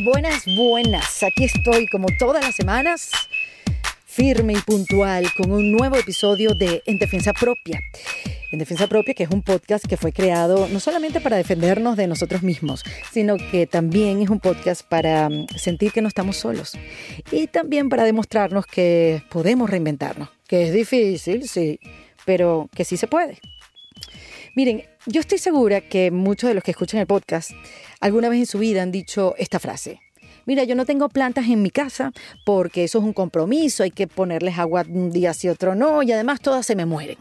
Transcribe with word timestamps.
Buenas, 0.00 0.44
buenas. 0.46 1.24
Aquí 1.24 1.44
estoy 1.44 1.88
como 1.88 2.06
todas 2.20 2.44
las 2.44 2.54
semanas, 2.54 3.10
firme 4.04 4.52
y 4.52 4.60
puntual, 4.60 5.26
con 5.36 5.50
un 5.50 5.72
nuevo 5.72 5.96
episodio 5.96 6.54
de 6.54 6.84
En 6.86 7.00
Defensa 7.00 7.32
Propia. 7.32 7.80
En 8.52 8.60
Defensa 8.60 8.86
Propia, 8.86 9.14
que 9.14 9.24
es 9.24 9.30
un 9.30 9.42
podcast 9.42 9.84
que 9.86 9.96
fue 9.96 10.12
creado 10.12 10.68
no 10.68 10.78
solamente 10.78 11.20
para 11.20 11.36
defendernos 11.36 11.96
de 11.96 12.06
nosotros 12.06 12.44
mismos, 12.44 12.84
sino 13.10 13.38
que 13.50 13.66
también 13.66 14.22
es 14.22 14.30
un 14.30 14.38
podcast 14.38 14.82
para 14.82 15.28
mm, 15.28 15.48
sentir 15.56 15.90
que 15.90 16.00
no 16.00 16.06
estamos 16.06 16.36
solos. 16.36 16.78
Y 17.32 17.48
también 17.48 17.88
para 17.88 18.04
demostrarnos 18.04 18.66
que 18.66 19.24
podemos 19.30 19.68
reinventarnos, 19.68 20.28
que 20.46 20.68
es 20.68 20.72
difícil, 20.72 21.48
sí, 21.48 21.80
pero 22.24 22.70
que 22.72 22.84
sí 22.84 22.96
se 22.96 23.08
puede. 23.08 23.40
Miren, 24.54 24.84
yo 25.08 25.20
estoy 25.20 25.38
segura 25.38 25.80
que 25.80 26.10
muchos 26.10 26.48
de 26.48 26.54
los 26.54 26.62
que 26.62 26.70
escuchan 26.70 27.00
el 27.00 27.06
podcast 27.06 27.52
alguna 28.00 28.28
vez 28.28 28.40
en 28.40 28.46
su 28.46 28.58
vida 28.58 28.82
han 28.82 28.92
dicho 28.92 29.34
esta 29.38 29.58
frase. 29.58 30.00
Mira, 30.44 30.64
yo 30.64 30.74
no 30.74 30.84
tengo 30.84 31.08
plantas 31.08 31.46
en 31.46 31.62
mi 31.62 31.70
casa 31.70 32.12
porque 32.44 32.84
eso 32.84 32.98
es 32.98 33.04
un 33.04 33.12
compromiso, 33.14 33.82
hay 33.82 33.90
que 33.90 34.06
ponerles 34.06 34.58
agua 34.58 34.84
un 34.88 35.10
día 35.10 35.34
sí 35.34 35.48
otro 35.48 35.74
no 35.74 36.02
y 36.02 36.12
además 36.12 36.40
todas 36.40 36.66
se 36.66 36.76
me 36.76 36.86
mueren. 36.86 37.18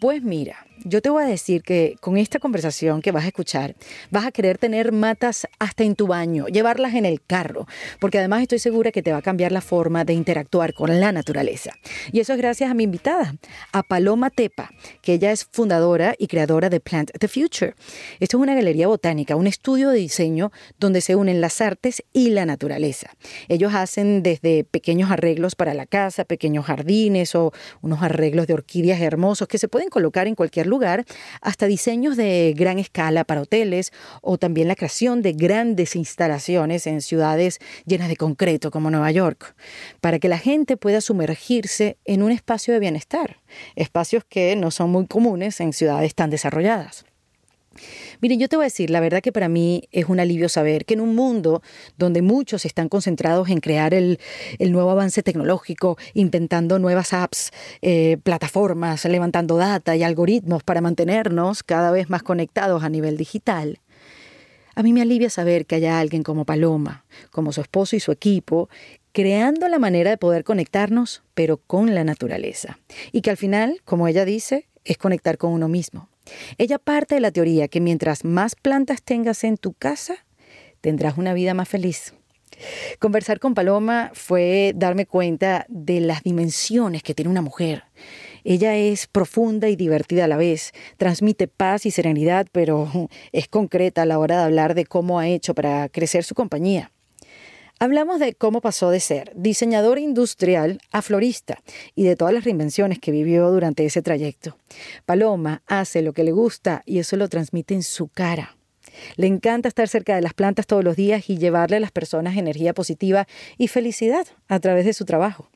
Pues 0.00 0.22
mira, 0.22 0.66
yo 0.84 1.02
te 1.02 1.10
voy 1.10 1.22
a 1.24 1.26
decir 1.26 1.62
que 1.62 1.96
con 2.00 2.16
esta 2.16 2.38
conversación 2.38 3.02
que 3.02 3.12
vas 3.12 3.24
a 3.24 3.28
escuchar, 3.28 3.74
vas 4.10 4.26
a 4.26 4.32
querer 4.32 4.58
tener 4.58 4.92
matas 4.92 5.46
hasta 5.58 5.84
en 5.84 5.94
tu 5.94 6.06
baño, 6.06 6.46
llevarlas 6.46 6.94
en 6.94 7.06
el 7.06 7.22
carro, 7.22 7.66
porque 8.00 8.18
además 8.18 8.42
estoy 8.42 8.58
segura 8.58 8.92
que 8.92 9.02
te 9.02 9.12
va 9.12 9.18
a 9.18 9.22
cambiar 9.22 9.52
la 9.52 9.60
forma 9.60 10.04
de 10.04 10.12
interactuar 10.12 10.74
con 10.74 11.00
la 11.00 11.12
naturaleza. 11.12 11.72
Y 12.12 12.20
eso 12.20 12.32
es 12.32 12.38
gracias 12.38 12.70
a 12.70 12.74
mi 12.74 12.84
invitada, 12.84 13.34
a 13.72 13.82
Paloma 13.82 14.30
Tepa, 14.30 14.70
que 15.02 15.14
ella 15.14 15.32
es 15.32 15.44
fundadora 15.44 16.14
y 16.18 16.26
creadora 16.26 16.70
de 16.70 16.80
Plant 16.80 17.10
the 17.18 17.28
Future. 17.28 17.74
Esto 18.20 18.36
es 18.36 18.42
una 18.42 18.54
galería 18.54 18.86
botánica, 18.86 19.36
un 19.36 19.46
estudio 19.46 19.90
de 19.90 19.98
diseño 19.98 20.52
donde 20.78 21.00
se 21.00 21.16
unen 21.16 21.40
las 21.40 21.60
artes 21.60 22.02
y 22.12 22.30
la 22.30 22.46
naturaleza. 22.46 23.10
Ellos 23.48 23.74
hacen 23.74 24.22
desde 24.22 24.64
pequeños 24.64 25.10
arreglos 25.10 25.56
para 25.56 25.74
la 25.74 25.86
casa, 25.86 26.24
pequeños 26.24 26.66
jardines 26.66 27.34
o 27.34 27.52
unos 27.82 28.02
arreglos 28.02 28.46
de 28.46 28.54
orquídeas 28.54 29.00
hermosos 29.00 29.48
que 29.48 29.58
se 29.58 29.68
pueden 29.68 29.88
colocar 29.88 30.26
en 30.26 30.34
cualquier 30.34 30.67
lugar, 30.68 31.04
hasta 31.40 31.66
diseños 31.66 32.16
de 32.16 32.54
gran 32.56 32.78
escala 32.78 33.24
para 33.24 33.42
hoteles 33.42 33.92
o 34.22 34.38
también 34.38 34.68
la 34.68 34.76
creación 34.76 35.22
de 35.22 35.32
grandes 35.32 35.96
instalaciones 35.96 36.86
en 36.86 37.02
ciudades 37.02 37.58
llenas 37.86 38.08
de 38.08 38.16
concreto 38.16 38.70
como 38.70 38.90
Nueva 38.90 39.10
York, 39.10 39.54
para 40.00 40.18
que 40.18 40.28
la 40.28 40.38
gente 40.38 40.76
pueda 40.76 41.00
sumergirse 41.00 41.98
en 42.04 42.22
un 42.22 42.32
espacio 42.32 42.74
de 42.74 42.80
bienestar, 42.80 43.40
espacios 43.76 44.24
que 44.24 44.56
no 44.56 44.70
son 44.70 44.90
muy 44.90 45.06
comunes 45.06 45.60
en 45.60 45.72
ciudades 45.72 46.14
tan 46.14 46.30
desarrolladas. 46.30 47.04
Miren, 48.20 48.40
yo 48.40 48.48
te 48.48 48.56
voy 48.56 48.64
a 48.64 48.66
decir, 48.66 48.90
la 48.90 49.00
verdad 49.00 49.20
que 49.20 49.32
para 49.32 49.48
mí 49.48 49.84
es 49.92 50.06
un 50.06 50.18
alivio 50.18 50.48
saber 50.48 50.84
que 50.84 50.94
en 50.94 51.00
un 51.00 51.14
mundo 51.14 51.62
donde 51.96 52.22
muchos 52.22 52.64
están 52.64 52.88
concentrados 52.88 53.48
en 53.48 53.60
crear 53.60 53.94
el, 53.94 54.18
nuevo 54.58 54.90
avance 54.90 55.22
tecnológico, 55.22 55.96
inventando 56.14 56.78
nuevas 56.78 57.12
apps, 57.12 57.50
eh, 57.82 58.18
plataformas, 58.22 59.04
levantando 59.04 59.56
data 59.56 59.94
y 59.96 60.02
algoritmos 60.02 60.62
para 60.62 60.80
mantenernos 60.80 61.62
cada 61.62 61.90
vez 61.90 62.10
más 62.10 62.22
conectados 62.22 62.82
a 62.82 62.88
nivel 62.88 63.16
digital, 63.16 63.80
a 64.78 64.84
mí 64.84 64.92
me 64.92 65.02
alivia 65.02 65.28
saber 65.28 65.66
que 65.66 65.74
haya 65.74 65.98
alguien 65.98 66.22
como 66.22 66.44
Paloma, 66.44 67.04
como 67.32 67.52
su 67.52 67.60
esposo 67.60 67.96
y 67.96 68.00
su 68.00 68.12
equipo, 68.12 68.68
creando 69.10 69.66
la 69.66 69.80
manera 69.80 70.10
de 70.10 70.18
poder 70.18 70.44
conectarnos, 70.44 71.24
pero 71.34 71.56
con 71.56 71.96
la 71.96 72.04
naturaleza. 72.04 72.78
Y 73.10 73.22
que 73.22 73.30
al 73.30 73.36
final, 73.36 73.80
como 73.84 74.06
ella 74.06 74.24
dice, 74.24 74.68
es 74.84 74.96
conectar 74.96 75.36
con 75.36 75.52
uno 75.52 75.66
mismo. 75.66 76.08
Ella 76.58 76.78
parte 76.78 77.14
de 77.14 77.20
la 77.20 77.30
teoría 77.30 77.68
que 77.68 77.80
mientras 77.80 78.24
más 78.24 78.54
plantas 78.54 79.02
tengas 79.02 79.44
en 79.44 79.56
tu 79.56 79.72
casa, 79.72 80.24
tendrás 80.80 81.18
una 81.18 81.34
vida 81.34 81.54
más 81.54 81.68
feliz. 81.68 82.14
Conversar 82.98 83.38
con 83.38 83.54
Paloma 83.54 84.10
fue 84.14 84.72
darme 84.74 85.06
cuenta 85.06 85.64
de 85.68 86.00
las 86.00 86.22
dimensiones 86.22 87.02
que 87.02 87.14
tiene 87.14 87.30
una 87.30 87.42
mujer. 87.42 87.84
Ella 88.44 88.74
es 88.76 89.06
profunda 89.06 89.68
y 89.68 89.76
divertida 89.76 90.24
a 90.24 90.28
la 90.28 90.36
vez, 90.36 90.72
transmite 90.96 91.48
paz 91.48 91.86
y 91.86 91.90
serenidad, 91.90 92.46
pero 92.50 92.88
es 93.32 93.48
concreta 93.48 94.02
a 94.02 94.06
la 94.06 94.18
hora 94.18 94.38
de 94.38 94.44
hablar 94.44 94.74
de 94.74 94.86
cómo 94.86 95.18
ha 95.18 95.28
hecho 95.28 95.54
para 95.54 95.88
crecer 95.88 96.24
su 96.24 96.34
compañía. 96.34 96.90
Hablamos 97.80 98.18
de 98.18 98.34
cómo 98.34 98.60
pasó 98.60 98.90
de 98.90 98.98
ser 98.98 99.30
diseñador 99.36 100.00
industrial 100.00 100.80
a 100.90 101.00
florista 101.00 101.62
y 101.94 102.02
de 102.02 102.16
todas 102.16 102.34
las 102.34 102.42
reinvenciones 102.42 102.98
que 102.98 103.12
vivió 103.12 103.48
durante 103.52 103.84
ese 103.84 104.02
trayecto. 104.02 104.56
Paloma 105.06 105.62
hace 105.68 106.02
lo 106.02 106.12
que 106.12 106.24
le 106.24 106.32
gusta 106.32 106.82
y 106.86 106.98
eso 106.98 107.16
lo 107.16 107.28
transmite 107.28 107.74
en 107.74 107.84
su 107.84 108.08
cara. 108.08 108.56
Le 109.14 109.28
encanta 109.28 109.68
estar 109.68 109.86
cerca 109.86 110.16
de 110.16 110.22
las 110.22 110.34
plantas 110.34 110.66
todos 110.66 110.82
los 110.82 110.96
días 110.96 111.30
y 111.30 111.38
llevarle 111.38 111.76
a 111.76 111.80
las 111.80 111.92
personas 111.92 112.36
energía 112.36 112.74
positiva 112.74 113.28
y 113.58 113.68
felicidad 113.68 114.26
a 114.48 114.58
través 114.58 114.84
de 114.84 114.92
su 114.92 115.04
trabajo. 115.04 115.48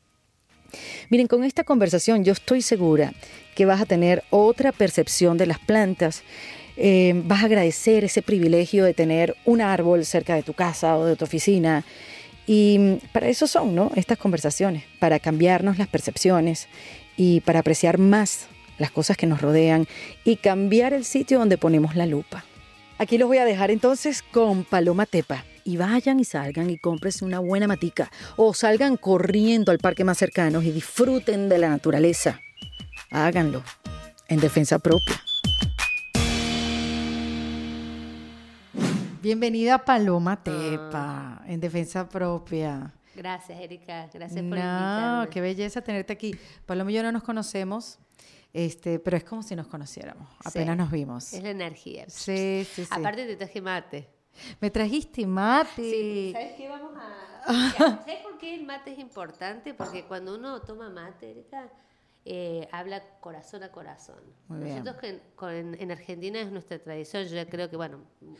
Miren, 1.11 1.27
con 1.27 1.43
esta 1.43 1.65
conversación 1.65 2.22
yo 2.25 2.32
estoy 2.32 2.62
segura 2.62 3.12
que 3.56 3.66
vas 3.66 3.81
a 3.81 3.87
tener 3.87 4.22
otra 4.31 4.71
percepción 4.71 5.38
de 5.38 5.47
las 5.47 5.59
plantas 5.59 6.22
eh, 6.84 7.12
vas 7.15 7.44
a 7.44 7.47
agradecer 7.47 8.03
ese 8.03 8.22
privilegio 8.22 8.84
de 8.84 8.93
tener 8.93 9.37
un 9.44 9.60
árbol 9.60 10.04
cerca 10.04 10.34
de 10.34 10.43
tu 10.43 10.53
casa 10.53 10.97
o 10.97 11.04
de 11.04 11.15
tu 11.15 11.25
oficina. 11.25 11.84
Y 12.44 12.76
mm, 12.76 12.97
para 13.12 13.28
eso 13.28 13.47
son 13.47 13.76
¿no? 13.76 13.93
estas 13.94 14.19
conversaciones, 14.19 14.82
para 14.98 15.20
cambiarnos 15.20 15.78
las 15.78 15.87
percepciones 15.87 16.66
y 17.16 17.41
para 17.43 17.60
apreciar 17.60 17.98
más 17.98 18.48
las 18.78 18.91
cosas 18.91 19.16
que 19.16 19.28
nos 19.28 19.41
rodean 19.41 19.87
y 20.25 20.37
cambiar 20.37 20.93
el 20.93 21.04
sitio 21.04 21.38
donde 21.38 21.56
ponemos 21.56 21.94
la 21.94 22.04
lupa. 22.04 22.44
Aquí 22.99 23.16
los 23.16 23.28
voy 23.28 23.38
a 23.38 23.44
dejar 23.44 23.70
entonces 23.70 24.20
con 24.22 24.64
Paloma 24.64 25.06
Tepa. 25.06 25.44
Y 25.64 25.76
vayan 25.76 26.19
y 26.19 26.25
salgan 26.25 26.69
y 26.69 26.78
cómprense 26.78 27.25
una 27.25 27.38
buena 27.38 27.69
matica 27.69 28.10
o 28.34 28.53
salgan 28.54 28.97
corriendo 28.97 29.70
al 29.70 29.78
parque 29.78 30.03
más 30.03 30.19
cercano 30.19 30.60
y 30.60 30.72
disfruten 30.72 31.49
de 31.49 31.59
la 31.59 31.69
naturaleza. 31.69 32.41
Háganlo 33.12 33.62
en 34.26 34.41
defensa 34.41 34.81
propia. 34.81 35.22
Bienvenida 39.22 39.78
Paloma 39.84 40.33
ah. 40.33 40.43
Tepa, 40.43 41.43
en 41.47 41.60
defensa 41.60 42.09
propia. 42.09 42.93
Gracias, 43.15 43.60
Erika. 43.60 44.10
Gracias 44.12 44.43
por 44.43 44.59
no, 44.59 45.31
qué 45.31 45.41
belleza 45.41 45.81
tenerte 45.81 46.12
aquí. 46.12 46.34
Paloma 46.66 46.91
y 46.91 46.94
yo 46.94 47.05
no 47.05 47.12
nos 47.12 47.22
conocemos, 47.22 48.00
este, 48.53 48.99
pero 48.99 49.16
es 49.16 49.22
como 49.22 49.44
si 49.44 49.55
nos 49.55 49.69
conociéramos. 49.69 50.28
Apenas 50.44 50.77
nos 50.77 50.91
vimos. 50.91 51.32
Es 51.32 51.41
la 51.41 51.50
energía. 51.50 52.06
Sí, 52.09 52.66
sí, 52.69 52.84
sí. 52.84 52.88
Aparte 52.91 53.25
te 53.25 53.37
traje 53.37 53.61
mate. 53.61 54.09
Me 54.61 54.72
trajiste 54.72 55.25
mate. 55.25 55.71
Sí, 55.77 56.31
¿sabes 56.32 56.55
qué? 56.56 56.69
Vamos 56.69 56.93
a... 56.97 57.72
¿Sabes 57.78 58.22
por 58.25 58.38
qué 58.38 58.56
el 58.56 58.65
mate 58.65 58.93
es 58.93 58.99
importante? 58.99 59.72
Porque 59.72 60.03
cuando 60.03 60.34
uno 60.34 60.62
toma 60.62 60.91
mate, 60.91 61.31
Erika, 61.31 61.71
eh, 62.25 62.69
habla 62.71 63.03
corazón 63.21 63.65
a 63.65 63.72
corazón. 63.72 64.21
Nosotros 64.49 64.97
en, 65.50 65.91
Argentina 65.91 66.41
es 66.41 66.53
nuestra 66.53 66.78
tradición, 66.78 67.25
yo 67.25 67.49
creo 67.49 67.69
que, 67.69 67.77
bueno, 67.77 67.99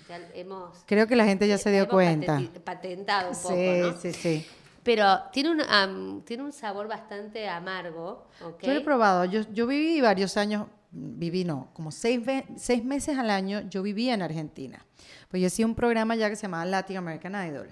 ya 0.09 0.21
hemos... 0.35 0.85
Creo 0.87 1.09
que 1.09 1.17
la 1.17 1.25
gente 1.25 1.49
ya 1.49 1.59
se 1.59 1.71
dio 1.73 1.89
cuenta. 1.89 2.41
Patentado 2.65 3.31
un 3.31 3.37
poco, 3.37 4.01
sí, 4.01 4.13
Sí, 4.13 4.13
sí, 4.13 4.47
Pero 4.85 5.05
tiene 5.33 5.51
un, 5.51 6.23
tiene 6.25 6.45
un 6.45 6.53
sabor 6.53 6.87
bastante 6.87 7.49
amargo. 7.49 8.29
Yo 8.63 8.73
lo 8.73 8.79
he 8.79 8.85
probado, 8.85 9.25
yo, 9.25 9.43
yo 9.53 9.67
viví 9.67 10.01
varios 10.01 10.37
años, 10.37 10.69
viví 10.93 11.43
no, 11.43 11.71
como 11.73 11.91
seis, 11.91 12.21
seis 12.57 12.85
meses 12.85 13.19
al 13.19 13.31
año 13.31 13.63
yo 13.69 13.83
vivía 13.83 14.15
en 14.15 14.23
Argentina. 14.23 14.87
Pues 15.29 15.41
yo 15.41 15.49
hacía 15.49 15.67
un 15.67 15.75
programa 15.75 16.15
ya 16.15 16.31
que 16.31 16.37
se 16.37 16.43
llamaba 16.43 16.67
Latin 16.67 16.99
American 16.99 17.49
Idol, 17.49 17.69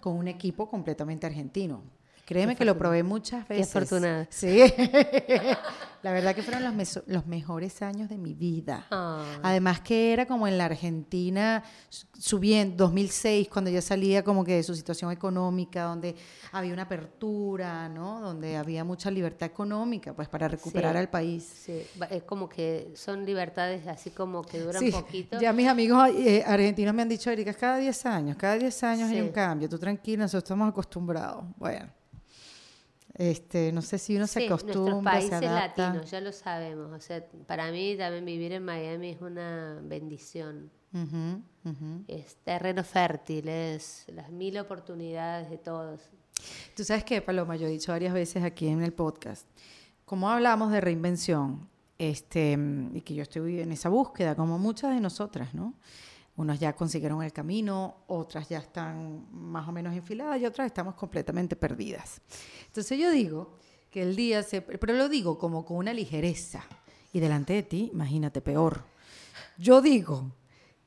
con 0.00 0.16
un 0.16 0.28
equipo 0.28 0.70
completamente 0.70 1.26
argentino. 1.26 1.82
Créeme 2.32 2.56
que 2.56 2.64
lo 2.64 2.76
probé 2.76 3.02
muchas 3.02 3.46
veces. 3.48 3.68
Qué 3.68 3.78
afortunada. 3.78 4.26
Sí. 4.30 4.60
la 6.02 6.12
verdad 6.12 6.34
que 6.34 6.42
fueron 6.42 6.64
los, 6.64 7.00
los 7.06 7.26
mejores 7.26 7.80
años 7.80 8.08
de 8.08 8.18
mi 8.18 8.34
vida. 8.34 8.86
Además 9.42 9.80
que 9.80 10.12
era 10.12 10.26
como 10.26 10.48
en 10.48 10.58
la 10.58 10.64
Argentina, 10.64 11.62
subiendo, 12.18 12.84
2006, 12.84 13.48
cuando 13.48 13.70
ya 13.70 13.80
salía 13.80 14.24
como 14.24 14.44
que 14.44 14.56
de 14.56 14.62
su 14.62 14.74
situación 14.74 15.12
económica, 15.12 15.84
donde 15.84 16.16
había 16.50 16.72
una 16.72 16.82
apertura, 16.82 17.88
¿no? 17.88 18.20
Donde 18.20 18.56
había 18.56 18.82
mucha 18.84 19.10
libertad 19.10 19.46
económica, 19.46 20.12
pues 20.12 20.28
para 20.28 20.48
recuperar 20.48 20.96
al 20.96 21.08
país. 21.08 21.44
Sí, 21.44 21.82
es 22.10 22.22
como 22.24 22.48
que 22.48 22.92
son 22.94 23.24
libertades 23.24 23.86
así 23.86 24.10
como 24.10 24.42
que 24.42 24.60
duran 24.60 24.82
sí. 24.82 24.90
poquito. 24.90 25.40
Ya 25.40 25.52
mis 25.52 25.68
amigos 25.68 26.08
eh, 26.16 26.42
argentinos 26.44 26.94
me 26.94 27.02
han 27.02 27.08
dicho, 27.08 27.30
Erika, 27.30 27.54
cada 27.54 27.76
10 27.76 28.06
años, 28.06 28.36
cada 28.36 28.58
10 28.58 28.82
años 28.82 29.10
hay 29.10 29.20
un 29.20 29.30
cambio, 29.30 29.68
tú 29.68 29.78
tranquila, 29.78 30.24
nosotros 30.24 30.44
estamos 30.44 30.68
acostumbrados. 30.68 31.44
Bueno. 31.56 32.01
Este, 33.14 33.72
no 33.72 33.82
sé 33.82 33.98
si 33.98 34.16
uno 34.16 34.26
se 34.26 34.46
acostumbra, 34.46 35.12
países 35.12 35.38
se 35.38 35.46
adapta. 35.46 35.88
latinos, 35.88 36.10
ya 36.10 36.20
lo 36.20 36.32
sabemos. 36.32 36.90
O 36.92 37.00
sea, 37.00 37.24
para 37.46 37.70
mí 37.70 37.96
también 37.96 38.24
vivir 38.24 38.52
en 38.52 38.64
Miami 38.64 39.10
es 39.10 39.20
una 39.20 39.80
bendición. 39.82 40.70
Es 42.06 42.36
terreno 42.44 42.84
fértil, 42.84 43.48
es 43.48 44.04
las 44.08 44.30
mil 44.30 44.58
oportunidades 44.58 45.50
de 45.50 45.58
todos. 45.58 46.00
Tú 46.76 46.84
sabes 46.84 47.04
que, 47.04 47.22
Paloma, 47.22 47.56
yo 47.56 47.66
he 47.66 47.70
dicho 47.70 47.92
varias 47.92 48.12
veces 48.12 48.42
aquí 48.42 48.68
en 48.68 48.82
el 48.82 48.92
podcast, 48.92 49.46
como 50.04 50.28
hablamos 50.28 50.70
de 50.72 50.80
reinvención, 50.80 51.68
este, 51.98 52.58
y 52.92 53.00
que 53.02 53.14
yo 53.14 53.22
estoy 53.22 53.60
en 53.60 53.72
esa 53.72 53.88
búsqueda, 53.88 54.34
como 54.34 54.58
muchas 54.58 54.94
de 54.94 55.00
nosotras, 55.00 55.54
¿no? 55.54 55.74
Unos 56.36 56.58
ya 56.58 56.72
consiguieron 56.74 57.22
el 57.22 57.32
camino, 57.32 58.04
otras 58.06 58.48
ya 58.48 58.58
están 58.58 59.26
más 59.30 59.68
o 59.68 59.72
menos 59.72 59.94
enfiladas 59.94 60.40
y 60.40 60.46
otras 60.46 60.66
estamos 60.66 60.94
completamente 60.94 61.56
perdidas. 61.56 62.22
Entonces 62.66 62.98
yo 62.98 63.10
digo 63.10 63.58
que 63.90 64.02
el 64.02 64.16
día 64.16 64.42
se... 64.42 64.62
Pero 64.62 64.94
lo 64.94 65.08
digo 65.08 65.38
como 65.38 65.64
con 65.64 65.76
una 65.76 65.92
ligereza. 65.92 66.64
Y 67.12 67.20
delante 67.20 67.52
de 67.52 67.62
ti, 67.62 67.90
imagínate, 67.92 68.40
peor. 68.40 68.82
Yo 69.58 69.82
digo 69.82 70.32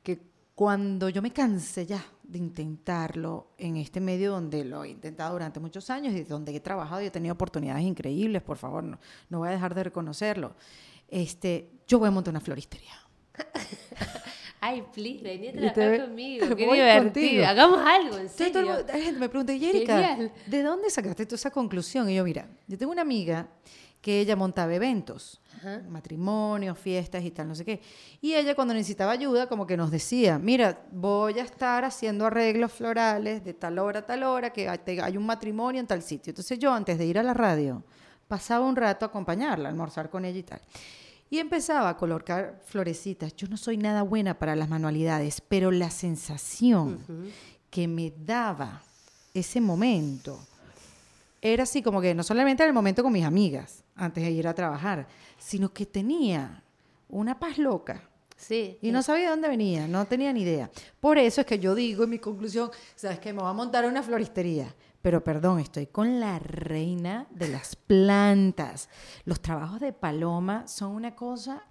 que 0.02 0.20
cuando 0.56 1.10
yo 1.10 1.22
me 1.22 1.32
canse 1.32 1.86
ya 1.86 2.04
de 2.24 2.40
intentarlo 2.40 3.50
en 3.60 3.78
este 3.78 4.02
medio 4.02 4.32
donde 4.32 4.66
lo 4.66 4.84
he 4.84 4.90
intentado 4.90 5.34
durante 5.34 5.60
muchos 5.60 5.92
años 5.92 6.16
y 6.16 6.24
donde 6.24 6.56
he 6.56 6.60
trabajado 6.60 7.02
y 7.02 7.06
he 7.06 7.12
tenido 7.12 7.34
oportunidades 7.34 7.84
increíbles, 7.84 8.42
por 8.42 8.58
favor, 8.58 8.84
no, 8.84 9.00
no 9.30 9.40
voy 9.40 9.50
a 9.50 9.52
dejar 9.52 9.76
de 9.76 9.84
reconocerlo, 9.84 10.56
este, 11.08 11.70
yo 11.88 12.00
voy 12.00 12.08
a 12.08 12.12
montar 12.12 12.32
una 12.32 12.42
floristería. 12.42 12.94
Ay, 14.68 14.84
please, 14.92 15.22
vení 15.22 15.50
a 15.50 15.74
trabajar 15.74 16.08
conmigo. 16.08 16.48
Qué 16.56 16.66
divertido. 16.66 17.46
Hagamos 17.46 17.80
algo, 17.86 18.18
en 18.18 18.30
serio. 18.30 18.84
la 18.88 18.94
gente 18.94 19.20
me 19.20 19.30
pregunta, 19.30 19.54
Erika, 19.54 20.18
¿de 20.48 20.64
dónde 20.64 20.90
sacaste 20.90 21.28
tú 21.28 21.36
esa 21.36 21.52
conclusión? 21.52 22.10
Y 22.10 22.16
yo, 22.16 22.24
mira, 22.24 22.48
yo 22.66 22.76
tengo 22.76 22.92
una 22.92 23.04
amiga 23.04 23.48
que 24.02 24.22
ella 24.22 24.36
montaba 24.36 24.74
eventos, 24.74 25.40
matrimonios, 25.88 26.80
fiestas 26.80 27.24
y 27.24 27.30
tal, 27.30 27.48
no 27.48 27.54
sé 27.54 27.64
qué. 27.64 27.80
Y 28.22 28.34
ella 28.34 28.56
cuando 28.56 28.74
necesitaba 28.74 29.12
ayuda, 29.12 29.48
como 29.48 29.68
que 29.68 29.78
nos 29.78 29.92
decía, 29.92 30.40
mira, 30.40 30.80
voy 30.92 31.38
a 31.38 31.44
estar 31.44 31.86
haciendo 31.86 32.26
arreglos 32.26 32.72
florales 32.72 33.44
de 33.44 33.54
tal 33.54 33.78
hora 33.78 34.00
a 34.00 34.06
tal 34.08 34.24
hora, 34.24 34.52
que 34.52 34.68
hay 34.68 35.16
un 35.16 35.28
matrimonio 35.28 35.80
en 35.80 35.86
tal 35.86 36.02
sitio. 36.02 36.32
Entonces 36.32 36.58
yo, 36.58 36.74
antes 36.74 36.98
de 36.98 37.06
ir 37.06 37.20
a 37.20 37.24
la 37.24 37.36
radio, 37.36 37.84
pasaba 38.28 38.66
un 38.66 38.76
rato 38.76 39.06
a 39.06 39.10
acompañarla, 39.10 39.70
a 39.70 39.72
almorzar 39.72 40.10
con 40.10 40.26
ella 40.26 40.40
y 40.40 40.44
tal. 40.44 40.62
Y 41.30 41.40
empezaba 41.40 41.90
a 41.90 41.98
colocar 41.98 42.62
florecitas. 42.66 43.36
Yo 43.36 43.48
no 43.48 43.58
soy 43.58 43.78
nada 43.78 44.04
buena 44.04 44.38
para 44.38 44.56
las 44.56 44.70
manualidades, 44.70 45.42
pero 45.42 45.72
la 45.72 45.90
sensación 45.90 47.00
que 47.70 47.88
me 47.88 48.14
daba 48.18 48.84
ese 49.34 49.60
momento 49.60 50.40
era 51.42 51.64
así 51.64 51.82
como 51.82 52.02
que 52.02 52.16
no 52.16 52.24
solamente 52.24 52.64
era 52.64 52.70
el 52.70 52.74
momento 52.74 53.04
con 53.04 53.14
mis 53.14 53.26
amigas 53.26 53.84
antes 53.96 54.24
de 54.24 54.32
ir 54.32 54.48
a 54.48 54.54
trabajar, 54.56 55.08
sino 55.38 55.72
que 55.74 55.86
tenía 55.86 56.64
una 57.10 57.38
paz 57.38 57.58
loca. 57.58 58.10
Sí. 58.38 58.78
Y 58.82 58.92
no 58.92 59.02
sabía 59.02 59.26
de 59.26 59.30
dónde 59.32 59.48
venía, 59.48 59.88
no 59.88 60.06
tenía 60.06 60.34
ni 60.34 60.42
idea. 60.42 60.70
Por 61.00 61.18
eso 61.18 61.42
es 61.42 61.48
que 61.48 61.60
yo 61.60 61.76
digo 61.76 62.04
en 62.04 62.10
mi 62.10 62.20
conclusión, 62.20 62.72
¿sabes 62.96 63.20
qué? 63.20 63.32
Me 63.32 63.42
voy 63.42 63.50
a 63.50 63.54
montar 63.54 63.86
una 63.86 64.04
floristería. 64.04 64.74
Pero 65.06 65.24
perdón, 65.24 65.60
estoy 65.60 65.86
con 65.86 66.20
la 66.20 66.40
reina 66.40 67.28
de 67.30 67.48
las 67.48 67.76
plantas. 67.76 68.90
Los 69.24 69.40
trabajos 69.40 69.80
de 69.80 69.94
Paloma 69.94 70.68
son 70.68 70.94
una 70.94 71.14
cosa 71.14 71.64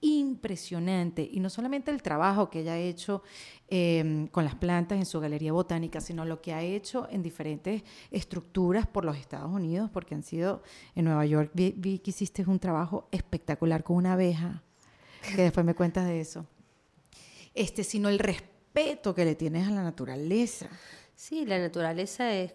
impresionante. 0.00 1.28
Y 1.30 1.38
no 1.40 1.50
solamente 1.50 1.90
el 1.90 2.00
trabajo 2.00 2.48
que 2.48 2.60
ella 2.60 2.72
ha 2.72 2.78
hecho 2.78 3.22
em, 3.68 4.26
con 4.28 4.42
las 4.42 4.54
plantas 4.54 4.96
en 4.96 5.04
su 5.04 5.20
galería 5.20 5.52
botánica, 5.52 6.00
sino 6.00 6.24
lo 6.24 6.40
que 6.40 6.54
ha 6.54 6.62
hecho 6.62 7.06
en 7.10 7.22
diferentes 7.22 7.82
estructuras 8.10 8.86
por 8.86 9.04
los 9.04 9.18
Estados 9.18 9.50
Unidos, 9.52 9.90
porque 9.92 10.14
han 10.14 10.22
sido 10.22 10.62
en 10.94 11.04
Nueva 11.04 11.26
York. 11.26 11.50
Vi, 11.52 11.74
vi 11.76 11.98
que 11.98 12.08
hiciste 12.08 12.42
un 12.46 12.58
trabajo 12.58 13.06
espectacular 13.12 13.84
con 13.84 13.96
una 13.96 14.14
abeja, 14.14 14.62
que 15.36 15.42
después 15.42 15.66
me 15.66 15.74
cuentas 15.74 16.06
de 16.06 16.22
eso. 16.22 16.46
Este, 17.52 17.84
sino 17.84 18.08
el 18.08 18.18
respeto 18.18 19.14
que 19.14 19.26
le 19.26 19.34
tienes 19.34 19.68
a 19.68 19.72
la 19.72 19.82
naturaleza. 19.82 20.70
Sí, 21.18 21.44
la 21.44 21.58
naturaleza 21.58 22.32
es, 22.32 22.52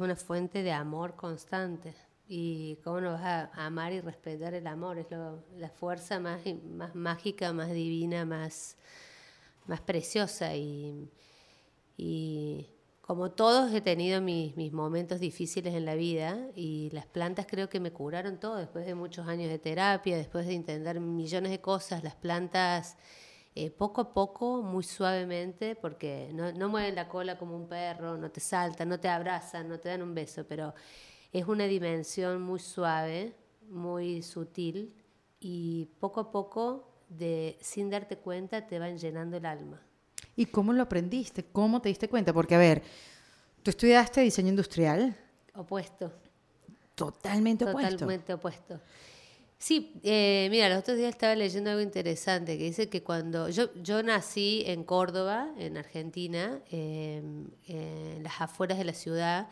una 0.00 0.16
fuente 0.16 0.64
de 0.64 0.72
amor 0.72 1.14
constante. 1.14 1.94
Y 2.28 2.74
cómo 2.82 3.00
no 3.00 3.12
vas 3.12 3.22
a 3.22 3.66
amar 3.66 3.92
y 3.92 4.00
respetar 4.00 4.52
el 4.52 4.66
amor, 4.66 4.98
es 4.98 5.06
la 5.56 5.68
fuerza 5.70 6.18
más, 6.18 6.40
más 6.64 6.96
mágica, 6.96 7.52
más 7.52 7.70
divina, 7.70 8.24
más, 8.24 8.76
más 9.66 9.80
preciosa. 9.80 10.56
Y, 10.56 11.08
como 13.00 13.30
todos 13.30 13.72
he 13.72 13.80
tenido 13.80 14.20
mis, 14.20 14.56
mis, 14.56 14.72
momentos 14.72 15.20
difíciles 15.20 15.72
en 15.74 15.84
la 15.84 15.94
vida 15.94 16.48
y 16.56 16.90
las 16.90 17.06
plantas 17.06 17.46
creo 17.48 17.68
que 17.68 17.78
me 17.78 17.92
curaron 17.92 18.40
todo 18.40 18.56
después 18.56 18.86
de 18.86 18.96
muchos 18.96 19.28
años 19.28 19.48
de 19.48 19.60
terapia, 19.60 20.16
después 20.16 20.48
de 20.48 20.54
intentar 20.54 20.98
millones 20.98 21.52
de 21.52 21.60
cosas, 21.60 22.02
las 22.02 22.16
plantas 22.16 22.96
eh, 23.62 23.70
poco 23.70 24.00
a 24.00 24.14
poco, 24.14 24.62
muy 24.62 24.82
suavemente, 24.82 25.76
porque 25.76 26.30
no, 26.32 26.50
no, 26.52 26.70
mueven 26.70 26.94
la 26.94 27.08
cola 27.08 27.36
como 27.36 27.54
un 27.54 27.68
perro, 27.68 28.16
no 28.16 28.30
te 28.30 28.40
saltan, 28.40 28.88
no 28.88 28.98
te 28.98 29.08
abrazan, 29.08 29.68
no 29.68 29.78
te 29.78 29.90
dan 29.90 30.00
un 30.00 30.14
beso, 30.14 30.46
pero 30.48 30.72
es 31.30 31.46
una 31.46 31.64
dimensión 31.64 32.40
muy 32.40 32.58
suave, 32.58 33.34
muy 33.68 34.22
sutil 34.22 34.94
y 35.40 35.90
poco 36.00 36.20
a 36.20 36.32
poco, 36.32 36.88
de, 37.10 37.58
sin 37.60 37.90
darte 37.90 38.16
cuenta, 38.16 38.66
te 38.66 38.78
van 38.78 38.96
llenando 38.96 39.36
el 39.36 39.44
alma. 39.44 39.78
¿Y 40.36 40.46
cómo 40.46 40.72
lo 40.72 40.82
aprendiste? 40.82 41.44
¿Cómo 41.44 41.82
te 41.82 41.90
diste 41.90 42.08
cuenta? 42.08 42.32
Porque, 42.32 42.54
a 42.54 42.58
ver, 42.58 42.82
tú 43.62 43.68
estudiaste 43.68 44.22
diseño 44.22 44.48
industrial. 44.48 45.14
Opuesto. 45.54 46.10
Totalmente 46.94 47.66
opuesto. 47.66 47.92
Totalmente 47.92 48.32
opuesto. 48.32 48.80
Sí, 49.60 50.00
eh, 50.04 50.48
mira, 50.50 50.70
los 50.70 50.78
otros 50.78 50.96
días 50.96 51.10
estaba 51.10 51.34
leyendo 51.34 51.68
algo 51.68 51.82
interesante 51.82 52.56
que 52.56 52.64
dice 52.64 52.88
que 52.88 53.02
cuando 53.02 53.50
yo, 53.50 53.68
yo 53.74 54.02
nací 54.02 54.62
en 54.66 54.84
Córdoba, 54.84 55.50
en 55.58 55.76
Argentina, 55.76 56.62
em, 56.70 57.46
en 57.68 58.22
las 58.22 58.40
afueras 58.40 58.78
de 58.78 58.84
la 58.84 58.94
ciudad, 58.94 59.50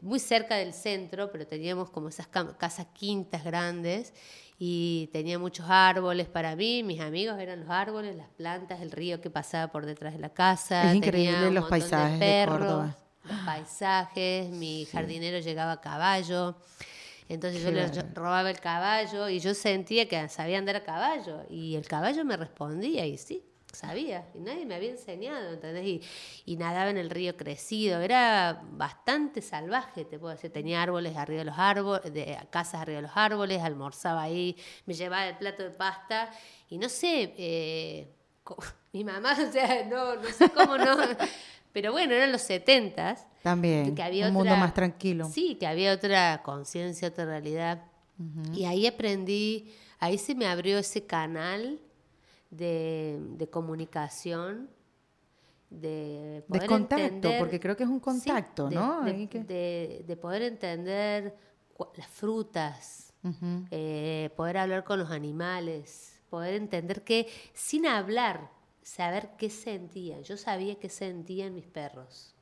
muy 0.00 0.20
cerca 0.20 0.56
del 0.56 0.72
centro, 0.72 1.30
pero 1.30 1.46
teníamos 1.46 1.90
como 1.90 2.08
esas 2.08 2.28
casas 2.28 2.86
quintas 2.94 3.44
grandes 3.44 4.14
y 4.58 5.10
tenía 5.12 5.38
muchos 5.38 5.66
árboles 5.68 6.28
para 6.28 6.56
mí, 6.56 6.82
mis 6.82 7.00
amigos 7.00 7.38
eran 7.38 7.60
los 7.60 7.68
árboles, 7.68 8.16
las 8.16 8.30
plantas, 8.30 8.80
el 8.80 8.90
río 8.90 9.20
que 9.20 9.28
pasaba 9.28 9.70
por 9.70 9.84
detrás 9.84 10.14
de 10.14 10.18
la 10.18 10.30
casa. 10.30 10.88
Es 10.88 10.96
increíble 10.96 11.50
los 11.50 11.68
paisajes 11.68 12.18
de, 12.18 12.44
Córdoba. 12.48 12.96
Los 13.24 13.40
paisajes, 13.40 14.48
mi 14.48 14.86
jardinero 14.86 15.40
llegaba 15.40 15.72
a 15.72 15.80
caballo. 15.82 16.56
Entonces 17.28 17.62
yo 17.62 17.70
le 17.70 17.86
robaba 18.14 18.50
el 18.50 18.60
caballo 18.60 19.28
y 19.28 19.40
yo 19.40 19.54
sentía 19.54 20.08
que 20.08 20.28
sabía 20.28 20.58
andar 20.58 20.76
a 20.76 20.84
caballo. 20.84 21.44
Y 21.48 21.76
el 21.76 21.86
caballo 21.86 22.24
me 22.24 22.36
respondía 22.36 23.06
y 23.06 23.16
sí, 23.16 23.44
sabía. 23.72 24.28
Y 24.34 24.40
nadie 24.40 24.66
me 24.66 24.74
había 24.74 24.90
enseñado, 24.90 25.52
¿entendés? 25.52 25.84
Y, 25.84 26.02
y 26.46 26.56
nadaba 26.56 26.90
en 26.90 26.98
el 26.98 27.10
río 27.10 27.36
crecido. 27.36 28.00
Era 28.00 28.62
bastante 28.70 29.42
salvaje, 29.42 30.04
te 30.04 30.18
puedo 30.18 30.34
decir. 30.34 30.52
Tenía 30.52 30.82
árboles 30.82 31.16
arriba 31.16 31.40
de 31.40 31.44
los 31.46 31.58
árboles, 31.58 32.12
de, 32.12 32.38
casas 32.50 32.82
arriba 32.82 32.96
de 32.96 33.02
los 33.02 33.16
árboles, 33.16 33.62
almorzaba 33.62 34.22
ahí, 34.22 34.56
me 34.86 34.94
llevaba 34.94 35.26
el 35.26 35.36
plato 35.36 35.62
de 35.62 35.70
pasta. 35.70 36.30
Y 36.68 36.78
no 36.78 36.88
sé, 36.88 37.34
eh, 37.36 38.08
mi 38.92 39.04
mamá, 39.04 39.36
o 39.48 39.52
sea, 39.52 39.84
no, 39.86 40.16
no 40.16 40.28
sé 40.28 40.50
cómo 40.50 40.76
no 40.76 40.96
pero 41.72 41.92
bueno, 41.92 42.14
eran 42.14 42.32
los 42.32 42.42
setentas. 42.42 43.26
También, 43.42 43.94
que 43.94 44.02
había 44.02 44.28
un 44.28 44.34
mundo 44.34 44.56
más 44.56 44.74
tranquilo. 44.74 45.28
Sí, 45.28 45.56
que 45.56 45.66
había 45.66 45.92
otra 45.92 46.42
conciencia, 46.42 47.08
otra 47.08 47.24
realidad. 47.24 47.84
Y 48.54 48.66
ahí 48.66 48.86
aprendí, 48.86 49.74
ahí 49.98 50.16
se 50.16 50.34
me 50.36 50.46
abrió 50.46 50.78
ese 50.78 51.06
canal 51.06 51.80
de, 52.50 53.48
comunicación, 53.50 54.70
de 55.70 56.44
poder 56.46 56.62
De 56.62 56.68
contacto, 56.68 57.30
porque 57.40 57.58
creo 57.58 57.76
que 57.76 57.82
es 57.82 57.88
un 57.88 57.98
contacto, 57.98 58.70
¿no? 58.70 59.02
De, 59.02 60.18
poder 60.20 60.42
entender 60.42 61.34
las 61.96 62.06
frutas, 62.06 63.12
eh, 63.72 64.30
poder 64.36 64.58
hablar 64.58 64.84
con 64.84 65.00
los 65.00 65.10
animales, 65.10 66.20
poder 66.30 66.54
entender 66.54 67.02
que 67.02 67.28
sin 67.54 67.86
hablar 67.86 68.50
saber 68.82 69.30
qué 69.38 69.50
sentían. 69.50 70.22
Yo 70.22 70.36
sabía 70.36 70.74
qué 70.76 70.88
sentían 70.88 71.54
mis 71.54 71.66
perros. 71.66 72.34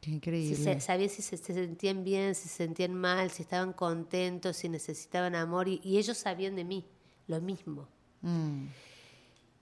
Qué 0.00 0.10
increíble. 0.10 0.80
sabía 0.80 1.08
si 1.08 1.22
se, 1.22 1.36
sentían 1.36 2.04
bien, 2.04 2.34
si 2.34 2.48
se 2.48 2.56
sentían 2.56 2.94
mal, 2.94 3.30
si 3.30 3.42
estaban 3.42 3.72
contentos, 3.72 4.56
si 4.56 4.68
necesitaban 4.68 5.34
amor. 5.34 5.68
Y, 5.68 5.80
ellos 5.98 6.16
sabían 6.18 6.54
de 6.54 6.64
mí 6.64 6.86
lo 7.26 7.40
mismo. 7.40 7.88
Mm. 8.20 8.66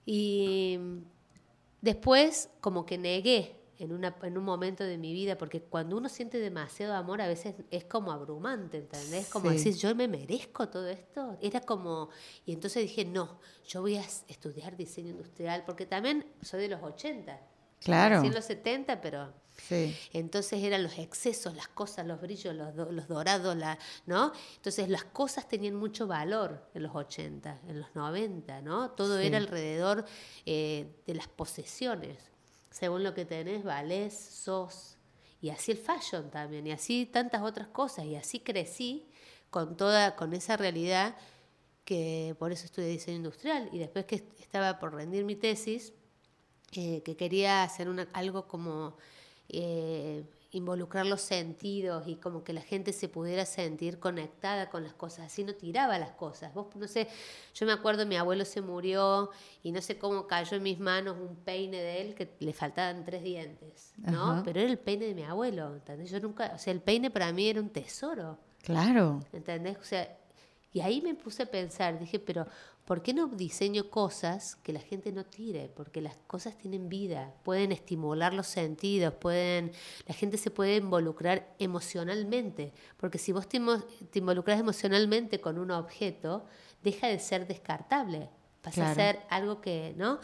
Y 0.05 0.79
después 1.81 2.49
como 2.61 2.85
que 2.85 2.97
negué 2.97 3.55
en, 3.79 3.91
una, 3.91 4.15
en 4.23 4.37
un 4.37 4.43
momento 4.43 4.83
de 4.83 4.97
mi 4.97 5.13
vida, 5.13 5.37
porque 5.37 5.61
cuando 5.61 5.97
uno 5.97 6.09
siente 6.09 6.37
demasiado 6.37 6.93
amor 6.93 7.21
a 7.21 7.27
veces 7.27 7.55
es 7.71 7.83
como 7.85 8.11
abrumante, 8.11 8.77
¿entendés? 8.77 9.27
Como 9.29 9.49
decir, 9.49 9.75
yo 9.75 9.93
me 9.95 10.07
merezco 10.07 10.69
todo 10.69 10.87
esto. 10.87 11.37
Era 11.41 11.61
como, 11.61 12.09
y 12.45 12.53
entonces 12.53 12.83
dije, 12.83 13.05
no, 13.05 13.39
yo 13.67 13.81
voy 13.81 13.97
a 13.97 14.01
estudiar 14.01 14.77
diseño 14.77 15.09
industrial, 15.09 15.63
porque 15.65 15.85
también 15.85 16.25
soy 16.41 16.61
de 16.61 16.69
los 16.69 16.83
80. 16.83 17.39
Claro. 17.81 18.23
En 18.23 18.33
los 18.33 18.45
70, 18.45 19.01
pero... 19.01 19.33
Sí. 19.57 19.95
Entonces 20.11 20.61
eran 20.61 20.83
los 20.83 20.97
excesos, 20.97 21.55
las 21.55 21.69
cosas, 21.69 22.05
los 22.05 22.19
brillos, 22.19 22.53
los, 22.53 22.75
los 22.75 23.07
dorados, 23.07 23.55
la, 23.55 23.79
¿no? 24.05 24.33
Entonces 24.57 24.89
las 24.89 25.05
cosas 25.05 25.47
tenían 25.47 25.75
mucho 25.75 26.07
valor 26.07 26.69
en 26.73 26.83
los 26.83 26.93
80, 26.93 27.61
en 27.69 27.79
los 27.79 27.95
90, 27.95 28.61
¿no? 28.61 28.91
Todo 28.91 29.17
era 29.17 29.37
alrededor 29.37 30.03
eh, 30.45 30.93
de 31.07 31.13
las 31.13 31.29
posesiones 31.29 32.17
según 32.75 33.05
lo 33.05 33.13
que 33.13 33.23
tenés, 33.23 33.63
valés, 33.63 34.13
sos. 34.13 34.97
Y 35.39 35.49
así 35.49 35.71
el 35.71 35.77
fashion 35.77 36.29
también, 36.29 36.67
y 36.67 36.73
así 36.73 37.05
tantas 37.05 37.41
otras 37.41 37.69
cosas. 37.69 38.03
Y 38.03 38.17
así 38.17 38.41
crecí 38.41 39.07
con 39.49 39.77
toda, 39.77 40.17
con 40.17 40.33
esa 40.33 40.57
realidad 40.57 41.15
que 41.85 42.35
por 42.37 42.51
eso 42.51 42.65
estudié 42.65 42.89
diseño 42.89 43.15
industrial. 43.15 43.69
Y 43.71 43.77
después 43.77 44.03
que 44.03 44.15
estaba 44.41 44.77
por 44.77 44.93
rendir 44.93 45.23
mi 45.23 45.37
tesis, 45.37 45.93
eh, 46.73 47.01
que 47.03 47.15
quería 47.15 47.63
hacer 47.63 47.87
una, 47.87 48.09
algo 48.11 48.45
como 48.45 48.97
involucrar 50.55 51.05
los 51.05 51.21
sentidos 51.21 52.07
y 52.07 52.15
como 52.15 52.43
que 52.43 52.53
la 52.53 52.61
gente 52.61 52.93
se 52.93 53.09
pudiera 53.09 53.45
sentir 53.45 53.99
conectada 53.99 54.69
con 54.69 54.83
las 54.83 54.93
cosas, 54.93 55.25
así 55.27 55.43
no 55.43 55.53
tiraba 55.53 55.99
las 55.99 56.11
cosas. 56.11 56.53
Vos, 56.53 56.67
no 56.75 56.87
sé, 56.87 57.07
yo 57.53 57.65
me 57.65 57.73
acuerdo, 57.73 58.05
mi 58.05 58.15
abuelo 58.15 58.45
se 58.45 58.61
murió 58.61 59.29
y 59.63 59.71
no 59.71 59.81
sé 59.81 59.97
cómo 59.97 60.27
cayó 60.27 60.57
en 60.57 60.63
mis 60.63 60.79
manos 60.79 61.17
un 61.19 61.35
peine 61.35 61.77
de 61.77 62.01
él 62.01 62.15
que 62.15 62.35
le 62.39 62.53
faltaban 62.53 63.03
tres 63.03 63.23
dientes, 63.23 63.93
¿no? 63.97 64.41
Pero 64.45 64.61
era 64.61 64.69
el 64.69 64.79
peine 64.79 65.07
de 65.07 65.13
mi 65.13 65.23
abuelo, 65.23 65.75
¿entendés? 65.75 66.09
Yo 66.09 66.19
nunca, 66.19 66.51
o 66.55 66.57
sea, 66.57 66.71
el 66.71 66.81
peine 66.81 67.11
para 67.11 67.31
mí 67.31 67.47
era 67.49 67.59
un 67.59 67.69
tesoro. 67.69 68.39
Claro. 68.63 69.19
¿Entendés? 69.31 69.77
O 69.77 69.83
sea, 69.83 70.17
y 70.75 70.81
ahí 70.81 70.99
me 70.99 71.15
puse 71.15 71.43
a 71.43 71.45
pensar, 71.45 71.97
dije, 71.97 72.19
pero 72.19 72.45
¿por 72.83 73.01
qué 73.01 73.13
no 73.13 73.27
diseño 73.27 73.89
cosas 73.89 74.57
que 74.57 74.73
la 74.73 74.81
gente 74.81 75.13
no 75.13 75.23
tire? 75.23 75.71
Porque 75.73 76.01
las 76.01 76.17
cosas 76.27 76.57
tienen 76.57 76.89
vida, 76.89 77.33
pueden 77.43 77.71
estimular 77.71 78.33
los 78.33 78.47
sentidos, 78.47 79.13
pueden, 79.13 79.71
la 80.05 80.13
gente 80.13 80.37
se 80.37 80.51
puede 80.51 80.75
involucrar 80.75 81.55
emocionalmente, 81.59 82.73
porque 82.97 83.19
si 83.19 83.31
vos 83.31 83.47
te, 83.47 83.61
te 84.11 84.19
involucras 84.19 84.59
emocionalmente 84.59 85.39
con 85.39 85.59
un 85.59 85.71
objeto, 85.71 86.45
deja 86.83 87.07
de 87.07 87.19
ser 87.19 87.47
descartable, 87.47 88.27
pasa 88.61 88.91
a 88.91 88.95
ser 88.95 89.21
algo 89.29 89.61
que, 89.61 89.93
¿no? 89.95 90.19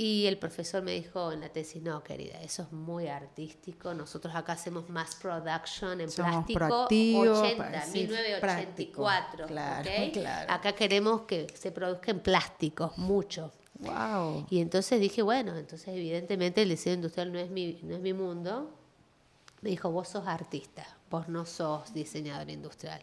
Y 0.00 0.26
el 0.26 0.38
profesor 0.38 0.80
me 0.84 0.92
dijo 0.92 1.32
en 1.32 1.40
la 1.40 1.48
tesis, 1.48 1.82
no, 1.82 2.04
querida, 2.04 2.40
eso 2.40 2.62
es 2.62 2.70
muy 2.70 3.08
artístico. 3.08 3.92
Nosotros 3.94 4.32
acá 4.36 4.52
hacemos 4.52 4.88
mass 4.88 5.16
production 5.16 6.00
en 6.00 6.08
plástico 6.08 6.86
80, 6.86 7.86
1984. 7.92 9.46
Claro, 9.48 9.90
claro. 10.12 10.52
Acá 10.52 10.72
queremos 10.72 11.22
que 11.22 11.48
se 11.52 11.72
produzca 11.72 12.12
en 12.12 12.20
plásticos, 12.20 12.96
mucho. 12.96 13.50
Wow. 13.80 14.46
Y 14.48 14.60
entonces 14.60 15.00
dije, 15.00 15.20
bueno, 15.22 15.56
entonces 15.56 15.88
evidentemente 15.88 16.62
el 16.62 16.68
diseño 16.68 16.94
industrial 16.94 17.32
no 17.32 17.40
es 17.40 17.50
mi, 17.50 17.80
no 17.82 17.96
es 17.96 18.00
mi 18.00 18.12
mundo. 18.12 18.70
Me 19.62 19.70
dijo, 19.70 19.90
vos 19.90 20.06
sos 20.06 20.28
artista, 20.28 20.86
vos 21.10 21.28
no 21.28 21.44
sos 21.44 21.92
diseñador 21.92 22.48
industrial. 22.50 23.02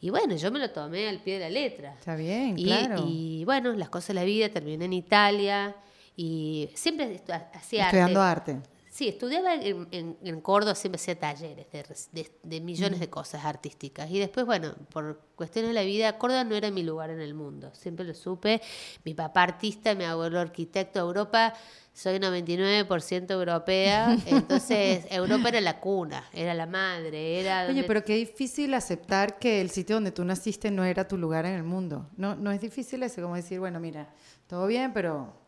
Y 0.00 0.10
bueno, 0.10 0.36
yo 0.36 0.52
me 0.52 0.60
lo 0.60 0.70
tomé 0.70 1.08
al 1.08 1.20
pie 1.20 1.34
de 1.34 1.40
la 1.40 1.50
letra. 1.50 1.94
Está 1.94 2.14
bien, 2.14 2.54
claro. 2.54 3.04
Y 3.08 3.44
bueno, 3.44 3.72
las 3.72 3.88
cosas 3.88 4.08
de 4.08 4.14
la 4.14 4.24
vida, 4.24 4.48
terminé 4.50 4.84
en 4.84 4.92
Italia 4.92 5.74
y 6.20 6.68
siempre 6.74 7.22
hacía 7.54 7.84
Estudiando 7.84 8.20
arte. 8.20 8.60
Sí, 8.90 9.06
estudiaba 9.06 9.54
en, 9.54 9.86
en, 10.20 10.40
Córdoba, 10.40 10.74
siempre 10.74 10.96
hacía 10.96 11.16
talleres 11.16 11.68
de, 12.10 12.28
de, 12.42 12.60
millones 12.60 12.98
de 12.98 13.08
cosas 13.08 13.44
artísticas. 13.44 14.10
Y 14.10 14.18
después, 14.18 14.44
bueno, 14.44 14.74
por 14.92 15.20
cuestiones 15.36 15.68
de 15.68 15.74
la 15.74 15.82
vida, 15.82 16.18
Córdoba 16.18 16.42
no 16.42 16.56
era 16.56 16.72
mi 16.72 16.82
lugar 16.82 17.10
en 17.10 17.20
el 17.20 17.34
mundo. 17.34 17.70
Siempre 17.72 18.04
lo 18.04 18.14
supe. 18.14 18.60
Mi 19.04 19.14
papá 19.14 19.44
artista, 19.44 19.94
mi 19.94 20.02
abuelo 20.02 20.40
arquitecto, 20.40 20.98
Europa. 20.98 21.54
Soy 21.92 22.18
99% 22.18 23.30
europea. 23.30 24.18
Entonces, 24.26 25.06
Europa 25.10 25.50
era 25.50 25.60
la 25.60 25.78
cuna, 25.78 26.24
era 26.32 26.52
la 26.54 26.66
madre. 26.66 27.38
Era 27.38 27.68
Oye, 27.68 27.84
pero 27.84 28.04
qué 28.04 28.16
difícil 28.16 28.74
aceptar 28.74 29.38
que 29.38 29.60
el 29.60 29.70
sitio 29.70 29.94
donde 29.94 30.10
tú 30.10 30.24
naciste 30.24 30.72
no 30.72 30.84
era 30.84 31.06
tu 31.06 31.16
lugar 31.16 31.46
en 31.46 31.54
el 31.54 31.62
mundo. 31.62 32.10
No, 32.16 32.34
no 32.34 32.50
es 32.50 32.60
difícil 32.60 33.04
eso, 33.04 33.22
como 33.22 33.36
decir, 33.36 33.60
bueno, 33.60 33.78
mira, 33.78 34.12
todo 34.48 34.66
bien, 34.66 34.92
pero 34.92 35.46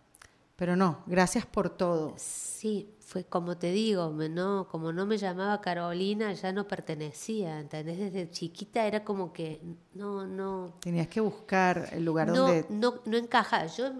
pero 0.60 0.76
no, 0.76 0.98
gracias 1.06 1.46
por 1.46 1.70
todo. 1.70 2.12
Sí, 2.18 2.94
fue 2.98 3.24
como 3.24 3.56
te 3.56 3.72
digo, 3.72 4.10
no, 4.10 4.68
como 4.70 4.92
no 4.92 5.06
me 5.06 5.16
llamaba 5.16 5.62
Carolina, 5.62 6.34
ya 6.34 6.52
no 6.52 6.68
pertenecía, 6.68 7.60
¿entendés? 7.60 7.98
Desde 7.98 8.30
chiquita 8.30 8.86
era 8.86 9.02
como 9.02 9.32
que 9.32 9.62
no, 9.94 10.26
no. 10.26 10.74
Tenías 10.80 11.08
que 11.08 11.22
buscar 11.22 11.88
el 11.92 12.04
lugar 12.04 12.28
no, 12.28 12.36
donde. 12.36 12.66
No, 12.68 13.00
no 13.06 13.16
encaja. 13.16 13.64
Yo 13.68 13.90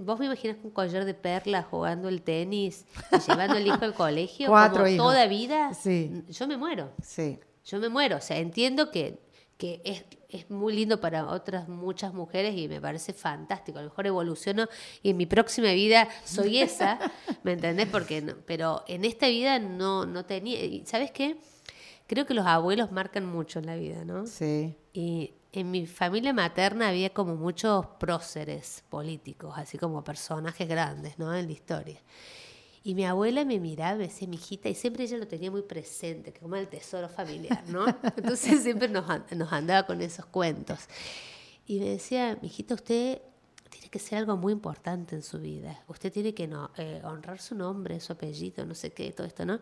vos 0.00 0.18
me 0.18 0.26
imaginas 0.26 0.56
con 0.56 0.72
collar 0.72 1.04
de 1.04 1.14
perlas 1.14 1.66
jugando 1.66 2.08
el 2.08 2.22
tenis 2.22 2.84
y 3.12 3.30
llevando 3.30 3.54
al 3.56 3.64
hijo 3.64 3.84
al 3.84 3.94
colegio. 3.94 4.48
Cuatro 4.50 4.86
como 4.86 4.96
toda 4.96 5.24
vida. 5.28 5.72
Sí. 5.72 6.24
Yo 6.26 6.48
me 6.48 6.56
muero. 6.56 6.90
Sí. 7.00 7.38
Yo 7.64 7.78
me 7.78 7.88
muero. 7.88 8.16
O 8.16 8.20
sea, 8.20 8.38
entiendo 8.38 8.90
que, 8.90 9.20
que 9.58 9.82
es 9.84 10.04
es 10.28 10.50
muy 10.50 10.74
lindo 10.74 11.00
para 11.00 11.26
otras 11.26 11.68
muchas 11.68 12.12
mujeres 12.12 12.54
y 12.56 12.68
me 12.68 12.80
parece 12.80 13.12
fantástico. 13.12 13.78
A 13.78 13.82
lo 13.82 13.88
mejor 13.88 14.06
evoluciono 14.06 14.68
y 15.02 15.10
en 15.10 15.16
mi 15.16 15.26
próxima 15.26 15.72
vida 15.72 16.08
soy 16.24 16.58
esa, 16.58 16.98
¿me 17.42 17.52
entendés? 17.52 17.88
Porque 17.88 18.22
pero 18.46 18.84
en 18.86 19.04
esta 19.04 19.28
vida 19.28 19.58
no, 19.58 20.04
no 20.04 20.24
tenía. 20.26 20.58
¿Sabes 20.84 21.10
qué? 21.10 21.38
Creo 22.06 22.26
que 22.26 22.34
los 22.34 22.46
abuelos 22.46 22.92
marcan 22.92 23.26
mucho 23.26 23.58
en 23.58 23.66
la 23.66 23.76
vida, 23.76 24.04
¿no? 24.04 24.26
Sí. 24.26 24.74
Y 24.92 25.32
en 25.52 25.70
mi 25.70 25.86
familia 25.86 26.32
materna 26.32 26.88
había 26.88 27.10
como 27.10 27.34
muchos 27.34 27.86
próceres 27.98 28.84
políticos, 28.90 29.54
así 29.56 29.78
como 29.78 30.04
personajes 30.04 30.68
grandes, 30.68 31.18
¿no? 31.18 31.34
En 31.34 31.46
la 31.46 31.52
historia. 31.52 32.00
Y 32.82 32.94
mi 32.94 33.04
abuela 33.04 33.44
me 33.44 33.58
miraba 33.58 33.96
me 33.96 34.04
decía, 34.04 34.28
mi 34.28 34.36
hijita, 34.36 34.68
y 34.68 34.74
siempre 34.74 35.04
ella 35.04 35.18
lo 35.18 35.26
tenía 35.26 35.50
muy 35.50 35.62
presente, 35.62 36.32
como 36.32 36.56
el 36.56 36.68
tesoro 36.68 37.08
familiar, 37.08 37.64
¿no? 37.68 37.86
Entonces 38.16 38.62
siempre 38.62 38.88
nos, 38.88 39.06
nos 39.36 39.52
andaba 39.52 39.86
con 39.86 40.00
esos 40.00 40.26
cuentos. 40.26 40.80
Y 41.66 41.80
me 41.80 41.86
decía, 41.90 42.38
mi 42.40 42.48
hijita, 42.48 42.74
usted 42.74 43.20
tiene 43.68 43.90
que 43.90 43.98
ser 43.98 44.18
algo 44.18 44.36
muy 44.36 44.52
importante 44.52 45.14
en 45.14 45.22
su 45.22 45.38
vida. 45.38 45.82
Usted 45.86 46.12
tiene 46.12 46.34
que 46.34 46.46
no, 46.46 46.70
eh, 46.76 47.00
honrar 47.04 47.40
su 47.40 47.54
nombre, 47.54 48.00
su 48.00 48.12
apellido, 48.12 48.64
no 48.64 48.74
sé 48.74 48.92
qué, 48.92 49.12
todo 49.12 49.26
esto, 49.26 49.44
¿no? 49.44 49.60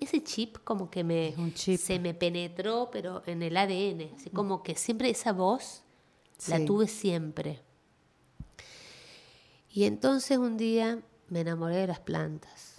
ese 0.00 0.22
chip 0.22 0.58
como 0.64 0.90
que 0.90 1.04
me, 1.04 1.34
se 1.54 1.98
me 1.98 2.14
penetró, 2.14 2.90
pero 2.92 3.22
en 3.26 3.42
el 3.42 3.56
ADN, 3.56 4.14
así 4.16 4.30
como 4.30 4.62
que 4.62 4.74
siempre 4.74 5.10
esa 5.10 5.32
voz 5.32 5.82
la 6.48 6.64
tuve 6.64 6.86
siempre. 6.86 7.60
Y 9.70 9.84
entonces 9.84 10.38
un 10.38 10.56
día 10.56 11.02
me 11.28 11.40
enamoré 11.40 11.76
de 11.76 11.86
las 11.86 12.00
plantas. 12.00 12.76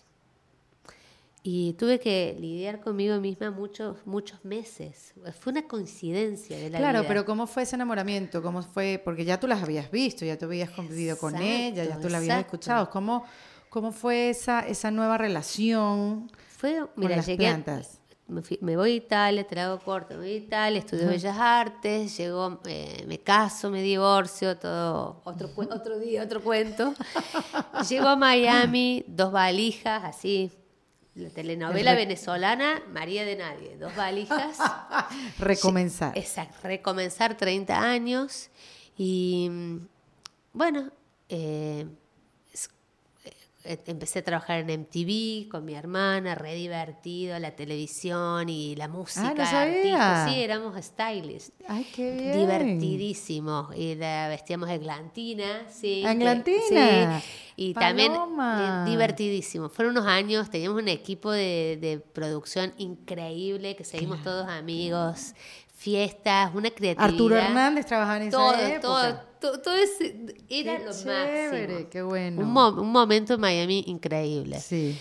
Y 1.49 1.73
tuve 1.73 1.97
que 1.99 2.35
lidiar 2.37 2.81
conmigo 2.81 3.19
misma 3.21 3.51
muchos, 3.51 4.05
muchos 4.05 4.43
meses. 4.43 5.13
Fue 5.39 5.51
una 5.51 5.65
coincidencia 5.65 6.57
de 6.57 6.69
la 6.69 6.77
Claro, 6.77 7.05
pero 7.07 7.25
¿cómo 7.25 7.47
fue 7.47 7.63
ese 7.63 7.75
enamoramiento? 7.75 8.41
¿Cómo 8.41 8.61
fue? 8.63 9.01
Porque 9.01 9.23
ya 9.23 9.39
tú 9.39 9.47
las 9.47 9.63
habías 9.63 9.89
visto, 9.89 10.25
ya 10.25 10.37
tú 10.37 10.45
habías 10.45 10.69
convivido 10.71 11.17
con 11.17 11.37
ella, 11.37 11.85
ya 11.85 11.99
tú 12.01 12.09
la 12.09 12.17
habías 12.17 12.39
escuchado. 12.39 12.89
¿Cómo, 12.89 13.23
cómo 13.69 13.93
fue 13.93 14.29
esa, 14.29 14.67
esa 14.67 14.91
nueva 14.91 15.17
relación 15.17 16.29
fue, 16.49 16.81
mira, 16.97 17.15
con 17.15 17.25
las 17.25 17.29
plantas? 17.29 17.99
Me, 18.27 18.75
voy 18.75 18.91
a 18.91 18.95
Italia, 18.95 19.47
te 19.47 19.55
la 19.55 19.65
hago 19.65 19.79
corto, 19.79 20.15
me 20.15 20.19
voy 20.21 20.31
a 20.31 20.35
Italia, 20.35 20.79
estudio 20.79 21.07
Bellas 21.07 21.37
Artes, 21.37 22.17
llego, 22.17 22.59
eh, 22.65 23.05
me 23.07 23.19
caso, 23.19 23.69
me 23.69 23.81
divorcio, 23.81 24.57
todo, 24.57 25.21
otro, 25.23 25.49
otro 25.55 25.97
día, 25.97 26.23
otro 26.23 26.41
cuento. 26.41 26.93
llego 27.89 28.09
a 28.09 28.15
Miami, 28.15 29.05
dos 29.07 29.31
valijas, 29.31 30.03
así, 30.03 30.51
la 31.15 31.29
telenovela 31.29 31.95
venezolana, 31.95 32.81
María 32.91 33.23
de 33.23 33.37
Nadie, 33.37 33.77
dos 33.77 33.95
valijas. 33.95 34.57
recomenzar. 35.39 36.17
Exacto, 36.17 36.55
recomenzar 36.63 37.37
30 37.37 37.79
años. 37.79 38.49
Y 38.97 39.49
bueno, 40.53 40.91
eh, 41.29 41.85
empecé 43.85 44.19
a 44.19 44.23
trabajar 44.23 44.59
en 44.59 44.81
MTV 44.81 45.49
con 45.49 45.65
mi 45.65 45.75
hermana, 45.75 46.35
re 46.35 46.55
divertido, 46.55 47.37
la 47.39 47.55
televisión 47.55 48.49
y 48.49 48.75
la 48.75 48.87
música. 48.87 49.33
Ah, 49.37 50.27
Sí, 50.29 50.41
éramos 50.41 50.75
stylists. 50.83 51.51
Ay, 51.67 51.85
qué 51.95 52.11
bien. 52.13 52.39
Divertidísimos. 52.39 53.75
Y 53.75 53.95
la 53.95 54.29
vestíamos 54.29 54.69
eglantina, 54.69 55.67
sí. 55.69 56.03
¿Eglantina? 56.05 57.19
Sí. 57.19 57.27
Y 57.55 57.73
también 57.73 58.13
eh, 58.13 58.83
divertidísimo. 58.85 59.69
Fueron 59.69 59.97
unos 59.97 60.05
años, 60.07 60.49
teníamos 60.49 60.81
un 60.81 60.87
equipo 60.87 61.31
de, 61.31 61.77
de 61.81 61.99
producción 61.99 62.73
increíble, 62.77 63.75
que 63.75 63.83
seguimos 63.83 64.21
todos 64.23 64.47
amigos 64.47 65.33
fiestas, 65.77 66.51
una 66.55 66.71
creatividad. 66.71 67.11
Arturo 67.11 67.35
Hernández 67.37 67.85
trabajaba 67.85 68.23
en 68.23 68.31
todo, 68.31 68.51
esa 68.53 68.75
época. 68.75 69.25
Todo, 69.39 69.61
todo, 69.61 69.75
ese, 69.75 70.35
era 70.49 70.79
lo 70.79 70.85
máximo. 70.85 71.89
Qué 71.91 72.01
bueno. 72.01 72.41
Un, 72.41 72.79
un, 72.79 72.91
momento 72.91 73.35
en 73.35 73.39
Miami 73.39 73.83
increíble. 73.85 74.59
Sí. 74.59 74.99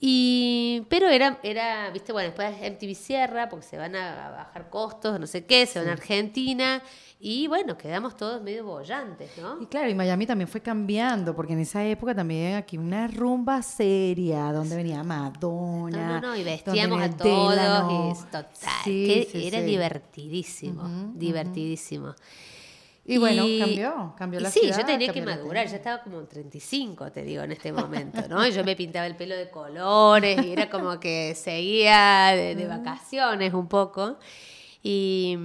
Y, 0.00 0.82
pero 0.88 1.08
era, 1.08 1.38
era, 1.44 1.90
viste, 1.90 2.12
bueno, 2.12 2.32
después 2.32 2.50
MTV 2.72 2.94
cierra 2.96 3.48
porque 3.48 3.66
se 3.66 3.76
van 3.76 3.94
a 3.94 4.30
bajar 4.30 4.68
costos, 4.68 5.20
no 5.20 5.26
sé 5.28 5.44
qué, 5.44 5.66
se 5.66 5.78
van 5.78 5.88
a 5.88 5.92
Argentina 5.92 6.82
y 7.22 7.46
bueno, 7.48 7.76
quedamos 7.76 8.16
todos 8.16 8.42
medio 8.42 8.64
bollantes, 8.64 9.30
¿no? 9.36 9.60
Y 9.60 9.66
claro, 9.66 9.90
y 9.90 9.94
Miami 9.94 10.26
también 10.26 10.48
fue 10.48 10.62
cambiando 10.62 11.36
porque 11.36 11.52
en 11.52 11.60
esa 11.60 11.84
época 11.84 12.14
también 12.14 12.54
aquí 12.54 12.78
una 12.78 13.08
rumba 13.08 13.60
seria 13.60 14.50
donde 14.52 14.74
venía 14.74 15.04
Madonna. 15.04 16.06
No, 16.06 16.20
no, 16.20 16.28
no, 16.28 16.36
y 16.36 16.42
vestíamos 16.42 17.02
a 17.02 17.10
todos, 17.10 18.18
y 18.18 18.24
total, 18.30 18.84
que 18.84 19.28
era 19.34 19.60
divertidísimo, 19.60 21.12
divertidísimo. 21.14 22.14
Y, 23.04 23.18
bueno, 23.18 23.44
cambió, 23.58 24.14
cambió 24.16 24.40
la 24.40 24.50
sí, 24.50 24.70
yo 24.70 24.84
tenía 24.86 25.12
que 25.12 25.20
madurar, 25.20 25.66
ya 25.66 25.76
estaba 25.76 26.02
como 26.02 26.22
35, 26.22 27.10
te 27.10 27.22
digo, 27.22 27.42
en 27.42 27.52
este 27.52 27.72
momento, 27.72 28.22
¿no? 28.28 28.46
Y 28.46 28.52
yo 28.52 28.62
me 28.62 28.76
pintaba 28.76 29.06
el 29.06 29.16
pelo 29.16 29.36
de 29.36 29.50
colores 29.50 30.40
y 30.44 30.52
era 30.52 30.70
como 30.70 31.00
que 31.00 31.34
seguía 31.34 32.32
de, 32.36 32.66
vacaciones 32.66 33.52
un 33.52 33.68
poco. 33.68 34.16
Y 34.82 35.36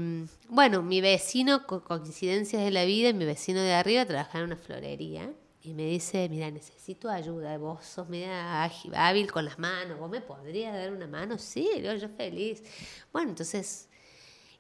bueno, 0.48 0.82
mi 0.82 1.02
vecino, 1.02 1.68
con 1.68 1.82
coincidencias 1.82 2.64
de 2.64 2.72
la 2.72 2.86
vida, 2.86 3.12
mi 3.14 3.26
vecino 3.26 3.60
de 3.60 3.74
arriba 3.74 4.06
trabajaba 4.06 4.40
en 4.40 4.46
una 4.46 4.58
florería 4.58 5.34
y 5.62 5.74
me 5.74 5.84
dice, 5.84 6.30
mira, 6.30 6.50
necesito 6.52 7.10
ayuda, 7.10 7.58
vos 7.58 7.84
sos 7.84 8.08
media 8.08 8.64
hábil 8.94 9.32
con 9.32 9.46
las 9.46 9.58
manos, 9.58 10.00
vos 10.00 10.10
me 10.10 10.22
podrías 10.22 10.74
dar 10.74 10.94
una 10.94 11.08
mano, 11.08 11.38
sí, 11.38 11.68
yo 11.82 12.10
feliz. 12.10 12.64
Bueno, 13.12 13.32
entonces 13.32 13.90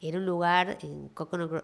era 0.01 0.17
un 0.17 0.25
lugar 0.25 0.77
en, 0.81 1.11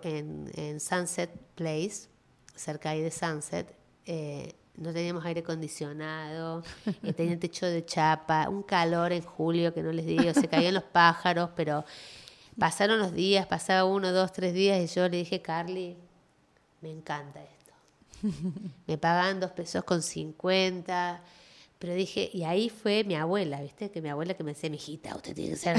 en, 0.03 0.51
en 0.53 0.79
Sunset 0.79 1.31
Place, 1.55 2.07
cerca 2.55 2.91
ahí 2.91 3.01
de 3.01 3.11
Sunset, 3.11 3.75
eh, 4.05 4.53
no 4.75 4.93
teníamos 4.93 5.25
aire 5.25 5.41
acondicionado, 5.41 6.63
eh, 7.03 7.11
tenía 7.13 7.37
techo 7.39 7.65
de 7.65 7.83
chapa, 7.85 8.47
un 8.47 8.63
calor 8.63 9.11
en 9.11 9.23
julio 9.23 9.73
que 9.73 9.83
no 9.83 9.91
les 9.91 10.05
digo, 10.05 10.33
se 10.33 10.47
caían 10.47 10.75
los 10.75 10.83
pájaros, 10.83 11.49
pero 11.55 11.83
pasaron 12.61 12.99
los 12.99 13.11
días, 13.11 13.47
pasaba 13.47 13.85
uno, 13.85 14.11
dos, 14.11 14.31
tres 14.31 14.53
días 14.53 14.79
y 14.79 14.93
yo 14.93 15.09
le 15.09 15.17
dije, 15.17 15.41
Carly, 15.41 15.97
me 16.81 16.91
encanta 16.91 17.41
esto 17.41 17.71
me 18.87 18.99
pagan 18.99 19.39
dos 19.39 19.49
pesos 19.49 19.83
con 19.83 20.03
cincuenta. 20.03 21.23
Pero 21.79 21.95
dije, 21.95 22.29
y 22.31 22.43
ahí 22.43 22.69
fue 22.69 23.03
mi 23.03 23.15
abuela, 23.15 23.59
¿viste? 23.61 23.89
Que 23.89 23.99
mi 23.99 24.09
abuela 24.09 24.35
que 24.35 24.43
me 24.43 24.53
decía, 24.53 24.69
mi 24.69 24.75
hijita, 24.75 25.15
usted 25.15 25.33
tiene 25.33 25.49
que 25.49 25.55
ser. 25.55 25.75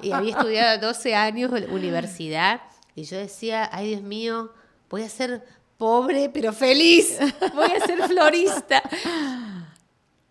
y 0.00 0.12
había 0.12 0.30
estudiado 0.30 0.86
12 0.86 1.14
años 1.14 1.52
en 1.52 1.70
universidad. 1.70 2.62
Y 2.94 3.04
yo 3.04 3.18
decía, 3.18 3.68
ay 3.70 3.88
Dios 3.88 4.00
mío, 4.00 4.54
voy 4.88 5.02
a 5.02 5.08
ser 5.10 5.44
pobre 5.76 6.30
pero 6.30 6.54
feliz. 6.54 7.18
Voy 7.54 7.72
a 7.72 7.86
ser 7.86 8.02
florista. 8.04 8.82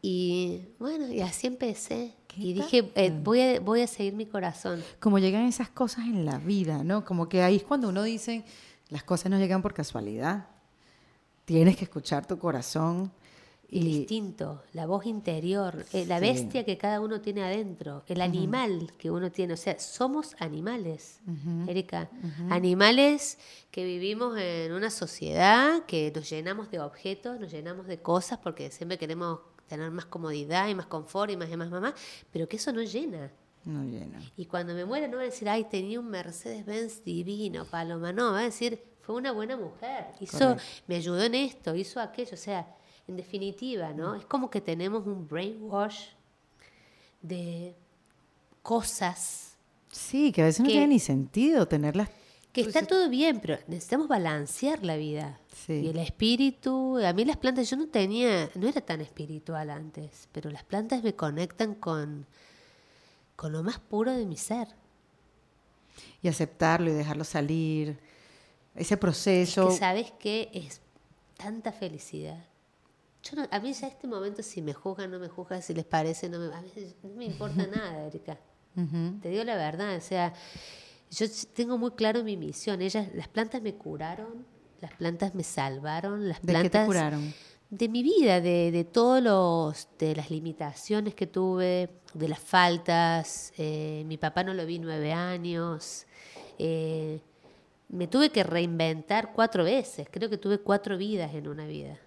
Y 0.01 0.61
bueno, 0.79 1.09
y 1.09 1.19
así 1.19 1.45
empecé. 1.45 2.15
Y 2.36 2.53
dije, 2.53 2.91
eh, 2.95 3.12
voy, 3.24 3.41
a, 3.41 3.59
voy 3.59 3.81
a 3.81 3.88
seguir 3.88 4.13
mi 4.13 4.25
corazón. 4.25 4.83
Como 5.00 5.19
llegan 5.19 5.45
esas 5.45 5.69
cosas 5.69 6.05
en 6.05 6.25
la 6.25 6.38
vida, 6.38 6.83
¿no? 6.83 7.03
Como 7.03 7.27
que 7.27 7.41
ahí 7.41 7.57
es 7.57 7.63
cuando 7.63 7.89
uno 7.89 8.03
dice, 8.03 8.45
las 8.89 9.03
cosas 9.03 9.31
no 9.31 9.38
llegan 9.38 9.62
por 9.62 9.74
casualidad 9.74 10.45
tienes 11.50 11.77
que 11.77 11.86
escuchar 11.86 12.27
tu 12.27 12.38
corazón. 12.38 13.12
Y... 13.71 13.79
El 13.79 13.88
instinto, 13.88 14.62
la 14.74 14.86
voz 14.86 15.07
interior, 15.07 15.83
eh, 15.93 16.05
la 16.05 16.19
bestia 16.19 16.63
que 16.63 16.77
cada 16.77 17.01
uno 17.01 17.21
tiene 17.21 17.43
adentro, 17.43 18.03
el 18.05 18.21
animal 18.21 18.93
que 19.00 19.09
uno 19.09 19.31
tiene. 19.31 19.55
O 19.55 19.57
sea, 19.57 19.79
somos 19.79 20.36
animales, 20.38 21.19
Erika. 21.67 22.07
Animales 22.51 23.39
que 23.71 23.83
vivimos 23.83 24.38
en 24.38 24.74
una 24.74 24.91
sociedad, 24.91 25.86
que 25.88 26.12
nos 26.15 26.29
llenamos 26.29 26.69
de 26.69 26.81
objetos, 26.81 27.39
nos 27.39 27.51
llenamos 27.51 27.88
de 27.88 28.00
cosas 28.00 28.38
porque 28.38 28.69
siempre 28.69 29.00
queremos 29.00 29.39
tener 29.69 29.91
más 29.91 30.05
comodidad 30.05 30.67
y 30.67 30.75
más 30.75 30.88
confort 30.88 31.31
y 31.31 31.38
más 31.38 31.49
y 31.49 31.55
más, 31.55 31.69
más, 31.69 31.93
pero 32.31 32.49
que 32.49 32.57
eso 32.57 32.73
no 32.73 32.81
llena. 32.81 33.31
No 33.63 33.83
llena. 33.83 34.19
Y 34.35 34.45
cuando 34.45 34.73
me 34.73 34.83
muera 34.83 35.07
no 35.07 35.17
va 35.17 35.23
a 35.23 35.25
decir, 35.25 35.47
ay, 35.47 35.65
tenía 35.65 35.99
un 35.99 36.09
Mercedes-Benz 36.09 37.03
divino, 37.03 37.65
Paloma. 37.65 38.11
No, 38.11 38.31
va 38.31 38.39
a 38.39 38.43
decir, 38.43 38.83
fue 39.01 39.15
una 39.15 39.31
buena 39.31 39.55
mujer, 39.55 40.07
hizo, 40.19 40.57
me 40.88 40.95
ayudó 40.95 41.23
en 41.23 41.35
esto, 41.35 41.75
hizo 41.75 41.99
aquello, 41.99 42.33
o 42.33 42.38
sea, 42.38 42.67
en 43.07 43.15
definitiva, 43.15 43.93
¿no? 43.93 44.15
Es 44.15 44.25
como 44.25 44.49
que 44.49 44.61
tenemos 44.61 45.05
un 45.05 45.27
brainwash 45.27 46.09
de 47.21 47.75
cosas. 48.61 49.55
Sí, 49.91 50.31
que 50.31 50.43
a 50.43 50.45
veces 50.45 50.61
no 50.61 50.67
tiene 50.67 50.88
ni 50.88 50.99
sentido 50.99 51.67
tenerlas. 51.67 52.09
Que 52.63 52.69
está 52.69 52.85
todo 52.85 53.09
bien, 53.09 53.39
pero 53.39 53.57
necesitamos 53.67 54.07
balancear 54.07 54.83
la 54.83 54.97
vida. 54.97 55.39
Y 55.67 55.87
el 55.87 55.97
espíritu, 55.97 56.97
a 56.97 57.13
mí 57.13 57.25
las 57.25 57.37
plantas, 57.37 57.69
yo 57.69 57.77
no 57.77 57.87
tenía, 57.87 58.49
no 58.55 58.67
era 58.67 58.81
tan 58.81 59.01
espiritual 59.01 59.69
antes, 59.69 60.27
pero 60.31 60.49
las 60.49 60.63
plantas 60.63 61.03
me 61.03 61.13
conectan 61.15 61.75
con, 61.75 62.25
con 63.35 63.51
lo 63.51 63.63
más 63.63 63.79
puro 63.79 64.11
de 64.11 64.25
mi 64.25 64.37
ser. 64.37 64.67
Y 66.21 66.27
aceptarlo 66.27 66.89
y 66.89 66.93
dejarlo 66.93 67.23
salir 67.23 67.99
ese 68.75 68.97
proceso. 68.97 69.69
que 69.69 69.75
sabes 69.75 70.11
que 70.11 70.49
es 70.53 70.81
tanta 71.37 71.71
felicidad. 71.71 72.45
Yo 73.23 73.43
a 73.51 73.59
mí 73.59 73.73
ya 73.73 73.87
este 73.87 74.07
momento, 74.07 74.43
si 74.43 74.61
me 74.61 74.73
juzgan, 74.73 75.11
no 75.11 75.19
me 75.19 75.27
juzgan, 75.27 75.61
si 75.61 75.73
les 75.73 75.85
parece, 75.85 76.29
no 76.29 76.39
me, 76.39 76.53
a 76.53 76.61
veces 76.61 76.95
no 77.03 77.09
me 77.09 77.25
importa 77.25 77.67
nada, 77.75 78.05
Erika. 78.05 78.37
Te 79.21 79.29
digo 79.29 79.43
la 79.43 79.57
verdad, 79.57 79.97
o 79.97 80.01
sea, 80.01 80.33
yo 81.11 81.25
tengo 81.53 81.77
muy 81.77 81.91
claro 81.91 82.23
mi 82.23 82.38
misión. 82.38 82.81
Ellas, 82.81 83.07
las 83.13 83.27
plantas 83.27 83.62
me 83.62 83.75
curaron, 83.75 84.45
las 84.81 84.93
plantas 84.93 85.36
me 85.36 85.43
salvaron, 85.43 86.27
las 86.27 86.39
plantas... 86.39 86.63
¿De 86.63 86.69
qué 86.69 86.79
te 86.79 86.86
curaron? 86.86 87.34
De 87.69 87.88
mi 87.88 88.01
vida, 88.01 88.41
de, 88.41 88.71
de 88.71 88.84
todos 88.84 89.21
los, 89.21 89.88
de 89.99 90.15
las 90.15 90.31
limitaciones 90.31 91.13
que 91.13 91.27
tuve, 91.27 91.89
de 92.13 92.27
las 92.27 92.39
faltas. 92.39 93.53
Eh, 93.57 94.03
mi 94.07 94.17
papá 94.17 94.43
no 94.43 94.53
lo 94.53 94.65
vi 94.65 94.79
nueve 94.79 95.13
años. 95.13 96.07
Eh, 96.57 97.21
me 97.89 98.07
tuve 98.07 98.31
que 98.31 98.43
reinventar 98.43 99.34
cuatro 99.34 99.63
veces. 99.63 100.07
Creo 100.10 100.29
que 100.29 100.38
tuve 100.38 100.60
cuatro 100.60 100.97
vidas 100.97 101.34
en 101.36 101.47
una 101.47 101.67
vida. 101.67 101.97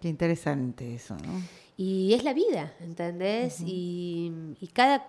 Qué 0.00 0.08
interesante 0.08 0.94
eso, 0.94 1.16
¿no? 1.16 1.40
Y 1.76 2.14
es 2.14 2.24
la 2.24 2.32
vida, 2.32 2.74
¿entendés? 2.80 3.60
y, 3.64 4.32
cada, 4.72 5.06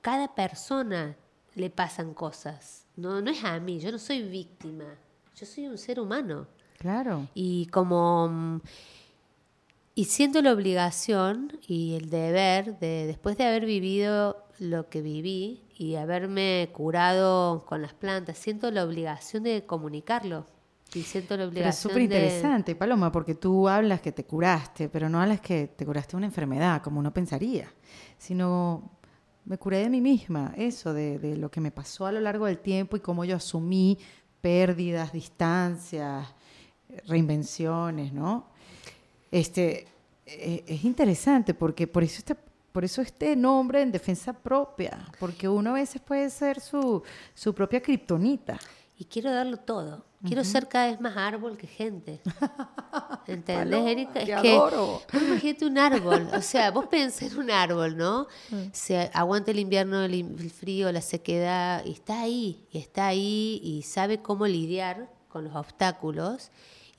cada 0.00 0.34
persona 0.34 1.16
le 1.54 1.70
pasan 1.70 2.14
cosas. 2.14 2.86
No, 2.96 3.20
no 3.20 3.30
es 3.30 3.44
a 3.44 3.58
mí, 3.60 3.80
yo 3.80 3.90
no 3.92 3.98
soy 3.98 4.22
víctima. 4.22 4.86
Yo 5.36 5.46
soy 5.46 5.66
un 5.66 5.78
ser 5.78 6.00
humano. 6.00 6.46
Claro. 6.78 7.28
Y 7.34 7.66
como... 7.66 8.60
Y 9.94 10.04
siento 10.04 10.40
la 10.40 10.52
obligación 10.52 11.58
y 11.66 11.94
el 11.94 12.10
deber 12.10 12.78
de, 12.78 13.06
después 13.06 13.36
de 13.36 13.44
haber 13.44 13.66
vivido 13.66 14.46
lo 14.58 14.88
que 14.88 15.02
viví, 15.02 15.62
y 15.80 15.96
haberme 15.96 16.68
curado 16.74 17.64
con 17.64 17.80
las 17.80 17.94
plantas. 17.94 18.36
Siento 18.36 18.70
la 18.70 18.84
obligación 18.84 19.44
de 19.44 19.64
comunicarlo. 19.64 20.44
Y 20.92 21.00
siento 21.00 21.38
la 21.38 21.44
obligación. 21.46 21.70
es 21.70 21.78
súper 21.78 22.02
interesante, 22.02 22.74
Paloma, 22.74 23.10
porque 23.10 23.34
tú 23.34 23.66
hablas 23.66 24.02
que 24.02 24.12
te 24.12 24.24
curaste, 24.24 24.90
pero 24.90 25.08
no 25.08 25.22
hablas 25.22 25.40
que 25.40 25.68
te 25.68 25.86
curaste 25.86 26.16
una 26.16 26.26
enfermedad, 26.26 26.82
como 26.82 27.00
uno 27.00 27.14
pensaría, 27.14 27.72
sino 28.18 28.90
me 29.44 29.58
curé 29.58 29.78
de 29.78 29.90
mí 29.90 30.00
misma, 30.00 30.52
eso, 30.56 30.92
de, 30.92 31.36
lo 31.36 31.50
que 31.50 31.60
me 31.60 31.70
pasó 31.70 32.06
a 32.06 32.12
lo 32.12 32.20
largo 32.20 32.46
del 32.46 32.58
tiempo 32.58 32.96
y 32.96 33.00
cómo 33.00 33.24
yo 33.24 33.36
asumí 33.36 33.98
pérdidas, 34.40 35.12
distancias, 35.12 36.26
reinvenciones, 37.06 38.12
¿no? 38.12 38.46
Este, 39.30 39.86
e, 40.26 40.64
es 40.66 40.84
interesante 40.84 41.54
porque 41.54 41.86
por 41.86 42.02
eso 42.02 42.18
este 42.18 42.36
por 42.72 42.84
eso 42.84 43.02
este 43.02 43.34
nombre 43.34 43.82
en 43.82 43.90
defensa 43.90 44.32
propia, 44.32 45.06
porque 45.18 45.48
uno 45.48 45.70
a 45.70 45.74
veces 45.74 46.00
puede 46.00 46.30
ser 46.30 46.60
su, 46.60 47.02
su 47.34 47.52
propia 47.52 47.82
kriptonita. 47.82 48.58
Y 48.96 49.04
quiero 49.06 49.32
darlo 49.32 49.56
todo. 49.56 50.04
Quiero 50.24 50.44
ser 50.44 50.68
cada 50.68 50.88
vez 50.88 51.00
más 51.00 51.16
árbol 51.16 51.56
que 51.56 51.66
gente. 51.66 52.20
¿Entendés, 53.26 53.86
Erika? 53.86 54.20
Es 54.20 54.42
que 54.42 54.54
adoro. 54.56 55.02
imagínate 55.12 55.66
un 55.66 55.78
árbol. 55.78 56.28
O 56.34 56.42
sea, 56.42 56.70
vos 56.70 56.86
pensás 56.86 57.32
en 57.32 57.38
un 57.38 57.50
árbol, 57.50 57.96
¿no? 57.96 58.26
Mm. 58.50 58.64
Se 58.72 59.10
aguanta 59.14 59.50
el 59.50 59.58
invierno, 59.58 60.02
el 60.02 60.50
frío, 60.50 60.92
la 60.92 61.00
sequedad, 61.00 61.84
y 61.84 61.92
está 61.92 62.20
ahí, 62.20 62.66
y 62.70 62.78
está 62.78 63.06
ahí, 63.06 63.60
y 63.62 63.82
sabe 63.82 64.20
cómo 64.20 64.46
lidiar 64.46 65.08
con 65.28 65.44
los 65.44 65.54
obstáculos 65.54 66.50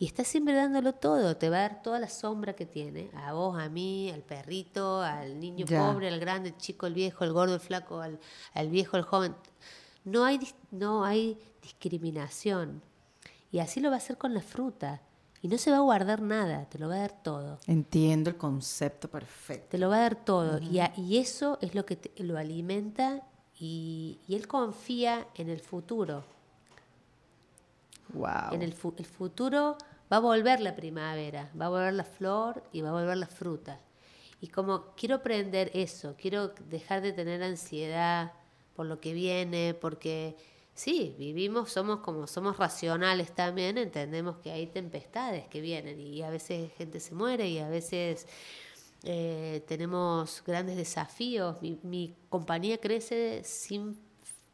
y 0.02 0.08
está 0.08 0.24
siempre 0.24 0.56
dándolo 0.56 0.94
todo, 0.94 1.38
te 1.38 1.48
va 1.52 1.58
a 1.58 1.62
dar 1.62 1.84
toda 1.84 2.00
la 2.00 2.10
sombra 2.10 2.54
que 2.54 2.66
tiene, 2.66 3.12
a 3.14 3.34
vos, 3.34 3.62
a 3.62 3.70
mí, 3.70 4.10
al 4.10 4.24
perrito, 4.24 5.00
al 5.00 5.40
niño 5.40 5.68
pobre, 5.68 6.08
al 6.08 6.20
grande, 6.20 6.50
el 6.50 6.58
chico, 6.58 6.88
el 6.88 6.96
viejo, 6.96 7.24
el 7.24 7.32
gordo, 7.34 7.54
el 7.54 7.60
flaco, 7.60 8.02
al, 8.02 8.20
viejo, 8.70 8.98
el 8.98 9.04
joven. 9.04 9.36
No 10.04 10.26
hay, 10.26 10.40
no 10.72 11.06
hay 11.06 11.38
discriminación. 11.62 12.82
Y 13.52 13.60
así 13.60 13.80
lo 13.80 13.90
va 13.90 13.96
a 13.96 13.98
hacer 13.98 14.18
con 14.18 14.34
la 14.34 14.42
fruta. 14.42 15.02
Y 15.42 15.48
no 15.48 15.58
se 15.58 15.72
va 15.72 15.78
a 15.78 15.82
guardar 15.82 16.22
nada, 16.22 16.66
te 16.70 16.78
lo 16.78 16.88
va 16.88 16.96
a 16.96 17.00
dar 17.00 17.24
todo. 17.24 17.60
Entiendo 17.66 18.30
el 18.30 18.38
concepto 18.38 19.10
perfecto. 19.10 19.70
Te 19.70 19.78
lo 19.80 19.90
va 19.90 19.98
a 19.98 20.02
dar 20.02 20.24
todo. 20.24 20.60
y, 20.60 20.80
y, 20.98 21.18
eso 21.18 21.58
es 21.62 21.74
lo 21.74 21.86
que 21.86 21.98
lo 22.18 22.38
alimenta 22.38 23.24
y, 23.60 24.20
y, 24.28 24.36
él 24.36 24.48
confía 24.48 25.28
en 25.36 25.50
el 25.50 25.60
futuro. 25.60 26.24
Wow. 28.14 28.54
En 28.54 28.62
el, 28.62 28.76
el 28.98 29.06
futuro 29.06 29.78
va 30.12 30.18
a 30.18 30.20
volver 30.20 30.60
la 30.60 30.76
primavera, 30.76 31.50
va 31.60 31.66
a 31.66 31.70
volver 31.70 31.94
la 31.94 32.04
flor 32.04 32.64
y 32.72 32.82
va 32.82 32.90
a 32.90 32.94
volver 32.94 33.18
la 33.18 33.28
fruta. 33.28 33.80
Y 34.42 34.48
como 34.48 34.94
quiero 34.96 35.16
aprender 35.16 35.72
eso, 35.74 36.16
quiero 36.20 36.50
dejar 36.70 37.02
de 37.02 37.14
tener 37.14 37.42
ansiedad 37.42 38.34
por 38.76 38.86
lo 38.86 39.00
que 39.00 39.14
viene, 39.14 39.76
porque 39.80 40.36
sí, 40.74 41.16
vivimos, 41.18 41.72
somos 41.72 42.00
como 42.00 42.28
somos 42.28 42.58
racionales 42.58 43.34
también, 43.34 43.78
entendemos 43.78 44.38
que 44.38 44.52
hay 44.52 44.68
tempestades 44.68 45.48
que 45.48 45.62
vienen 45.62 46.00
y 46.00 46.22
a 46.22 46.30
veces 46.30 46.72
gente 46.74 47.00
se 47.00 47.16
muere 47.16 47.48
y 47.48 47.60
a 47.60 47.70
veces 47.70 48.28
eh, 49.04 49.64
tenemos 49.68 50.44
grandes 50.46 50.78
desafíos. 50.78 51.62
Mi, 51.62 51.80
mi 51.84 52.16
compañía 52.30 52.78
crece 52.78 53.44
sin 53.44 53.98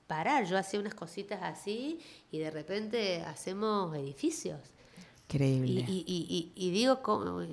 parar. 0.08 0.46
Yo 0.46 0.58
hacía 0.58 0.80
unas 0.80 0.96
cositas 0.96 1.40
así 1.44 2.00
y 2.32 2.40
de 2.40 2.50
repente 2.50 3.22
hacemos 3.22 3.96
edificios. 3.96 4.60
Increíble. 5.30 5.84
Y, 5.88 6.54
y, 6.56 6.72
digo, 6.72 7.02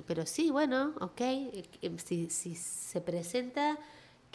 pero 0.07 0.25
sí, 0.25 0.49
bueno, 0.49 0.93
ok, 1.01 1.19
eh, 1.19 1.65
si, 2.03 2.29
si 2.29 2.55
se 2.55 3.01
presenta, 3.01 3.77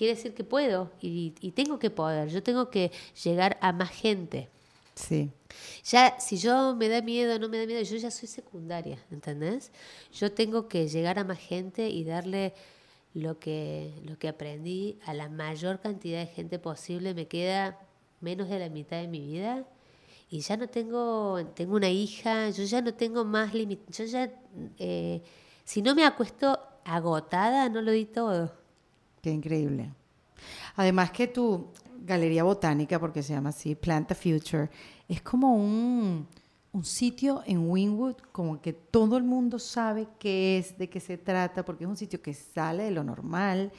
quiere 0.01 0.15
decir 0.15 0.33
que 0.33 0.45
puedo 0.45 0.91
y, 1.03 1.33
tengo 1.55 1.79
que 1.79 1.91
poder, 1.91 2.31
yo 2.31 2.43
tengo 2.43 2.71
que 2.71 2.91
llegar 3.23 3.59
a 3.61 3.71
más 3.71 3.91
gente. 3.91 4.49
Sí. 4.95 5.31
Ya, 5.85 6.19
si 6.19 6.39
yo 6.39 6.75
me 6.75 6.89
da 6.89 7.03
miedo, 7.03 7.39
no 7.39 7.51
me 7.51 7.59
da 7.59 7.67
miedo, 7.67 7.83
yo 7.83 7.99
ya 7.99 8.11
soy 8.11 8.27
secundaria, 8.27 8.99
¿entendés? 9.11 9.71
Yo 10.11 10.33
tengo 10.33 10.69
que 10.69 10.89
llegar 10.89 11.19
a 11.19 11.25
más 11.25 11.39
gente 11.39 11.91
y 11.91 12.05
darle 12.05 12.55
lo 13.13 13.39
que, 13.39 13.93
lo 14.07 14.19
que 14.19 14.29
aprendí 14.29 14.99
a 15.05 15.13
la 15.13 15.29
mayor 15.29 15.81
cantidad 15.81 16.21
de 16.21 16.29
gente 16.29 16.59
posible. 16.59 17.13
Me 17.13 17.29
queda 17.29 17.79
menos 18.23 18.49
de 18.49 18.59
la 18.59 18.71
mitad 18.71 19.03
de 19.03 19.07
mi 19.07 19.21
vida 19.21 19.67
y 20.31 20.41
ya 20.41 20.57
no 20.57 20.67
tengo, 20.67 21.45
tengo 21.55 21.77
una 21.77 21.91
hija, 21.91 22.49
yo 22.49 22.65
ya 22.65 22.81
no 22.81 22.95
tengo 22.95 23.27
más 23.27 23.53
límites. 23.53 23.99
Yo 23.99 24.05
ya, 24.07 24.33
eh, 24.79 25.21
si 25.63 25.83
no 25.83 25.95
me 25.95 26.07
acuesto 26.07 26.59
agotada, 26.87 27.69
no 27.69 27.83
lo 27.83 27.91
di 27.91 28.07
todo. 28.07 28.60
Qué 29.21 29.31
increíble. 29.31 29.93
Además 30.77 31.11
que 31.11 31.29
tu 31.29 31.69
Galería 32.03 32.45
Botánica, 32.45 32.99
porque 32.99 33.23
se 33.23 33.35
llama 33.35 33.51
así, 33.51 33.75
Planta 33.75 34.15
Future, 34.15 34.71
es 35.09 35.21
como 35.21 35.55
un, 35.55 36.27
un 36.73 36.85
sitio 36.85 37.43
en 37.47 37.69
Wynwood, 37.69 38.17
como 38.33 38.61
que 38.61 38.73
todo 38.73 39.17
el 39.17 39.25
mundo 39.25 39.59
sabe 39.59 40.09
qué 40.19 40.59
es, 40.59 40.79
de 40.79 40.89
qué 40.89 41.01
se 41.01 41.19
trata, 41.19 41.65
porque 41.65 41.85
es 41.85 41.91
un 41.91 41.97
sitio 41.97 42.23
que 42.23 42.33
sale 42.33 42.85
de 42.85 42.91
lo 42.91 43.05
normal, 43.05 43.73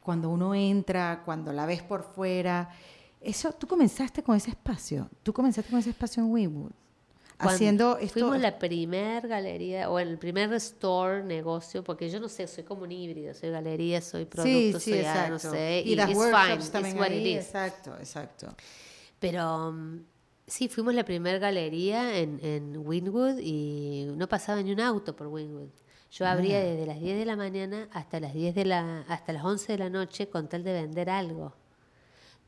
cuando 0.00 0.30
uno 0.30 0.54
entra, 0.54 1.22
cuando 1.24 1.52
la 1.52 1.66
ves 1.66 1.82
por 1.82 2.02
fuera. 2.02 2.70
Eso, 3.20 3.52
tú 3.52 3.66
comenzaste 3.66 4.22
con 4.22 4.34
ese 4.34 4.50
espacio, 4.50 5.08
tú 5.22 5.32
comenzaste 5.32 5.70
con 5.70 5.78
ese 5.78 5.90
espacio 5.90 6.22
en 6.22 6.30
Wynwood. 6.30 6.72
Haciendo 7.40 7.98
esto. 7.98 8.20
Fuimos 8.20 8.38
la 8.38 8.58
primer 8.58 9.26
galería, 9.26 9.90
o 9.90 9.98
el 9.98 10.18
primer 10.18 10.52
store, 10.54 11.22
negocio, 11.24 11.82
porque 11.82 12.08
yo 12.08 12.20
no 12.20 12.28
sé, 12.28 12.46
soy 12.46 12.64
como 12.64 12.82
un 12.82 12.92
híbrido, 12.92 13.34
soy 13.34 13.50
galería, 13.50 14.00
soy 14.00 14.24
producto, 14.24 14.80
soy 14.80 15.04
no 15.28 15.38
sé, 15.38 15.82
y, 15.84 15.94
las 15.94 16.14
workshops 16.14 16.70
también 16.70 17.02
ahí, 17.02 17.34
exacto, 17.34 17.96
exacto. 17.98 18.54
Pero 19.18 19.72
mm, 19.72 20.04
sí, 20.46 20.68
fuimos 20.68 20.94
la 20.94 21.04
primera 21.04 21.38
galería 21.38 22.18
en, 22.18 22.40
en 22.42 22.76
Winwood 22.76 23.38
y 23.38 24.06
no 24.16 24.28
pasaba 24.28 24.62
ni 24.62 24.72
un 24.72 24.80
auto 24.80 25.14
por 25.14 25.26
Winwood. 25.26 25.70
Yo 26.10 26.26
abría 26.26 26.58
ah. 26.58 26.62
desde 26.62 26.86
las 26.86 27.00
10 27.00 27.18
de 27.18 27.24
la 27.24 27.36
mañana 27.36 27.88
hasta 27.92 28.18
las 28.18 28.34
10 28.34 28.54
de 28.54 28.64
la 28.64 29.02
hasta 29.08 29.32
las 29.32 29.44
11 29.44 29.72
de 29.72 29.78
la 29.78 29.90
noche 29.90 30.28
con 30.28 30.48
tal 30.48 30.64
de 30.64 30.72
vender 30.72 31.08
algo. 31.08 31.54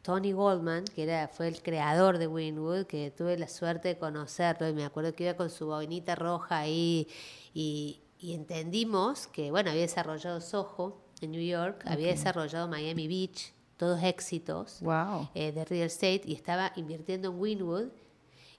Tony 0.02 0.32
Goldman, 0.32 0.84
que 0.84 1.04
era, 1.04 1.28
fue 1.28 1.46
el 1.48 1.62
creador 1.62 2.18
de 2.18 2.26
Winwood, 2.26 2.86
que 2.86 3.12
tuve 3.12 3.38
la 3.38 3.48
suerte 3.48 3.88
de 3.88 3.98
conocerlo 3.98 4.68
y 4.68 4.72
me 4.72 4.84
acuerdo 4.84 5.14
que 5.14 5.24
iba 5.24 5.34
con 5.34 5.48
su 5.48 5.66
boinita 5.66 6.16
roja 6.16 6.58
ahí 6.58 7.06
y, 7.54 8.00
entendimos 8.20 9.26
que, 9.26 9.50
bueno, 9.50 9.70
había 9.70 9.82
desarrollado 9.82 10.40
Soho 10.40 11.02
en 11.20 11.32
New 11.32 11.42
York, 11.42 11.82
había 11.86 12.08
desarrollado 12.08 12.68
Miami 12.68 13.08
Beach, 13.08 13.52
todos 13.76 14.00
éxitos 14.04 14.80
eh, 15.34 15.50
de 15.50 15.64
real 15.64 15.86
estate 15.86 16.22
y 16.26 16.34
estaba 16.34 16.72
invirtiendo 16.76 17.30
en 17.30 17.40
Winwood. 17.40 17.88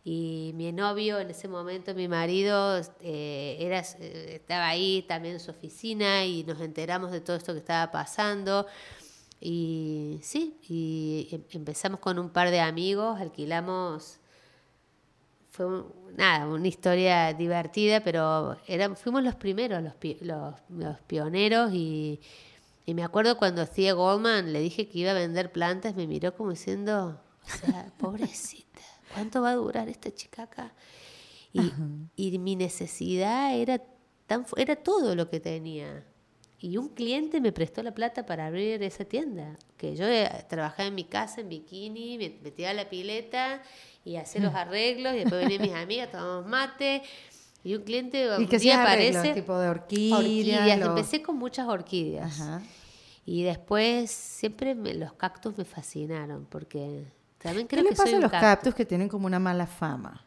Y 0.06 0.51
mi 0.56 0.73
novio 0.73 1.17
en 1.19 1.29
ese 1.29 1.47
momento, 1.47 1.95
mi 1.95 2.10
marido, 2.10 2.82
eh, 2.99 3.56
era, 3.58 3.79
eh, 3.99 4.36
estaba 4.36 4.67
ahí 4.67 5.06
también 5.08 5.36
en 5.36 5.39
su 5.39 5.51
oficina 5.51 6.25
y 6.25 6.43
nos 6.43 6.60
enteramos 6.60 7.12
de 7.12 7.21
todo 7.21 7.38
esto 7.38 7.53
que 7.53 7.60
estaba 7.60 7.89
pasando. 7.89 8.67
Y 9.45 10.21
sí, 10.23 10.58
y 10.69 11.27
em, 11.32 11.43
empezamos 11.51 11.99
con 11.99 12.17
un 12.17 12.29
par 12.29 12.49
de 12.49 12.62
amigos, 12.62 13.19
alquilamos, 13.19 14.21
fue 15.49 15.84
nada, 16.15 16.47
una 16.47 16.65
historia 16.69 17.34
divertida, 17.34 18.01
pero 18.01 18.56
eran, 18.67 18.95
fuimos 18.95 19.21
los 19.21 19.36
primeros, 19.36 19.84
los, 19.84 19.95
los, 20.21 20.56
los 20.69 20.99
pioneros 21.01 21.73
y, 21.73 22.21
y, 22.86 22.93
me 22.93 23.03
acuerdo 23.03 23.38
cuando 23.38 23.62
hacía 23.62 23.91
Goldman 23.91 24.53
le 24.53 24.62
dije 24.62 24.88
que 24.88 24.99
iba 24.99 25.12
a 25.12 25.13
vender 25.13 25.51
plantas, 25.51 25.93
me 25.93 26.08
miró 26.08 26.34
como 26.34 26.51
diciendo, 26.51 27.19
o 27.43 27.49
sea, 27.49 27.91
pobrecita, 27.99 28.79
¿cuánto 29.13 29.41
va 29.41 29.49
a 29.51 29.56
durar 29.56 29.89
esta 29.89 30.10
chica 30.15 30.43
acá? 30.43 30.73
Y, 31.51 31.69
y 32.15 32.39
mi 32.39 32.56
necesidad 32.56 33.53
era, 33.58 33.82
tan, 34.25 34.45
era 34.56 34.77
todo 34.77 35.15
lo 35.15 35.29
que 35.29 35.41
tenía 35.41 36.06
y 36.63 36.78
un 36.78 36.88
cliente 36.88 37.41
me 37.41 37.52
prestó 37.52 37.84
la 37.84 37.93
plata 37.93 38.26
para 38.26 38.47
abrir 38.47 38.82
esa 38.84 39.04
tienda. 39.04 39.58
Que 39.76 39.97
yo 39.97 40.08
eh, 40.08 40.30
trabajaba 40.47 40.88
en 40.88 40.95
mi 40.95 41.04
casa 41.04 41.41
en 41.41 41.49
bikini, 41.49 42.17
me 42.17 42.38
metía 42.41 42.69
a 42.69 42.73
la 42.73 42.88
pileta 42.88 43.62
y 44.06 44.15
hacía 44.15 44.39
los 44.39 44.56
arreglos 44.56 45.13
y 45.13 45.17
después 45.17 45.41
venían 45.41 45.62
mis 45.62 45.73
amigas, 45.73 46.10
tomábamos 46.10 46.47
mate. 46.47 47.04
Y 47.65 47.76
un 47.76 47.84
cliente 47.84 48.30
¿Y 48.39 48.43
un 48.43 48.47
día 48.47 48.82
aparece. 48.82 49.34
tipo 49.34 49.60
de 49.60 49.67
orquídeas. 49.67 50.82
Empecé 50.82 51.21
con 51.21 51.38
muchas 51.38 51.67
orquídeas. 51.67 52.41
Y 53.26 53.43
después 53.43 54.10
siempre 54.10 54.73
los 54.73 55.12
cactus 55.15 55.58
me 55.58 55.65
fascinaron 55.65 56.45
porque 56.45 57.04
también 57.39 57.67
creo 57.67 57.84
¿Qué 57.84 57.89
que 57.89 57.95
pasa 57.97 58.15
a 58.15 58.19
los 58.21 58.32
cactus 58.32 58.73
que 58.73 58.86
tienen 58.86 59.10
como 59.10 59.26
una 59.28 59.39
mala 59.39 59.67
fama? 59.67 60.23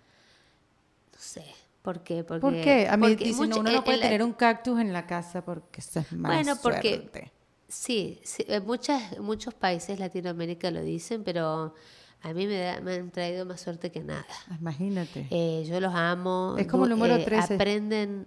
No 1.14 1.18
sé. 1.18 1.46
¿Por 1.86 2.02
qué? 2.02 2.24
Porque, 2.24 2.40
¿Por 2.40 2.52
qué? 2.52 2.88
A 2.90 2.96
mí 2.96 3.14
dicen, 3.14 3.52
uno 3.52 3.62
no 3.62 3.84
puede 3.84 4.00
tener 4.00 4.20
un 4.24 4.32
cactus 4.32 4.80
en 4.80 4.92
la 4.92 5.06
casa 5.06 5.44
porque 5.44 5.80
eso 5.80 6.00
es 6.00 6.12
mala 6.12 6.34
Bueno, 6.34 6.58
porque 6.60 7.30
sí, 7.68 8.20
en 8.38 8.66
muchas, 8.66 9.20
muchos 9.20 9.54
países 9.54 10.00
Latinoamérica 10.00 10.68
lo 10.72 10.82
dicen, 10.82 11.22
pero 11.22 11.74
a 12.22 12.32
mí 12.32 12.48
me, 12.48 12.80
me 12.80 12.94
han 12.94 13.12
traído 13.12 13.46
más 13.46 13.60
suerte 13.60 13.92
que 13.92 14.02
nada. 14.02 14.26
Imagínate. 14.58 15.28
Eh, 15.30 15.64
yo 15.64 15.78
los 15.78 15.94
amo. 15.94 16.56
Es 16.58 16.66
como 16.66 16.86
el 16.86 16.90
número 16.90 17.22
13. 17.22 17.52
Eh, 17.52 17.54
aprenden, 17.54 18.26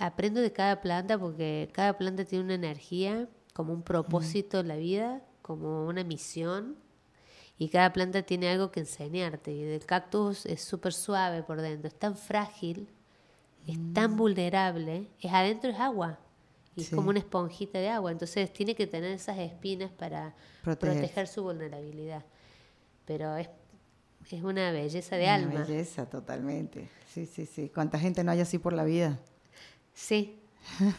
aprendo 0.00 0.40
de 0.40 0.50
cada 0.50 0.80
planta 0.80 1.18
porque 1.18 1.68
cada 1.74 1.98
planta 1.98 2.24
tiene 2.24 2.44
una 2.44 2.54
energía, 2.54 3.28
como 3.52 3.74
un 3.74 3.82
propósito 3.82 4.60
en 4.60 4.68
la 4.68 4.76
vida, 4.76 5.20
como 5.42 5.86
una 5.88 6.04
misión. 6.04 6.78
Y 7.56 7.68
cada 7.68 7.92
planta 7.92 8.22
tiene 8.22 8.48
algo 8.48 8.70
que 8.70 8.80
enseñarte. 8.80 9.52
Y 9.52 9.62
el 9.62 9.86
cactus 9.86 10.44
es 10.46 10.62
súper 10.62 10.92
suave 10.92 11.42
por 11.42 11.60
dentro, 11.60 11.88
es 11.88 11.94
tan 11.94 12.16
frágil 12.16 12.88
es 13.66 13.78
tan 13.94 14.12
mm. 14.12 14.16
vulnerable, 14.16 15.06
es 15.20 15.32
adentro 15.32 15.70
es 15.70 15.78
agua. 15.78 16.18
Y 16.76 16.82
es 16.82 16.90
como 16.90 17.10
una 17.10 17.20
esponjita 17.20 17.78
de 17.78 17.88
agua. 17.88 18.10
Entonces 18.10 18.52
tiene 18.52 18.74
que 18.74 18.86
tener 18.86 19.12
esas 19.12 19.38
espinas 19.38 19.92
para 19.92 20.34
proteger, 20.62 21.28
su 21.28 21.44
vulnerabilidad. 21.44 22.24
Pero 23.04 23.36
es, 23.36 23.48
es 24.30 24.42
una 24.42 24.72
belleza 24.72 25.16
de 25.16 25.28
alma. 25.28 25.54
Una 25.54 25.64
belleza, 25.64 26.06
totalmente. 26.06 26.88
Sí, 27.12 27.26
sí, 27.26 27.46
sí. 27.46 27.70
¿Cuánta 27.72 27.98
gente 27.98 28.24
no 28.24 28.32
hay 28.32 28.40
así 28.40 28.58
por 28.58 28.72
la 28.72 28.82
vida? 28.84 29.20
Sí. 29.92 30.40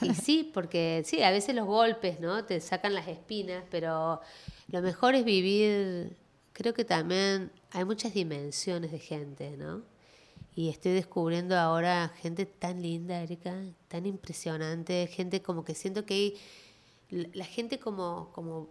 Y 0.02 0.14
sí, 0.14 0.50
porque 0.54 1.04
sí, 1.06 1.22
a 1.24 1.32
veces 1.32 1.54
los 1.56 1.66
golpes, 1.66 2.22
¿no? 2.22 2.46
Te 2.46 2.62
sacan 2.62 2.94
las 2.94 3.10
espinas, 3.10 3.66
pero 3.70 4.22
lo 4.70 4.82
mejor 4.82 5.14
es 5.16 5.26
vivir, 5.26 6.16
creo 6.56 6.74
que 6.74 6.86
también 6.86 7.52
hay 7.72 7.84
muchas 7.84 8.14
dimensiones 8.14 8.92
de 8.92 9.00
gente, 9.00 9.58
¿no? 9.58 9.84
Y 10.56 10.70
estoy 10.70 10.94
descubriendo 10.94 11.58
ahora 11.58 12.14
gente 12.22 12.46
tan 12.46 12.82
linda, 12.82 13.22
Erika, 13.22 13.62
tan 13.90 14.06
impresionante, 14.06 15.06
gente 15.08 15.42
como 15.42 15.66
que 15.66 15.76
siento 15.76 16.06
que 16.06 16.14
hay 16.14 16.38
la 17.10 17.44
gente 17.44 17.78
como, 17.78 18.32
como 18.32 18.70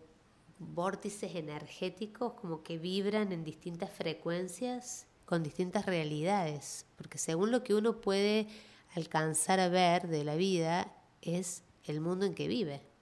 vórtices 0.58 1.34
energéticos, 1.34 2.32
como 2.32 2.62
que 2.62 2.78
vibran 2.78 3.32
en 3.32 3.44
distintas 3.44 3.90
frecuencias, 3.90 5.06
con 5.26 5.42
distintas 5.42 5.84
realidades, 5.84 6.86
porque 6.96 7.18
según 7.18 7.50
lo 7.50 7.62
que 7.62 7.74
uno 7.74 8.00
puede 8.00 8.48
alcanzar 8.94 9.60
a 9.60 9.68
ver 9.68 10.08
de 10.08 10.24
la 10.24 10.36
vida 10.36 10.90
es 11.20 11.64
el 11.84 12.00
mundo 12.00 12.24
en 12.24 12.34
que 12.34 12.48
vive. 12.48 12.93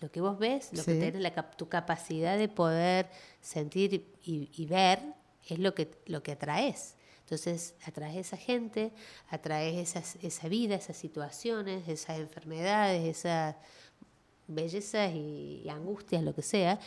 Lo 0.00 0.10
que 0.10 0.20
vos 0.20 0.38
ves, 0.38 0.70
lo 0.72 0.84
que 0.84 0.94
tenés, 0.94 1.20
la, 1.20 1.50
tu 1.50 1.68
capacidad 1.68 2.38
de 2.38 2.48
poder 2.48 3.10
sentir 3.40 4.14
y, 4.24 4.50
y, 4.54 4.66
ver, 4.66 5.00
es 5.48 5.58
lo 5.58 5.74
que, 5.74 5.90
lo 6.06 6.22
que 6.22 6.32
atraes. 6.32 6.96
Entonces 7.20 7.74
atraes 7.84 8.16
esa 8.16 8.36
gente, 8.36 8.92
atraes 9.28 9.94
esa 10.22 10.48
vida, 10.48 10.74
esas 10.74 10.96
situaciones, 10.96 11.86
esas 11.86 12.18
enfermedades, 12.18 13.04
esas 13.04 13.54
bellezas 14.48 15.12
y, 15.14 15.68
angustias, 15.68 16.22
lo 16.22 16.34
que 16.34 16.42
sea. 16.42 16.78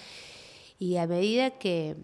Y 0.79 0.97
a 0.97 1.07
medida 1.07 1.51
que 1.51 1.95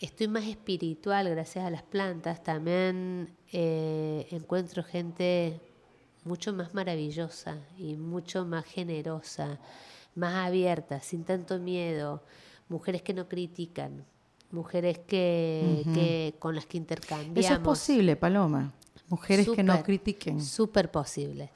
estoy 0.00 0.28
más 0.28 0.44
espiritual 0.44 1.28
gracias 1.30 1.64
a 1.64 1.70
las 1.70 1.82
plantas, 1.82 2.42
también 2.42 3.36
eh, 3.52 4.26
encuentro 4.30 4.82
gente 4.82 5.60
mucho 6.24 6.52
más 6.52 6.74
maravillosa 6.74 7.56
y 7.78 7.94
mucho 7.94 8.44
más 8.44 8.64
generosa, 8.64 9.60
más 10.16 10.46
abierta, 10.46 11.00
sin 11.00 11.24
tanto 11.24 11.58
miedo, 11.58 12.24
mujeres 12.68 13.02
que 13.02 13.14
no 13.14 13.28
critican, 13.28 14.04
mujeres 14.50 14.98
que, 14.98 16.34
con 16.38 16.54
las 16.54 16.66
que 16.66 16.78
intercambiamos. 16.78 17.38
Eso 17.44 17.54
es 17.54 17.60
posible, 17.60 18.16
Paloma. 18.16 18.72
Mujeres 19.08 19.48
que 19.48 19.62
no 19.62 19.82
critiquen. 19.82 20.40
Súper 20.40 20.90
posible. 20.90 21.52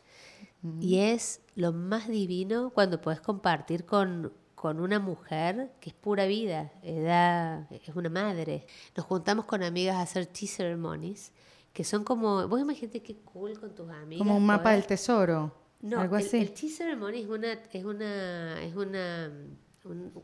Y 0.79 0.99
es 0.99 1.41
lo 1.55 1.73
más 1.73 2.07
divino 2.07 2.71
cuando 2.71 3.01
puedes 3.01 3.21
compartir 3.21 3.87
con, 3.87 4.33
con 4.55 4.79
una 4.79 4.99
mujer 4.99 5.73
que 5.81 5.89
es 5.89 5.95
pura 5.95 6.27
vida, 6.27 6.71
es 6.83 7.97
una 7.97 8.11
madre. 8.11 8.67
Nos 8.95 9.07
juntamos 9.07 9.47
con 9.47 9.63
amigas 9.63 9.97
a 9.97 10.03
hacer 10.03 10.27
tea 10.27 10.49
ceremonies, 10.49 11.33
que 11.73 11.83
son 11.83 12.05
como, 12.05 12.47
vos 12.47 12.61
imagínate 12.61 13.03
qué 13.03 13.17
cool 13.17 13.59
con 13.59 13.75
tus 13.75 13.89
amigas. 13.89 14.19
Como 14.19 14.37
un 14.37 14.45
mapa 14.45 14.73
del 14.73 14.85
tesoro. 14.87 15.51
No, 15.83 16.01
algo 16.01 16.17
el, 16.17 16.27
así. 16.27 16.39
el 16.39 16.53
tea 16.53 16.71
ceremony 16.71 17.21
es 17.21 17.29
una, 17.29 17.53
es 17.53 17.85
una, 17.85 18.63
es 18.63 18.75
una 18.75 19.31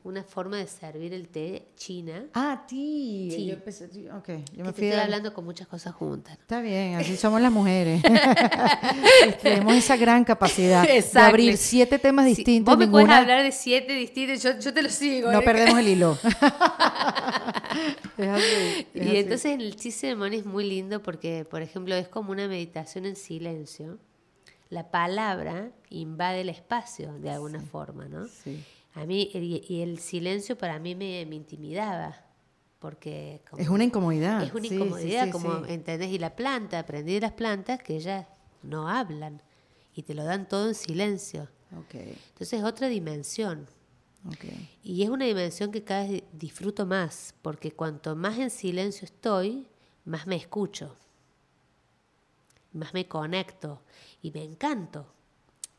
una 0.05 0.23
forma 0.23 0.59
de 0.59 0.67
servir 0.67 1.15
el 1.15 1.29
té 1.29 1.69
china. 1.77 2.27
Ah, 2.35 2.67
ti. 2.69 3.31
Sí. 3.35 3.47
Yo 3.47 3.65
pensé, 3.65 3.87
ok. 3.87 4.29
Yo 4.55 4.65
me 4.65 4.71
estoy 4.71 4.93
hablando 4.93 5.33
con 5.33 5.47
muchas 5.47 5.67
cosas 5.67 5.95
juntas. 5.95 6.37
Está 6.39 6.61
bien, 6.61 6.97
así 6.97 7.17
somos 7.17 7.41
las 7.41 7.51
mujeres. 7.51 8.03
Tenemos 9.43 9.75
esa 9.75 9.97
gran 9.97 10.25
capacidad 10.25 10.87
de 10.87 11.03
abrir 11.19 11.57
siete 11.57 11.99
temas 11.99 12.27
distintos. 12.27 12.71
Vos 12.71 12.79
me 12.79 12.87
puedes 12.91 13.09
hablar 13.09 13.43
de 13.43 13.53
siete 13.53 13.95
distintos, 13.95 14.43
yo, 14.43 14.59
yo 14.59 14.75
te 14.75 14.83
lo 14.83 14.91
sigo. 14.91 15.33
No 15.33 15.41
¿eh? 15.41 15.45
perdemos 15.45 15.79
el 15.79 15.89
hilo. 15.89 16.19
y 18.95 19.17
entonces 19.17 19.59
el 19.59 19.75
chi 19.77 19.89
es 19.89 20.45
muy 20.45 20.69
lindo 20.69 21.03
porque, 21.03 21.47
por 21.49 21.63
ejemplo, 21.63 21.95
es 21.95 22.09
como 22.09 22.33
una 22.33 22.47
meditación 22.47 23.07
en 23.07 23.17
silencio. 23.17 23.99
La 24.69 24.91
palabra 24.91 25.71
invade 25.91 26.41
el 26.41 26.49
espacio 26.49 27.13
de 27.19 27.31
alguna 27.31 27.61
forma, 27.61 28.07
¿no? 28.07 28.27
Sí. 28.27 28.65
A 28.95 29.05
mí, 29.05 29.31
y 29.33 29.83
el 29.83 29.99
silencio 29.99 30.57
para 30.57 30.79
mí 30.79 30.95
me, 30.95 31.21
intimidaba. 31.23 32.17
Porque 32.79 33.43
es 33.57 33.69
una 33.69 33.85
incomodidad. 33.85 34.43
Es 34.43 34.53
una 34.53 34.67
incomodidad, 34.67 35.31
como, 35.31 35.65
¿entendés? 35.67 36.11
Y 36.11 36.19
la 36.19 36.35
planta, 36.35 36.79
aprendí 36.79 37.15
de 37.15 37.21
las 37.21 37.33
plantas 37.33 37.83
que 37.83 37.97
ellas 37.97 38.27
no 38.63 38.89
hablan 38.89 39.43
y 39.95 40.03
te 40.03 40.15
lo 40.15 40.25
dan 40.25 40.49
todo 40.49 40.69
en 40.69 40.75
silencio. 40.75 41.49
Okay. 41.87 42.17
Entonces 42.29 42.61
es 42.61 42.65
otra 42.65 42.89
dimensión. 42.89 43.67
Okay. 44.35 44.69
Y 44.83 45.03
es 45.03 45.09
una 45.09 45.25
dimensión 45.25 45.71
que 45.73 45.85
cada 45.85 46.07
vez 46.07 46.23
disfruto 46.33 46.87
más, 46.87 47.35
porque 47.43 47.73
cuanto 47.73 48.17
más 48.17 48.39
en 48.39 48.51
silencio 48.51 49.05
estoy, 49.05 49.67
más 50.05 50.27
me 50.27 50.37
escucho, 50.37 50.95
más 52.77 52.95
me 52.95 53.07
conecto 53.07 53.83
y 54.23 54.31
me 54.31 54.45
encanto. 54.45 55.07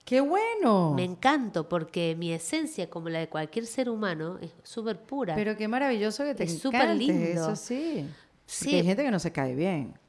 ¡Qué 0.08 0.22
bueno! 0.22 0.94
Me 0.94 1.04
encanto 1.04 1.68
porque 1.68 2.16
mi 2.18 2.32
esencia, 2.32 2.90
como 2.90 3.10
la 3.10 3.20
de 3.20 3.28
cualquier 3.28 3.66
ser 3.66 3.90
humano, 3.90 4.40
es 4.42 4.54
súper 4.64 5.02
pura. 5.02 5.36
Pero 5.36 5.58
qué 5.58 5.68
maravilloso 5.68 6.24
que 6.24 6.34
te 6.34 6.46
Es 6.46 6.60
súper 6.60 6.96
lindo. 6.96 7.26
Eso 7.26 7.58
sí. 7.58 8.10
sí. 8.46 8.74
hay 8.74 8.86
gente 8.86 9.04
que 9.04 9.12
no 9.12 9.20
se 9.20 9.34
cae 9.34 9.54
bien. 9.54 10.00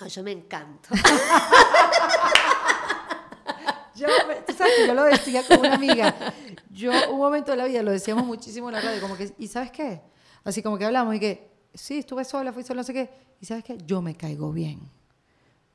No, 0.00 0.06
yo 0.06 0.22
me 0.22 0.30
encanto. 0.30 0.90
yo, 3.96 4.06
tú 4.46 4.52
sabes 4.52 4.72
que 4.76 4.86
yo 4.86 4.94
lo 4.94 5.02
decía 5.02 5.44
con 5.44 5.58
una 5.58 5.74
amiga. 5.74 6.14
Yo, 6.70 6.92
un 7.10 7.18
momento 7.18 7.50
de 7.50 7.56
la 7.56 7.64
vida, 7.64 7.82
lo 7.82 7.90
decíamos 7.90 8.24
muchísimo 8.24 8.68
en 8.68 8.76
la 8.76 8.80
radio, 8.80 9.00
como 9.00 9.16
que, 9.16 9.34
¿y 9.36 9.48
sabes 9.48 9.72
qué? 9.72 10.00
Así 10.44 10.62
como 10.62 10.78
que 10.78 10.84
hablamos 10.84 11.16
y 11.16 11.18
que, 11.18 11.50
sí, 11.74 11.98
estuve 11.98 12.24
sola, 12.24 12.52
fui 12.52 12.62
sola, 12.62 12.82
no 12.82 12.84
sé 12.84 12.92
qué. 12.92 13.10
¿Y 13.40 13.46
sabes 13.46 13.64
qué? 13.64 13.78
Yo 13.84 14.00
me 14.00 14.14
caigo 14.14 14.52
bien. 14.52 14.99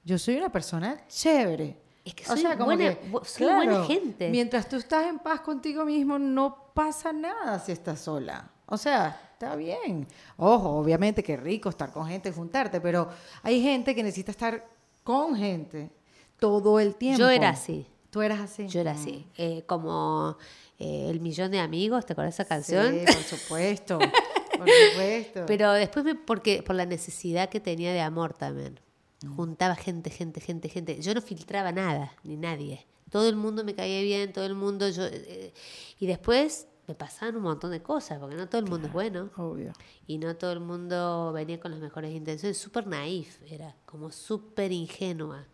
Yo 0.06 0.20
soy 0.20 0.38
una 0.38 0.52
persona 0.52 1.02
chévere. 1.10 1.76
Es 2.06 2.14
que 2.14 2.24
soy, 2.24 2.44
buena, 2.44 2.96
buena 3.40 3.84
gente. 3.86 4.30
Mientras 4.30 4.70
tú 4.70 4.76
estás 4.76 5.08
en 5.08 5.18
paz 5.18 5.42
contigo 5.42 5.84
mismo, 5.84 6.20
no 6.20 6.72
pasa 6.76 7.12
nada 7.12 7.58
si 7.58 7.72
estás 7.72 8.02
sola. 8.02 8.52
O 8.68 8.78
sea, 8.78 9.20
está 9.34 9.56
bien. 9.56 10.08
Ojo, 10.38 10.70
obviamente 10.70 11.24
que 11.24 11.36
rico 11.36 11.70
estar 11.70 11.92
con 11.92 12.06
gente, 12.08 12.32
juntarte, 12.32 12.80
pero 12.80 13.10
hay 13.42 13.60
gente 13.60 13.96
que 13.96 14.04
necesita 14.04 14.30
estar 14.30 14.68
con 15.04 15.36
gente 15.36 15.90
todo 16.38 16.80
el 16.80 16.96
tiempo. 16.96 17.22
Yo 17.22 17.30
era 17.32 17.50
así. 17.50 17.88
¿Tú 18.12 18.22
eras 18.22 18.42
así? 18.42 18.68
Yo 18.68 18.82
era 18.82 18.92
así. 18.92 19.28
Eh, 19.36 19.64
como 19.66 20.38
eh, 20.78 21.08
El 21.10 21.20
Millón 21.20 21.50
de 21.50 21.60
Amigos, 21.60 22.06
¿te 22.06 22.14
acuerdas 22.14 22.38
de 22.38 22.44
esa 22.44 22.48
canción? 22.48 22.94
Sí, 22.94 23.06
por 23.06 23.24
supuesto. 23.40 23.98
por 23.98 24.68
supuesto. 24.92 25.46
Pero 25.48 25.74
después, 25.74 26.06
me, 26.06 26.14
porque, 26.14 26.62
por 26.62 26.76
la 26.76 26.86
necesidad 26.86 27.50
que 27.50 27.60
tenía 27.60 27.92
de 27.92 28.02
amor 28.02 28.34
también. 28.34 28.80
Juntaba 29.26 29.76
gente, 29.76 30.10
gente, 30.10 30.40
gente, 30.40 30.70
gente. 30.70 31.02
Yo 31.02 31.14
no 31.14 31.22
filtraba 31.22 31.72
nada, 31.72 32.14
ni 32.24 32.38
nadie. 32.38 32.86
Todo 33.10 33.30
el 33.30 33.36
mundo 33.36 33.64
me 33.64 33.76
caía 33.76 34.02
bien, 34.02 34.34
todo 34.34 34.46
el 34.46 34.56
mundo. 34.56 34.90
yo 34.90 35.04
eh, 35.06 35.54
Y 36.00 36.08
después 36.08 36.68
me 36.88 36.96
pasaban 36.96 37.36
un 37.38 37.44
montón 37.44 37.72
de 37.72 37.82
cosas, 37.82 38.20
porque 38.20 38.36
no 38.36 38.48
todo 38.48 38.60
el 38.60 38.70
mundo 38.70 38.88
es 38.88 38.94
bueno. 38.94 39.30
Obvio. 39.38 39.74
Y 40.08 40.18
no 40.18 40.36
todo 40.36 40.52
el 40.52 40.60
mundo 40.60 41.32
venía 41.34 41.60
con 41.60 41.72
las 41.72 41.80
mejores 41.80 42.14
intenciones. 42.14 42.58
Súper 42.58 42.88
naif 42.88 43.40
era, 43.50 43.76
como 43.86 44.12
súper 44.12 44.72
ingenua. 44.72 45.46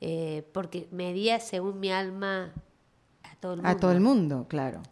Eh, 0.00 0.48
porque 0.52 0.88
medía 0.90 1.40
según 1.40 1.80
mi 1.80 1.90
alma 1.90 2.52
a 3.22 3.36
todo 3.36 3.54
el 3.54 3.58
mundo. 3.58 3.70
A 3.70 3.76
todo 3.76 3.92
el 3.92 4.00
mundo, 4.00 4.46
claro. 4.48 4.82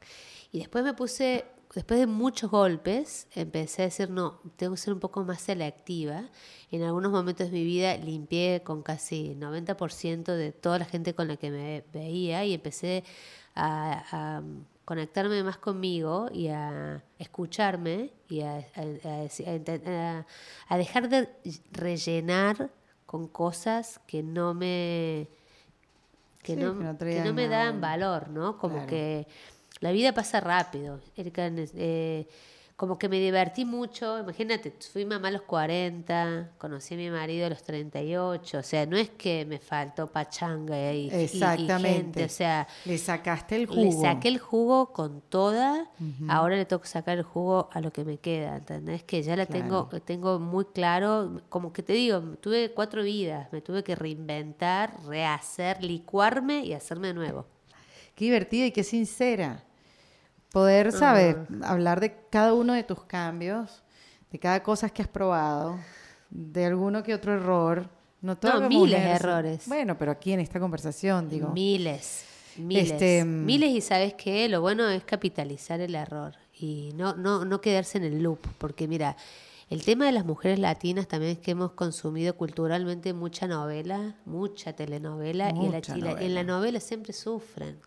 Y 0.53 0.59
después 0.59 0.85
me 0.85 0.95
puse 0.95 1.45
después 1.75 2.01
de 2.01 2.07
muchos 2.07 2.51
golpes, 2.51 3.27
empecé 3.35 3.83
a 3.83 3.85
decir, 3.87 4.11
no, 4.11 4.41
tengo 4.57 4.75
que 4.75 4.81
ser 4.81 4.93
un 4.93 5.01
poco 5.01 5.25
más 5.25 5.41
selectiva. 5.41 6.25
En 6.71 6.83
algunos 6.83 7.11
momentos 7.11 7.51
de 7.51 7.53
mi 7.53 7.65
vida 7.65 7.97
limpié 7.97 8.63
con 8.63 8.83
casi 8.83 9.35
90% 9.39 10.25
de 10.25 10.53
toda 10.53 10.79
la 10.79 10.85
gente 10.85 11.15
con 11.15 11.29
la 11.29 11.37
que 11.37 11.51
me 11.51 11.85
veía 11.93 12.45
y 12.45 12.55
empecé 12.55 13.05
a, 13.55 14.43
conectarme 14.85 15.43
más 15.45 15.59
conmigo 15.59 16.29
y 16.33 16.49
a 16.49 17.03
escucharme 17.19 18.11
y 18.29 18.41
a, 18.43 18.67
dejar 20.71 21.09
de 21.09 21.29
rellenar 21.71 22.71
con 23.07 23.29
cosas 23.29 24.01
que 24.07 24.23
no 24.23 24.55
me 24.55 25.29
que, 26.43 26.57
no, 26.57 26.75
me 26.75 27.47
dan 27.47 27.81
valor, 27.81 28.29
¿no? 28.29 28.59
Como 28.59 28.85
que 28.87 29.29
la 29.81 29.93
vida 29.93 30.13
pasa 30.13 30.41
rápido. 30.41 31.01
Erika, 31.17 31.51
eh, 31.51 32.27
como 32.83 32.99
que 32.99 33.09
me 33.09 33.21
divertí 33.21 33.65
mucho. 33.65 34.19
Imagínate, 34.19 34.75
fui 34.93 35.05
mamá 35.05 35.29
a 35.29 35.31
los 35.31 35.43
40, 35.43 36.53
conocí 36.59 36.95
a 36.95 36.97
mi 36.97 37.11
marido 37.11 37.47
a 37.47 37.51
los 37.51 37.63
38. 37.63 38.59
O 38.59 38.63
sea, 38.65 38.87
no 38.87 38.97
es 38.97 39.11
que 39.11 39.45
me 39.45 39.59
faltó 39.61 40.09
pachanga 40.09 40.93
y, 40.93 41.09
Exactamente. 41.11 42.25
O 42.25 42.29
sea, 42.29 42.67
le 42.85 42.99
sacaste 42.99 43.55
el 43.55 43.67
jugo. 43.67 43.83
Le 43.83 43.93
saqué 43.93 44.27
el 44.27 44.39
jugo 44.39 44.93
con 44.93 45.21
toda. 45.21 45.91
Ahora 46.29 46.57
le 46.57 46.65
tengo 46.65 46.83
que 46.83 46.89
sacar 46.89 47.19
el 47.19 47.25
jugo 47.25 47.69
a 47.73 47.81
lo 47.81 47.93
que 47.93 48.05
me 48.05 48.19
queda. 48.19 48.57
¿Entendés? 48.57 49.05
Que 49.05 49.23
ya 49.23 49.37
la 49.37 49.47
tengo, 49.47 49.89
tengo 50.05 50.41
muy 50.41 50.65
claro. 50.65 51.43
Como 51.51 51.73
que 51.73 51.85
te 51.85 51.93
digo, 51.93 52.21
tuve 52.41 52.73
cuatro 52.73 53.05
vidas. 53.05 53.53
Me 53.53 53.61
tuve 53.61 53.85
que 53.85 53.95
reinventar, 53.95 55.05
rehacer, 55.07 55.85
licuarme 55.85 56.65
y 56.65 56.73
hacerme 56.73 57.09
de 57.09 57.15
nuevo. 57.15 57.47
Qué 58.15 58.27
divertida 58.27 58.67
y 58.67 58.71
qué 58.73 58.85
sincera. 58.85 59.65
Poder, 60.51 60.93
saber 60.93 61.47
Hablar 61.63 62.01
de 62.01 62.15
cada 62.31 62.53
uno 62.53 62.75
de 62.75 62.83
tus 62.83 63.03
cambios, 63.05 63.83
de 64.31 64.39
cada 64.39 64.63
cosa 64.63 64.91
que 64.91 65.01
has 65.01 65.09
probado, 65.09 65.79
de 66.31 66.67
alguno 66.67 67.03
que 67.03 67.15
otro 67.15 67.33
error. 67.33 67.89
No, 68.21 68.39
no 68.43 68.69
miles 68.69 69.03
de 69.03 69.11
errores. 69.11 69.65
Bueno, 69.67 69.97
pero 69.99 70.13
aquí 70.13 70.33
en 70.33 70.41
esta 70.41 70.61
conversación, 70.61 71.29
digo. 71.29 71.49
Miles, 71.49 72.25
miles. 72.57 72.93
Este, 72.93 73.25
mm, 73.25 73.45
miles 73.45 73.71
y 73.71 73.81
sabes 73.81 74.15
qué, 74.15 74.49
lo 74.49 74.61
bueno 74.61 74.89
es 74.89 75.03
capitalizar 75.05 75.81
el 75.81 75.95
error 75.95 76.35
y 76.57 76.91
no, 76.95 77.17
no, 77.17 77.45
no 77.45 77.61
quedarse 77.61 77.99
en 77.99 78.05
el 78.05 78.23
loop, 78.23 78.39
porque 78.59 78.87
mira, 78.87 79.17
el 79.73 79.83
tema 79.83 80.05
de 80.05 80.13
las 80.13 80.27
mujeres 80.27 80.59
latinas 80.59 81.09
también 81.09 81.33
es 81.33 81.39
que 81.39 81.53
hemos 81.53 81.73
consumido 81.73 82.37
culturalmente 82.37 83.15
mucha 83.15 83.47
novela, 83.47 84.17
mucha 84.27 84.75
telenovela, 84.75 85.51
y, 85.51 85.67
en 86.25 86.35
la, 86.35 86.45
novela. 86.45 86.79
siempre 86.79 87.15
sufren. 87.15 87.79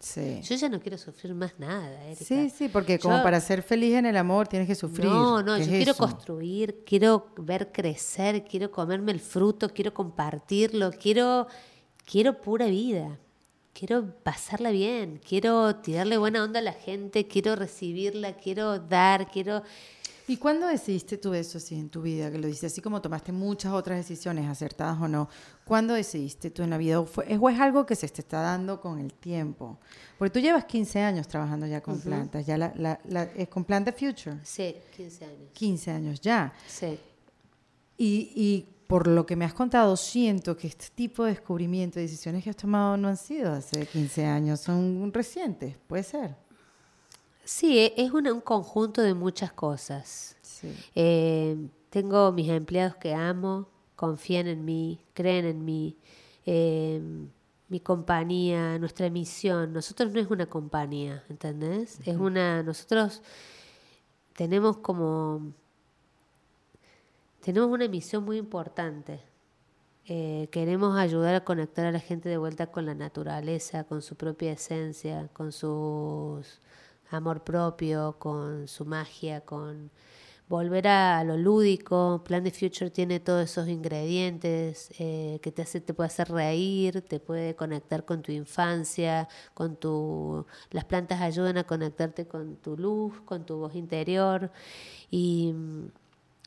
Yo 0.41 0.55
ya 0.55 0.67
no 0.67 0.79
quiero 0.79 0.97
sufrir 0.97 1.35
más 1.35 1.59
nada, 1.59 2.03
Erika. 2.05 2.25
Sí, 2.25 2.49
sí, 2.49 2.69
porque 2.69 2.97
como 2.97 3.21
para 3.21 3.39
ser 3.39 3.61
feliz 3.61 3.93
en 3.93 4.07
el 4.07 4.17
amor 4.17 4.47
tienes 4.47 4.67
que 4.67 4.73
sufrir. 4.73 5.05
No, 5.05 5.43
no, 5.43 5.59
yo 5.59 5.67
quiero 5.67 5.93
construir, 5.93 6.83
quiero 6.85 7.27
ver 7.37 7.71
crecer, 7.71 8.43
quiero 8.45 8.71
comerme 8.71 9.11
el 9.11 9.19
fruto, 9.19 9.69
quiero 9.69 9.93
compartirlo, 9.93 10.91
quiero, 10.91 11.47
quiero 12.03 12.41
pura 12.41 12.65
vida 12.65 13.19
quiero 13.77 14.15
pasarla 14.23 14.71
bien, 14.71 15.19
quiero 15.27 15.75
tirarle 15.75 16.17
buena 16.17 16.45
onda 16.45 16.59
a 16.59 16.63
la 16.63 16.71
gente, 16.71 17.27
quiero 17.27 17.57
recibirla, 17.57 18.37
quiero 18.37 18.79
dar, 18.79 19.29
quiero 19.29 19.63
¿Y 20.27 20.37
cuándo 20.37 20.67
decidiste 20.67 21.17
tú 21.17 21.33
eso 21.33 21.59
así 21.59 21.75
en 21.75 21.89
tu 21.89 22.01
vida? 22.01 22.31
Que 22.31 22.39
lo 22.39 22.47
dices 22.47 22.71
así 22.71 22.81
como 22.81 23.01
tomaste 23.01 23.31
muchas 23.31 23.73
otras 23.73 23.97
decisiones, 23.97 24.47
acertadas 24.47 24.99
o 24.99 25.07
no. 25.07 25.29
¿Cuándo 25.63 25.93
decidiste 25.93 26.49
tú 26.49 26.63
en 26.63 26.71
la 26.71 26.77
vida? 26.77 26.99
¿O, 26.99 27.05
fue, 27.05 27.25
es 27.31 27.59
algo 27.59 27.85
que 27.85 27.95
se 27.95 28.07
te 28.07 28.21
está 28.21 28.41
dando 28.41 28.81
con 28.81 28.99
el 28.99 29.13
tiempo? 29.13 29.77
Porque 30.17 30.31
tú 30.31 30.39
llevas 30.39 30.65
15 30.65 30.99
años 30.99 31.27
trabajando 31.27 31.67
ya 31.67 31.81
con 31.81 31.99
plantas, 31.99 32.45
ya 32.45 32.57
la, 32.57 32.73
la, 32.75 33.23
¿es 33.35 33.47
con 33.49 33.65
Plant 33.65 33.85
the 33.85 33.91
Future? 33.91 34.39
Sí, 34.43 34.75
15 34.95 35.25
años. 35.25 35.49
15 35.53 35.91
años 35.91 36.21
ya. 36.21 36.53
Sí. 36.67 36.97
Y, 37.97 38.31
y 38.35 38.67
por 38.87 39.07
lo 39.07 39.25
que 39.25 39.35
me 39.35 39.45
has 39.45 39.53
contado, 39.53 39.95
siento 39.95 40.57
que 40.57 40.67
este 40.67 40.87
tipo 40.93 41.23
de 41.23 41.31
descubrimiento, 41.31 41.99
decisiones 41.99 42.43
que 42.43 42.49
has 42.49 42.55
tomado 42.55 42.97
no 42.97 43.07
han 43.07 43.17
sido 43.17 43.53
hace 43.53 43.85
15 43.85 44.25
años, 44.25 44.59
son 44.59 45.11
recientes, 45.13 45.75
puede 45.87 46.03
ser. 46.03 46.44
Sí, 47.45 47.77
e, 47.77 47.93
es 47.95 48.11
un, 48.11 48.41
conjunto 48.41 49.01
de 49.01 49.13
muchas 49.13 49.53
cosas. 49.53 50.35
Eh, 50.95 51.55
tengo 51.91 52.31
mis 52.31 52.49
empleados 52.49 52.95
que 52.95 53.13
amo, 53.13 53.69
confían 53.95 54.47
en 54.47 54.65
mí, 54.65 54.99
creen 55.13 55.45
en 55.45 55.63
mí. 55.63 55.95
Eh, 56.45 56.99
mi 57.69 57.79
compañía, 57.79 58.77
nuestra 58.79 59.09
misión. 59.09 59.73
Nosotros 59.73 60.11
no 60.11 60.19
es 60.19 60.29
una 60.29 60.47
compañía, 60.47 61.23
¿entendés? 61.29 61.99
Es 62.05 62.17
una. 62.17 62.63
Nosotros 62.63 63.21
tenemos 64.35 64.77
como. 64.77 65.53
Tenemos 67.41 67.69
una 67.69 67.87
misión 67.87 68.23
muy 68.23 68.37
importante. 68.37 69.21
Eh, 70.07 70.49
queremos 70.51 70.97
ayudar 70.97 71.35
a 71.35 71.43
conectar 71.43 71.85
a 71.85 71.91
la 71.91 71.99
gente 71.99 72.29
de 72.29 72.37
vuelta 72.37 72.67
con 72.67 72.85
la 72.85 72.95
naturaleza, 72.95 73.83
con 73.85 74.01
su 74.01 74.15
propia 74.15 74.51
esencia, 74.51 75.29
con 75.33 75.51
sus 75.51 76.59
amor 77.09 77.43
propio, 77.43 78.15
con 78.19 78.67
su 78.67 78.85
magia, 78.85 79.41
con 79.41 79.91
volver 80.47 80.87
a, 80.87 81.23
lo 81.23 81.37
lúdico. 81.37 82.23
Plan 82.23 82.43
de 82.43 82.51
Future 82.51 82.89
tiene 82.89 83.19
todos 83.19 83.43
esos 83.49 83.67
ingredientes 83.67 84.89
eh, 84.99 85.39
que 85.41 85.51
te 85.51 85.61
hace, 85.61 85.81
te 85.81 85.93
puede 85.93 86.07
hacer 86.07 86.29
reír, 86.29 87.01
te 87.01 87.19
puede 87.19 87.55
conectar 87.55 88.05
con 88.05 88.21
tu 88.21 88.31
infancia, 88.31 89.27
con 89.53 89.75
tu, 89.75 90.45
las 90.71 90.85
plantas 90.85 91.21
ayudan 91.21 91.57
a 91.57 91.63
conectarte 91.63 92.27
con 92.27 92.57
tu 92.57 92.77
luz, 92.77 93.21
con 93.25 93.45
tu 93.45 93.57
voz 93.57 93.75
interior. 93.75 94.51
Y 95.09 95.53
mm, 95.53 95.87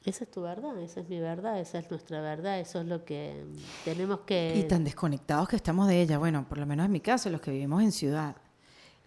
esa 0.05 0.25
es 0.25 0.31
tu 0.31 0.43
verdad, 0.43 0.79
esa 0.81 1.01
es 1.01 1.09
mi 1.09 1.19
verdad, 1.19 1.61
esa 1.61 1.79
es 1.79 1.91
nuestra 1.91 2.21
verdad, 2.21 2.61
eso 2.61 2.81
es 2.81 2.87
lo 2.87 3.05
que 3.05 3.45
mm, 3.45 3.85
tenemos 3.85 4.21
que... 4.21 4.55
Y 4.57 4.65
tan 4.65 4.85
desconectados 4.85 5.49
que 5.49 5.57
estamos 5.57 5.89
de 5.89 6.01
ella, 6.01 6.19
bueno, 6.19 6.47
por 6.49 6.59
lo 6.59 6.67
menos 6.67 6.87
en 6.87 6.93
mi 6.93 7.01
caso, 7.01 7.31
los 7.31 7.41
que 7.41 7.51
vivimos 7.51 7.83
en 7.83 7.93
ciudad 7.93 8.37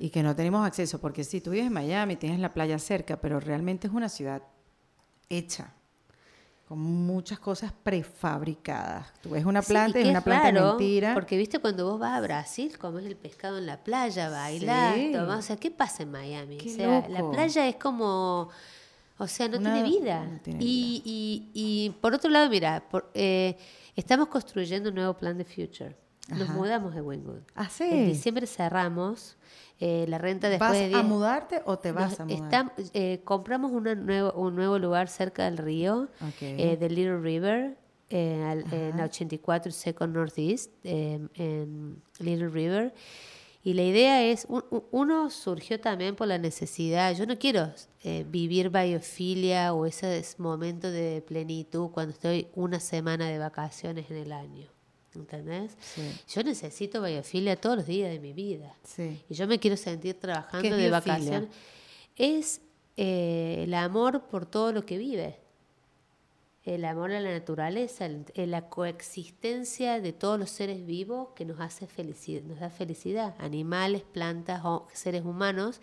y 0.01 0.09
que 0.09 0.23
no 0.23 0.35
tenemos 0.35 0.65
acceso, 0.65 0.99
porque 0.99 1.23
si 1.23 1.41
tú 1.41 1.51
vives 1.51 1.67
en 1.67 1.73
Miami, 1.73 2.15
tienes 2.15 2.39
la 2.39 2.51
playa 2.51 2.79
cerca, 2.79 3.21
pero 3.21 3.39
realmente 3.39 3.85
es 3.85 3.93
una 3.93 4.09
ciudad 4.09 4.41
hecha 5.29 5.75
con 6.67 6.79
muchas 6.79 7.37
cosas 7.37 7.71
prefabricadas. 7.71 9.13
Tú 9.21 9.29
ves 9.29 9.45
una 9.45 9.61
planta 9.61 9.99
y, 9.99 10.09
una 10.09 10.21
planta 10.21 10.51
mentira. 10.51 11.13
Porque 11.13 11.37
viste 11.37 11.59
cuando 11.59 11.85
vos 11.85 11.99
vas 11.99 12.17
a 12.17 12.21
Brasil, 12.21 12.79
comes 12.79 13.05
el 13.05 13.15
pescado 13.15 13.59
en 13.59 13.67
la 13.67 13.83
playa, 13.83 14.29
bailas, 14.29 14.97
o 15.37 15.41
sea, 15.43 15.57
¿qué 15.57 15.69
pasa 15.69 16.01
en 16.01 16.11
Miami? 16.11 16.57
o 16.57 16.69
sea, 16.69 17.07
la 17.07 17.29
playa 17.29 17.67
es 17.67 17.75
como, 17.75 18.49
o 19.19 19.27
sea, 19.27 19.49
no 19.49 19.59
tiene 19.59 19.83
vida. 19.83 20.27
y, 20.47 21.51
y, 21.53 21.89
por 22.01 22.15
otro 22.15 22.31
lado, 22.31 22.49
mira, 22.49 22.85
eh, 23.13 23.55
estamos 23.95 24.29
construyendo 24.29 24.89
un 24.89 24.95
nuevo 24.95 25.13
plan 25.13 25.37
de 25.37 25.45
future. 25.45 25.95
Nos 26.29 26.49
mudamos 26.49 26.93
de 26.93 27.01
Wingwood. 27.01 27.41
Ah, 27.55 27.69
En 27.79 28.07
diciembre 28.07 28.47
cerramos 28.47 29.37
eh, 29.79 30.05
la 30.07 30.19
renta 30.19 30.47
después 30.47 30.91
¿Vas 30.91 30.99
a 30.99 31.03
mudarte 31.03 31.61
o 31.65 31.79
te 31.79 31.91
vas 31.91 32.19
a 32.19 32.25
mudar? 32.25 32.73
Eh, 32.93 33.21
compramos 33.23 33.71
nuevo, 33.71 34.31
un 34.33 34.55
nuevo 34.55 34.77
lugar 34.77 35.07
cerca 35.07 35.45
del 35.45 35.57
río, 35.57 36.09
eh, 36.39 36.77
de 36.77 36.89
Little 36.89 37.19
River, 37.19 37.77
en 38.09 38.99
84 38.99 39.71
Second 39.71 40.13
Northeast, 40.13 40.71
en 40.83 42.01
Little 42.19 42.49
River. 42.49 42.93
Y 43.63 43.73
la 43.73 43.83
idea 43.83 44.23
es, 44.23 44.47
uno 44.91 45.29
surgió 45.29 45.79
también 45.79 46.15
por 46.15 46.27
la 46.27 46.37
necesidad, 46.37 47.15
yo 47.15 47.25
no 47.25 47.37
quiero 47.37 47.71
vivir 48.27 48.69
biofilia 48.69 49.73
o 49.73 49.85
ese 49.85 50.23
momento 50.37 50.91
de 50.91 51.23
plenitud 51.27 51.89
cuando 51.89 52.13
estoy 52.13 52.47
una 52.53 52.79
semana 52.79 53.27
de 53.27 53.39
vacaciones 53.39 54.11
en 54.11 54.17
el 54.17 54.31
año. 54.31 54.80
¿Entendés? 55.13 55.75
Yo 56.29 56.43
necesito 56.43 57.01
biofilia 57.01 57.55
todos 57.55 57.77
los 57.77 57.85
días 57.85 58.11
de 58.11 58.19
mi 58.19 58.33
vida. 58.33 58.73
Y 59.29 59.33
yo 59.33 59.45
me 59.45 59.59
quiero 59.59 59.75
sentir 59.75 60.15
trabajando 60.19 60.75
de 60.75 60.89
vacaciones. 60.89 61.49
Es 62.15 62.61
eh, 62.95 63.63
el 63.63 63.73
amor 63.73 64.27
por 64.27 64.45
todo 64.45 64.71
lo 64.71 64.85
que 64.85 64.97
vive. 64.97 65.37
El 66.63 66.85
amor 66.85 67.11
a 67.11 67.19
la 67.19 67.31
naturaleza, 67.31 68.07
la 68.35 68.69
coexistencia 68.69 69.99
de 69.99 70.13
todos 70.13 70.39
los 70.39 70.51
seres 70.51 70.85
vivos 70.85 71.29
que 71.35 71.43
nos 71.43 71.59
hace 71.59 71.87
felicidad, 71.87 72.43
nos 72.43 72.59
da 72.59 72.69
felicidad. 72.69 73.35
Animales, 73.39 74.03
plantas, 74.03 74.61
o 74.63 74.87
seres 74.93 75.25
humanos. 75.25 75.81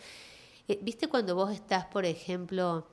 Eh, 0.69 0.79
¿Viste 0.81 1.09
cuando 1.09 1.35
vos 1.35 1.53
estás, 1.53 1.87
por 1.87 2.05
ejemplo, 2.07 2.87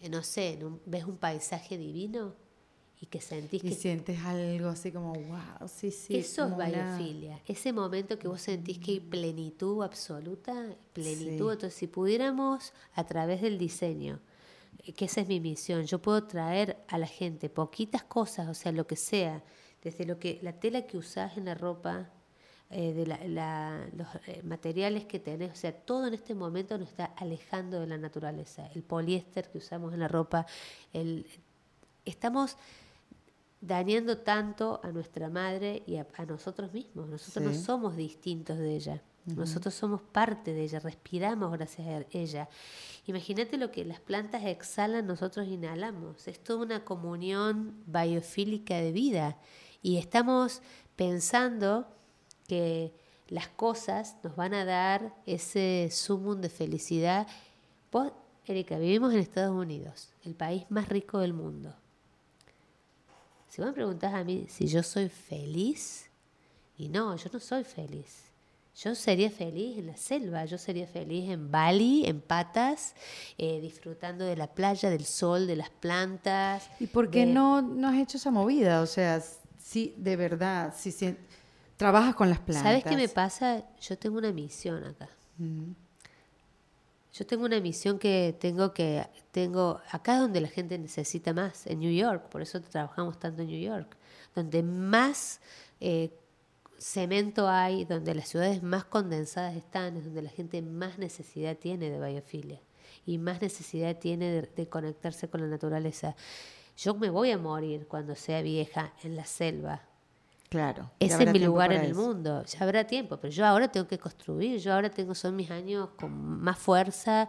eh, 0.00 0.08
no 0.08 0.22
sé, 0.22 0.58
ves 0.84 1.04
un 1.04 1.16
paisaje 1.16 1.78
divino? 1.78 2.34
Y 3.00 3.06
que 3.06 3.20
sentís 3.20 3.62
y 3.62 3.74
sientes 3.74 4.18
algo 4.24 4.68
así 4.68 4.90
como, 4.90 5.12
wow, 5.12 5.68
sí, 5.68 5.90
sí. 5.90 6.16
Eso 6.16 6.46
es 6.46 6.72
biofilia, 6.72 7.40
ese 7.46 7.72
momento 7.72 8.18
que 8.18 8.26
vos 8.26 8.40
sentís 8.40 8.78
que 8.78 8.92
hay 8.92 9.00
plenitud 9.00 9.82
absoluta, 9.82 10.74
plenitud. 10.92 11.52
Entonces, 11.52 11.74
si 11.74 11.86
pudiéramos 11.86 12.72
a 12.94 13.04
través 13.04 13.40
del 13.40 13.56
diseño, 13.56 14.18
eh, 14.84 14.92
que 14.92 15.04
esa 15.04 15.20
es 15.20 15.28
mi 15.28 15.38
misión, 15.38 15.84
yo 15.84 16.00
puedo 16.00 16.24
traer 16.24 16.78
a 16.88 16.98
la 16.98 17.06
gente 17.06 17.48
poquitas 17.48 18.02
cosas, 18.02 18.48
o 18.48 18.54
sea, 18.54 18.72
lo 18.72 18.86
que 18.86 18.96
sea, 18.96 19.44
desde 19.82 20.04
lo 20.04 20.18
que 20.18 20.40
la 20.42 20.54
tela 20.54 20.82
que 20.82 20.98
usás 20.98 21.36
en 21.36 21.44
la 21.44 21.54
ropa, 21.54 22.10
eh, 22.70 22.92
de 22.92 23.06
los 23.96 24.08
eh, 24.26 24.42
materiales 24.42 25.06
que 25.06 25.18
tenés, 25.18 25.52
o 25.52 25.54
sea, 25.54 25.72
todo 25.72 26.06
en 26.06 26.12
este 26.12 26.34
momento 26.34 26.76
nos 26.76 26.88
está 26.90 27.06
alejando 27.16 27.80
de 27.80 27.86
la 27.86 27.96
naturaleza. 27.96 28.68
El 28.74 28.82
poliéster 28.82 29.48
que 29.48 29.56
usamos 29.56 29.94
en 29.94 30.00
la 30.00 30.08
ropa, 30.08 30.44
el, 30.92 31.24
estamos 32.04 32.56
dañando 33.60 34.18
tanto 34.18 34.80
a 34.82 34.92
nuestra 34.92 35.28
madre 35.28 35.82
y 35.86 35.96
a, 35.96 36.06
nosotros 36.26 36.72
mismos. 36.72 37.08
Nosotros 37.08 37.44
no 37.44 37.54
somos 37.54 37.96
distintos 37.96 38.58
de 38.58 38.76
ella. 38.76 39.02
Nosotros 39.36 39.74
somos 39.74 40.00
parte 40.00 40.54
de 40.54 40.62
ella, 40.62 40.80
respiramos 40.80 41.52
gracias 41.52 41.86
a 41.86 42.06
ella. 42.12 42.48
Imagínate 43.06 43.58
lo 43.58 43.70
que 43.70 43.84
las 43.84 44.00
plantas 44.00 44.42
exhalan, 44.44 45.06
nosotros 45.06 45.46
inhalamos. 45.46 46.26
Es 46.26 46.42
toda 46.42 46.64
una 46.64 46.84
comunión 46.84 47.74
biofílica 47.86 48.76
de 48.76 48.92
vida. 48.92 49.36
Y 49.82 49.98
estamos 49.98 50.62
pensando 50.96 51.86
que 52.46 52.94
las 53.28 53.48
cosas 53.48 54.16
nos 54.22 54.34
van 54.34 54.54
a 54.54 54.64
dar 54.64 55.14
ese 55.26 55.90
sumum 55.92 56.40
de 56.40 56.48
felicidad. 56.48 57.26
Vos, 57.92 58.12
Erika, 58.46 58.78
vivimos 58.78 59.12
en 59.12 59.20
Estados 59.20 59.54
Unidos, 59.54 60.10
el 60.24 60.34
país 60.34 60.64
más 60.70 60.88
rico 60.88 61.18
del 61.18 61.34
mundo. 61.34 61.74
Si 63.48 63.60
vos 63.60 63.68
me 63.68 63.74
preguntás 63.74 64.14
a 64.14 64.24
mí 64.24 64.46
si 64.48 64.66
yo 64.66 64.82
soy 64.82 65.08
feliz, 65.08 66.08
y 66.76 66.88
no, 66.88 67.16
yo 67.16 67.28
no 67.32 67.40
soy 67.40 67.64
feliz. 67.64 68.24
Yo 68.76 68.94
sería 68.94 69.28
feliz 69.28 69.78
en 69.78 69.88
la 69.88 69.96
selva, 69.96 70.44
yo 70.44 70.56
sería 70.56 70.86
feliz 70.86 71.28
en 71.28 71.50
Bali, 71.50 72.06
en 72.06 72.20
patas, 72.20 72.94
eh, 73.36 73.60
disfrutando 73.60 74.24
de 74.24 74.36
la 74.36 74.46
playa, 74.46 74.88
del 74.88 75.04
sol, 75.04 75.48
de 75.48 75.56
las 75.56 75.70
plantas. 75.70 76.70
¿Y 76.78 76.86
por 76.86 77.10
qué 77.10 77.26
no, 77.26 77.60
no 77.60 77.88
has 77.88 77.96
hecho 77.96 78.18
esa 78.18 78.30
movida? 78.30 78.80
O 78.80 78.86
sea, 78.86 79.20
si 79.58 79.94
de 79.96 80.14
verdad, 80.14 80.72
si, 80.76 80.94
trabajas 81.76 82.14
con 82.14 82.30
las 82.30 82.38
plantas. 82.38 82.62
¿Sabes 82.62 82.84
qué 82.84 82.96
me 82.96 83.08
pasa? 83.08 83.64
Yo 83.80 83.98
tengo 83.98 84.18
una 84.18 84.30
misión 84.30 84.84
acá. 84.84 85.08
Yo 87.18 87.26
tengo 87.26 87.46
una 87.46 87.58
misión 87.58 87.98
que 87.98 88.36
tengo 88.38 88.72
que, 88.72 89.04
tengo, 89.32 89.80
acá 89.90 90.14
es 90.14 90.20
donde 90.20 90.40
la 90.40 90.46
gente 90.46 90.78
necesita 90.78 91.32
más, 91.32 91.66
en 91.66 91.80
New 91.80 91.90
York, 91.90 92.28
por 92.28 92.42
eso 92.42 92.60
trabajamos 92.60 93.18
tanto 93.18 93.42
en 93.42 93.48
New 93.48 93.60
York, 93.60 93.96
donde 94.36 94.62
más 94.62 95.40
eh, 95.80 96.16
cemento 96.78 97.48
hay, 97.48 97.84
donde 97.84 98.14
las 98.14 98.28
ciudades 98.28 98.62
más 98.62 98.84
condensadas 98.84 99.56
están, 99.56 99.96
es 99.96 100.04
donde 100.04 100.22
la 100.22 100.30
gente 100.30 100.62
más 100.62 100.96
necesidad 100.98 101.56
tiene 101.56 101.90
de 101.90 101.98
biofilia 101.98 102.60
y 103.04 103.18
más 103.18 103.42
necesidad 103.42 103.96
tiene 103.96 104.42
de 104.42 104.68
conectarse 104.68 105.28
con 105.28 105.40
la 105.40 105.48
naturaleza. 105.48 106.14
Yo 106.76 106.94
me 106.94 107.10
voy 107.10 107.32
a 107.32 107.38
morir 107.38 107.88
cuando 107.88 108.14
sea 108.14 108.42
vieja 108.42 108.92
en 109.02 109.16
la 109.16 109.24
selva, 109.24 109.87
Claro. 110.48 110.90
Ese 110.98 111.24
es 111.24 111.32
mi 111.32 111.38
lugar 111.40 111.72
en 111.72 111.82
el 111.82 111.94
mundo. 111.94 112.44
Ya 112.44 112.60
habrá 112.60 112.84
tiempo, 112.86 113.18
pero 113.18 113.32
yo 113.32 113.44
ahora 113.44 113.68
tengo 113.68 113.86
que 113.86 113.98
construir. 113.98 114.58
Yo 114.58 114.72
ahora 114.72 114.90
tengo, 114.90 115.14
son 115.14 115.36
mis 115.36 115.50
años 115.50 115.90
con 115.98 116.10
más 116.12 116.58
fuerza. 116.58 117.28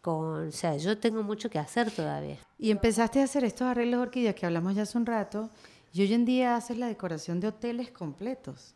Con, 0.00 0.48
o 0.48 0.52
sea, 0.52 0.76
yo 0.76 0.98
tengo 0.98 1.22
mucho 1.22 1.48
que 1.48 1.58
hacer 1.58 1.90
todavía. 1.90 2.38
Y 2.58 2.70
empezaste 2.70 3.20
a 3.20 3.24
hacer 3.24 3.44
estos 3.44 3.68
arreglos 3.68 4.00
de 4.00 4.02
orquídeas 4.02 4.34
que 4.34 4.46
hablamos 4.46 4.74
ya 4.74 4.82
hace 4.82 4.98
un 4.98 5.06
rato. 5.06 5.50
Y 5.92 6.02
hoy 6.02 6.12
en 6.12 6.24
día 6.24 6.56
haces 6.56 6.76
la 6.76 6.88
decoración 6.88 7.40
de 7.40 7.48
hoteles 7.48 7.90
completos. 7.90 8.74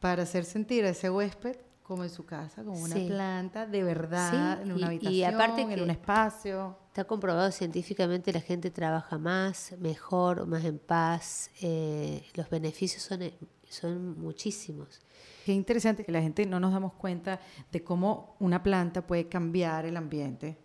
Para 0.00 0.22
hacer 0.22 0.44
sentir 0.44 0.84
a 0.84 0.90
ese 0.90 1.10
huésped 1.10 1.56
como 1.92 2.04
en 2.04 2.10
su 2.10 2.24
casa, 2.24 2.64
como 2.64 2.78
una 2.82 2.94
planta 2.94 3.66
de 3.66 3.82
verdad, 3.82 4.62
en 4.62 4.72
una 4.72 4.86
habitación, 4.86 5.14
y 5.14 5.24
aparte 5.24 5.60
en 5.60 5.82
un 5.82 5.90
espacio. 5.90 6.78
Está 6.88 7.04
comprobado 7.04 7.50
científicamente 7.50 8.32
la 8.32 8.40
gente 8.40 8.70
trabaja 8.70 9.18
más, 9.18 9.74
mejor, 9.78 10.46
más 10.46 10.64
en 10.64 10.78
paz. 10.78 11.50
Eh, 11.60 12.24
los 12.34 12.48
beneficios 12.48 13.02
son, 13.02 13.20
son 13.68 14.18
muchísimos. 14.18 15.00
Qué 15.44 15.52
interesante 15.52 16.02
que 16.02 16.12
la 16.12 16.22
gente 16.22 16.46
no 16.46 16.58
nos 16.60 16.72
damos 16.72 16.94
cuenta 16.94 17.40
de 17.70 17.84
cómo 17.84 18.36
una 18.38 18.62
planta 18.62 19.06
puede 19.06 19.28
cambiar 19.28 19.84
el 19.84 19.98
ambiente. 19.98 20.56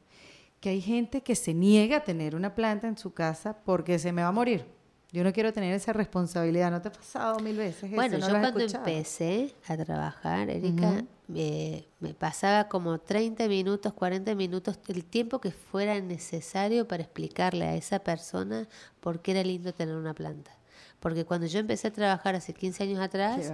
Que 0.61 0.69
hay 0.69 0.81
gente 0.81 1.23
que 1.23 1.35
se 1.35 1.53
niega 1.53 1.97
a 1.97 2.03
tener 2.05 2.35
una 2.35 2.55
planta 2.55 2.87
en 2.87 2.97
su 2.97 3.13
casa 3.13 3.57
porque 3.65 3.99
se 3.99 4.13
me 4.13 4.21
va 4.21 4.29
a 4.29 4.33
morir. 4.33 4.65
Yo 5.11 5.23
no 5.23 5.31
quiero 5.31 5.53
tener 5.53 5.73
esa 5.73 5.93
responsabilidad. 5.93 6.69
¿No 6.69 6.81
te 6.81 6.89
ha 6.89 6.91
pasado 6.91 7.39
mil 7.39 7.57
veces? 7.57 7.89
Bueno, 7.91 8.17
yo 8.17 8.27
cuando 8.29 8.59
empecé 8.59 9.55
a 9.67 9.77
trabajar, 9.77 10.49
Erika, 10.49 11.03
me 11.27 12.13
pasaba 12.17 12.69
como 12.69 12.99
30 12.99 13.47
minutos, 13.47 13.93
40 13.93 14.33
minutos, 14.35 14.79
el 14.87 15.03
tiempo 15.03 15.39
que 15.39 15.51
fuera 15.51 15.99
necesario 15.99 16.87
para 16.87 17.03
explicarle 17.03 17.65
a 17.65 17.75
esa 17.75 17.99
persona 17.99 18.67
por 19.01 19.21
qué 19.21 19.31
era 19.31 19.43
lindo 19.43 19.73
tener 19.73 19.95
una 19.95 20.13
planta. 20.13 20.51
Porque 20.99 21.25
cuando 21.25 21.47
yo 21.47 21.59
empecé 21.59 21.89
a 21.89 21.93
trabajar 21.93 22.35
hace 22.35 22.53
15 22.53 22.83
años 22.83 22.99
atrás, 22.99 23.51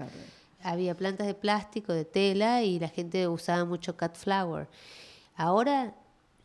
había 0.62 0.96
plantas 0.96 1.28
de 1.28 1.34
plástico, 1.34 1.94
de 1.94 2.06
tela 2.06 2.62
y 2.64 2.80
la 2.80 2.90
gente 2.90 3.28
usaba 3.28 3.66
mucho 3.66 3.98
cut 3.98 4.16
flower. 4.16 4.68
Ahora 5.36 5.96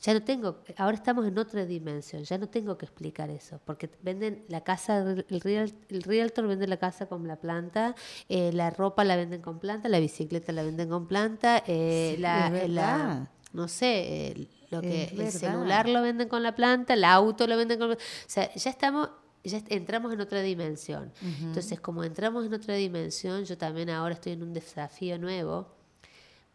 ya 0.00 0.14
no 0.14 0.22
tengo, 0.22 0.62
ahora 0.76 0.96
estamos 0.96 1.26
en 1.26 1.38
otra 1.38 1.66
dimensión, 1.66 2.22
ya 2.22 2.38
no 2.38 2.48
tengo 2.48 2.78
que 2.78 2.86
explicar 2.86 3.30
eso, 3.30 3.60
porque 3.64 3.90
venden 4.02 4.44
la 4.48 4.62
casa, 4.62 4.98
el, 4.98 5.40
real, 5.40 5.74
el 5.88 6.02
realtor 6.02 6.46
vende 6.46 6.68
la 6.68 6.76
casa 6.76 7.06
con 7.06 7.26
la 7.26 7.36
planta, 7.36 7.96
eh, 8.28 8.52
la 8.52 8.70
ropa 8.70 9.02
la 9.04 9.16
venden 9.16 9.42
con 9.42 9.58
planta, 9.58 9.88
la 9.88 9.98
bicicleta 9.98 10.52
la 10.52 10.62
venden 10.62 10.88
con 10.88 11.08
planta, 11.08 11.62
eh, 11.66 12.16
la, 12.18 13.28
no 13.52 13.66
sé, 13.66 14.48
lo 14.70 14.80
que 14.82 15.04
el 15.04 15.32
celular 15.32 15.88
lo 15.88 16.02
venden 16.02 16.28
con 16.28 16.42
la 16.42 16.54
planta, 16.54 16.94
el 16.94 17.04
auto 17.04 17.46
lo 17.46 17.56
venden 17.56 17.78
con... 17.78 17.92
O 17.92 17.96
sea, 18.26 18.52
ya 18.54 18.70
estamos 18.70 19.08
ya 19.44 19.62
entramos 19.68 20.12
en 20.12 20.20
otra 20.20 20.42
dimensión. 20.42 21.12
Entonces, 21.22 21.80
como 21.80 22.04
entramos 22.04 22.44
en 22.44 22.54
otra 22.54 22.74
dimensión, 22.74 23.44
yo 23.44 23.56
también 23.56 23.88
ahora 23.90 24.14
estoy 24.14 24.32
en 24.32 24.42
un 24.42 24.52
desafío 24.52 25.18
nuevo, 25.18 25.77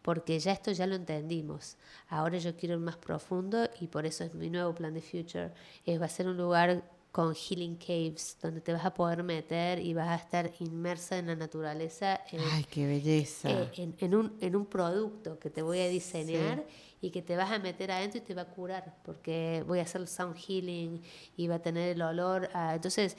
porque 0.04 0.38
ya 0.38 0.52
esto 0.52 0.70
ya 0.70 0.86
lo 0.86 0.96
entendimos. 0.96 1.78
Ahora 2.08 2.36
yo 2.36 2.54
quiero 2.54 2.74
ir 2.74 2.80
más 2.80 2.98
profundo 2.98 3.70
y 3.80 3.86
por 3.86 4.04
eso 4.04 4.22
es 4.22 4.34
mi 4.34 4.50
nuevo 4.50 4.74
plan 4.74 4.92
de 4.92 5.00
Future. 5.00 5.50
Es, 5.86 5.98
va 5.98 6.04
a 6.04 6.10
ser 6.10 6.28
un 6.28 6.36
lugar 6.36 6.84
con 7.10 7.34
healing 7.34 7.76
caves, 7.76 8.36
donde 8.42 8.60
te 8.60 8.74
vas 8.74 8.84
a 8.84 8.92
poder 8.92 9.22
meter 9.22 9.78
y 9.78 9.94
vas 9.94 10.08
a 10.08 10.16
estar 10.16 10.52
inmersa 10.60 11.16
en 11.16 11.28
la 11.28 11.36
naturaleza. 11.36 12.20
¡Ay, 12.52 12.64
qué 12.64 12.86
belleza! 12.86 13.48
Eh, 13.48 13.94
en, 13.98 14.14
un, 14.14 14.36
en 14.42 14.54
un 14.54 14.66
producto 14.66 15.38
que 15.38 15.48
te 15.48 15.62
voy 15.62 15.78
a 15.78 15.88
diseñar 15.88 16.66
y 17.00 17.10
que 17.10 17.22
te 17.22 17.34
vas 17.36 17.50
a 17.50 17.58
meter 17.58 17.90
adentro 17.90 18.18
y 18.18 18.24
te 18.24 18.34
va 18.34 18.42
a 18.42 18.48
curar, 18.48 18.96
porque 19.04 19.64
voy 19.66 19.78
a 19.78 19.82
hacer 19.82 20.02
el 20.02 20.08
sound 20.08 20.36
healing 20.36 21.00
y 21.34 21.48
va 21.48 21.54
a 21.54 21.62
tener 21.62 21.96
el 21.96 22.02
olor. 22.02 22.50
entonces, 22.74 23.16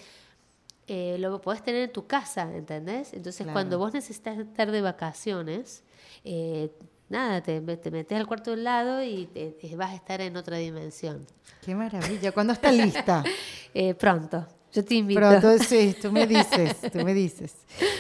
eh, 0.88 1.17
lo 1.19 1.41
podés 1.41 1.63
tener 1.63 1.81
en 1.83 1.91
tu 1.91 2.05
casa, 2.05 2.55
¿entendés? 2.55 3.11
Entonces, 3.13 3.47
cuando 3.51 3.79
vos 3.79 3.91
necesitas 3.91 4.38
estar 4.38 4.69
de 4.69 4.81
vacaciones, 4.81 5.83
eh, 6.23 6.69
nada, 7.09 7.41
te, 7.41 7.59
te, 7.59 7.89
metes 7.89 8.15
al 8.15 8.27
cuarto 8.27 8.51
de 8.51 8.57
un 8.57 8.63
lado 8.63 9.03
y 9.03 9.27
vas 9.75 9.91
a 9.91 9.95
estar 9.95 10.21
en 10.21 10.38
otra 10.38 10.57
dimensión. 10.57 11.25
¡Qué 11.63 11.73
maravilla! 11.73 12.31
¿Cuándo 12.31 12.53
está 12.53 12.71
lista? 12.71 13.23
Eh, 13.77 13.93
pronto. 13.93 14.47
Yo 14.71 14.86
te 14.86 14.95
invito. 14.95 15.19
Pronto, 15.19 15.57
sí, 15.57 15.97
tú 16.01 16.09
me 16.09 16.25
dices, 16.27 16.77
tú 16.93 16.99
me 17.03 17.13
dices. 17.13 17.53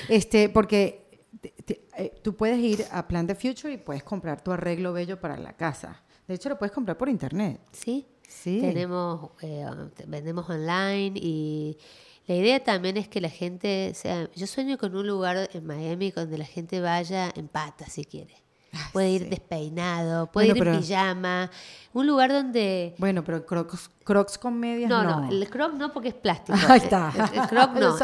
Este, 0.07 0.47
porque 0.47 1.19
tú 2.21 2.33
puedes 2.33 2.59
ir 2.59 2.85
a 2.91 3.05
Plan 3.05 3.27
the 3.27 3.35
Future 3.35 3.73
y 3.73 3.77
puedes 3.77 4.01
comprar 4.01 4.41
tu 4.41 4.53
arreglo 4.53 4.93
bello 4.93 5.19
para 5.19 5.35
la 5.35 5.51
casa. 5.51 6.01
De 6.25 6.35
hecho, 6.35 6.47
lo 6.47 6.57
puedes 6.57 6.71
comprar 6.71 6.97
por 6.97 7.09
internet. 7.09 7.59
Sí. 7.73 8.07
Sí. 8.25 8.61
Tenemos, 8.61 9.31
vendemos 10.07 10.49
online 10.49 11.19
y 11.21 11.77
la 12.27 12.35
idea 12.35 12.63
también 12.63 12.97
es 12.97 13.07
que 13.07 13.21
la 13.21 13.29
gente, 13.29 13.93
sea, 13.93 14.29
yo 14.35 14.47
sueño 14.47 14.77
con 14.77 14.95
un 14.95 15.05
lugar 15.05 15.49
en 15.53 15.65
Miami 15.65 16.11
donde 16.11 16.37
la 16.37 16.45
gente 16.45 16.81
vaya 16.81 17.31
en 17.35 17.47
pata 17.47 17.85
si 17.87 18.05
quiere 18.05 18.45
puede 18.91 19.09
ir 19.09 19.29
despeinado, 19.29 20.31
puede 20.31 20.47
ir 20.47 20.57
en 20.57 20.79
pijama, 20.79 21.51
un 21.93 22.07
lugar 22.07 22.31
donde... 22.31 22.95
Bueno, 22.97 23.23
pero 23.23 23.45
crocs, 23.45 23.89
crocs 24.03 24.37
con 24.37 24.59
medias 24.59 24.89
no. 24.89 25.03
No, 25.03 25.29
el 25.31 25.49
croc 25.49 25.73
no 25.73 25.91
porque 25.93 26.09
es 26.09 26.15
plástico. 26.15 26.57
Ahí 26.67 26.79
está. 26.79 27.11
El, 27.33 27.41
croc 27.47 27.73
no. 27.79 27.97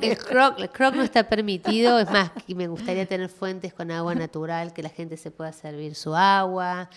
el, 0.00 0.68
croc, 0.68 0.94
no 0.94 1.02
está 1.02 1.28
permitido, 1.28 1.98
es 1.98 2.10
más, 2.10 2.30
me 2.48 2.68
gustaría 2.68 3.06
tener 3.06 3.28
fuentes 3.28 3.72
con 3.72 3.90
agua 3.90 4.14
natural, 4.14 4.72
que 4.72 4.82
la 4.82 4.90
gente 4.90 5.16
se 5.16 5.30
pueda 5.30 5.52
servir 5.52 5.94
su 5.94 6.14
agua. 6.14 6.88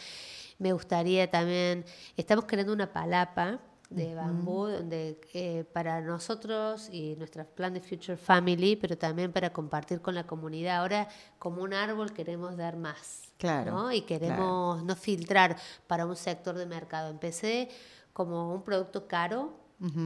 Me 0.59 0.71
gustaría 0.71 1.29
también, 1.29 1.85
estamos 2.15 2.45
creando 2.45 2.73
una 2.73 2.91
palapa 2.91 3.59
de 3.89 4.15
bambú, 4.15 4.67
donde 4.67 5.19
eh, 5.33 5.65
para 5.71 6.01
nosotros 6.01 6.89
y 6.91 7.15
nuestra 7.15 7.43
plan 7.43 7.73
de 7.73 7.81
Future 7.81 8.17
Family, 8.17 8.75
pero 8.75 8.97
también 8.97 9.31
para 9.31 9.51
compartir 9.51 10.01
con 10.01 10.15
la 10.15 10.25
comunidad. 10.25 10.77
Ahora, 10.77 11.07
como 11.39 11.61
un 11.61 11.73
árbol, 11.73 12.11
queremos 12.13 12.57
dar 12.57 12.75
más. 12.77 13.33
Claro. 13.37 13.91
Y 13.91 14.01
queremos 14.01 14.83
no 14.83 14.95
filtrar 14.95 15.57
para 15.87 16.05
un 16.05 16.15
sector 16.15 16.55
de 16.55 16.65
mercado. 16.65 17.09
Empecé 17.11 17.69
como 18.13 18.53
un 18.53 18.63
producto 18.63 19.07
caro, 19.07 19.53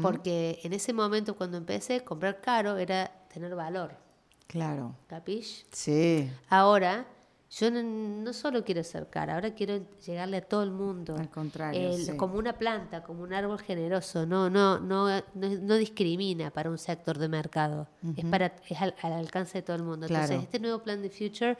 porque 0.02 0.60
en 0.64 0.74
ese 0.74 0.92
momento, 0.92 1.36
cuando 1.36 1.58
empecé, 1.58 2.04
comprar 2.04 2.42
caro 2.42 2.78
era 2.78 3.12
tener 3.32 3.54
valor. 3.56 3.96
Claro. 4.48 4.96
¿Capish? 5.08 5.68
Sí. 5.72 6.32
Ahora 6.50 7.06
yo 7.50 7.72
no, 7.72 8.34
solo 8.34 8.64
quiero 8.66 8.84
ser 8.84 9.10
cara, 9.10 9.36
ahora 9.36 9.54
quiero 9.54 9.80
llegarle 10.06 10.38
a 10.38 10.41
todo 10.41 10.64
el 10.64 10.72
mundo. 10.72 11.16
Al 11.18 11.30
contrario. 11.30 11.91
Como 12.18 12.38
una 12.38 12.58
planta, 12.58 13.04
como 13.04 13.24
un 13.24 13.34
árbol 13.34 13.60
generoso, 13.60 14.26
no, 14.26 14.50
no, 14.50 14.80
no, 14.80 15.08
no, 15.34 15.76
discrimina 15.76 16.52
para 16.52 16.70
un 16.70 16.78
sector 16.78 17.18
de 17.18 17.30
mercado, 17.30 17.88
es, 18.18 18.26
para, 18.26 18.54
es 18.68 18.82
al, 18.82 18.93
alcance 19.02 19.60
de 19.60 19.62
todo 19.62 19.78
el 19.78 19.84
mundo. 19.84 20.08
Entonces, 20.08 20.43
este 20.43 20.60
nuevo 20.60 20.80
plan 20.80 21.02
de 21.02 21.10
Future 21.10 21.58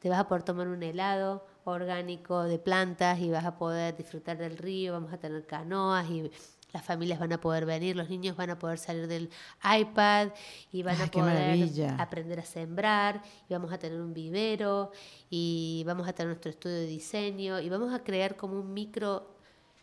te 0.00 0.08
vas 0.08 0.20
a 0.20 0.26
poder 0.26 0.42
tomar 0.42 0.68
un 0.68 0.82
helado 0.82 1.44
orgánico 1.64 2.44
de 2.44 2.58
plantas 2.58 3.18
y 3.18 3.30
vas 3.30 3.44
a 3.44 3.58
poder 3.58 3.96
disfrutar 3.96 4.38
del 4.38 4.56
río, 4.56 4.92
vamos 4.92 5.12
a 5.12 5.18
tener 5.18 5.44
canoas 5.46 6.08
y 6.08 6.30
las 6.72 6.84
familias 6.84 7.18
van 7.18 7.32
a 7.32 7.40
poder 7.40 7.64
venir, 7.64 7.96
los 7.96 8.10
niños 8.10 8.36
van 8.36 8.50
a 8.50 8.58
poder 8.58 8.78
salir 8.78 9.06
del 9.06 9.30
iPad 9.62 10.28
y 10.72 10.82
van 10.82 11.00
a 11.00 11.06
poder 11.06 11.68
aprender 11.98 12.40
a 12.40 12.44
sembrar 12.44 13.22
y 13.48 13.54
vamos 13.54 13.72
a 13.72 13.78
tener 13.78 14.00
un 14.00 14.12
vivero 14.12 14.92
y 15.30 15.84
vamos 15.86 16.08
a 16.08 16.12
tener 16.12 16.28
nuestro 16.28 16.50
estudio 16.50 16.76
de 16.76 16.86
diseño 16.86 17.60
y 17.60 17.68
vamos 17.68 17.94
a 17.94 18.02
crear 18.02 18.36
como 18.36 18.58
un 18.58 18.74
micro 18.74 19.36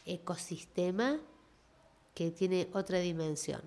ecosistema 0.05 1.19
que 2.13 2.31
tiene 2.31 2.69
otra 2.73 2.99
dimensión. 2.99 3.61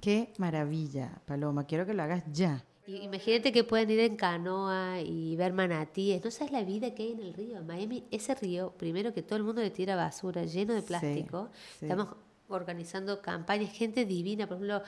Qué 0.00 0.32
maravilla, 0.38 1.20
Paloma, 1.26 1.64
quiero 1.64 1.86
que 1.86 1.94
lo 1.94 2.02
hagas 2.02 2.24
ya. 2.32 2.64
Imagínate 2.86 3.52
que 3.52 3.64
pueden 3.64 3.90
ir 3.90 4.00
en 4.00 4.16
canoa 4.16 5.00
y 5.02 5.36
ver 5.36 5.52
manatíes. 5.52 6.24
No 6.24 6.30
sabes 6.30 6.52
la 6.52 6.62
vida 6.62 6.94
que 6.94 7.02
hay 7.02 7.12
en 7.12 7.20
el 7.20 7.34
río. 7.34 7.62
Miami, 7.62 8.04
ese 8.10 8.34
río, 8.34 8.72
primero 8.78 9.12
que 9.12 9.22
todo 9.22 9.36
el 9.36 9.44
mundo 9.44 9.60
le 9.60 9.70
tira 9.70 9.94
basura, 9.94 10.44
lleno 10.44 10.72
de 10.72 10.80
plástico. 10.80 11.50
Estamos 11.82 12.08
organizando 12.48 13.20
campañas, 13.20 13.72
gente 13.72 14.04
divina, 14.04 14.46
por 14.46 14.56
ejemplo, 14.56 14.82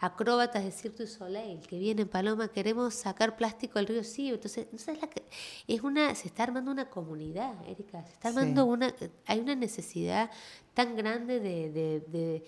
acróbatas 0.00 0.64
de 0.64 0.72
Cirque 0.72 1.04
du 1.04 1.06
Soleil 1.06 1.60
que 1.60 1.78
vienen, 1.78 2.08
Paloma, 2.08 2.48
queremos 2.48 2.94
sacar 2.94 3.36
plástico 3.36 3.78
del 3.78 3.86
río 3.86 4.04
Sí, 4.04 4.30
entonces, 4.30 4.66
¿no 4.72 4.78
sabes 4.78 5.00
la 5.00 5.08
que, 5.08 5.24
es 5.66 5.80
una, 5.82 6.14
se 6.14 6.28
está 6.28 6.42
armando 6.42 6.70
una 6.70 6.90
comunidad, 6.90 7.54
Erika, 7.68 8.04
se 8.04 8.12
está 8.12 8.28
armando 8.28 8.66
una, 8.66 8.94
hay 9.26 9.40
una 9.40 9.54
necesidad 9.54 10.30
tan 10.74 10.96
grande 10.96 11.40
de, 11.40 11.70
de, 11.70 12.44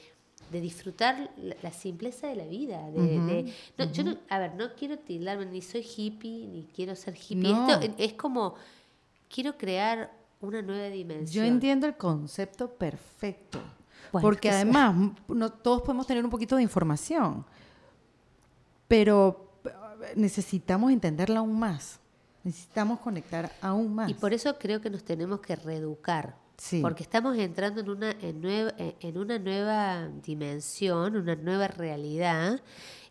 de 0.51 0.61
disfrutar 0.61 1.31
la, 1.63 1.73
simpleza 1.73 2.29
de 2.29 2.37
la 2.37 2.45
vida. 2.45 2.91
De, 2.91 3.53
Yo 3.93 4.05
no, 4.05 4.17
a 4.29 4.39
ver, 4.39 4.55
no 4.55 4.75
quiero 4.75 4.99
tildarme, 4.99 5.47
ni 5.47 5.63
soy 5.63 5.83
hippie, 5.85 6.47
ni 6.47 6.65
quiero 6.65 6.95
ser 6.95 7.15
hippie. 7.15 7.51
Esto 7.51 7.81
es 7.99 8.13
como, 8.15 8.55
quiero 9.29 9.57
crear 9.57 10.13
una 10.41 10.63
nueva 10.63 10.89
dimensión. 10.89 11.45
Yo 11.45 11.51
entiendo 11.51 11.87
el 11.87 11.97
concepto 11.97 12.71
perfecto. 12.71 13.61
Porque 14.13 14.51
además 14.51 14.95
no, 15.29 15.51
todos 15.51 15.83
podemos 15.83 16.07
tener 16.07 16.25
un 16.25 16.31
poquito 16.31 16.57
de 16.57 16.63
información, 16.63 17.45
pero 18.89 19.61
necesitamos 20.15 20.93
entenderla 20.93 21.41
aún 21.41 21.59
más. 21.59 22.01
Necesitamos 22.45 23.01
conectar 23.01 23.51
aún 23.61 23.95
más. 23.95 24.09
Y 24.09 24.15
por 24.15 24.33
eso 24.33 24.57
creo 24.59 24.81
que 24.81 24.89
nos 24.89 25.03
tenemos 25.03 25.41
que 25.41 25.57
reeducar. 25.57 26.37
Porque 26.81 27.03
estamos 27.03 27.37
entrando 27.37 27.81
en 27.81 27.91
una, 27.91 28.11
en, 28.13 28.45
en 29.01 29.19
una 29.19 29.39
nueva 29.39 30.09
dimensión, 30.23 31.17
una 31.17 31.37
nueva 31.37 31.69
realidad 31.69 32.61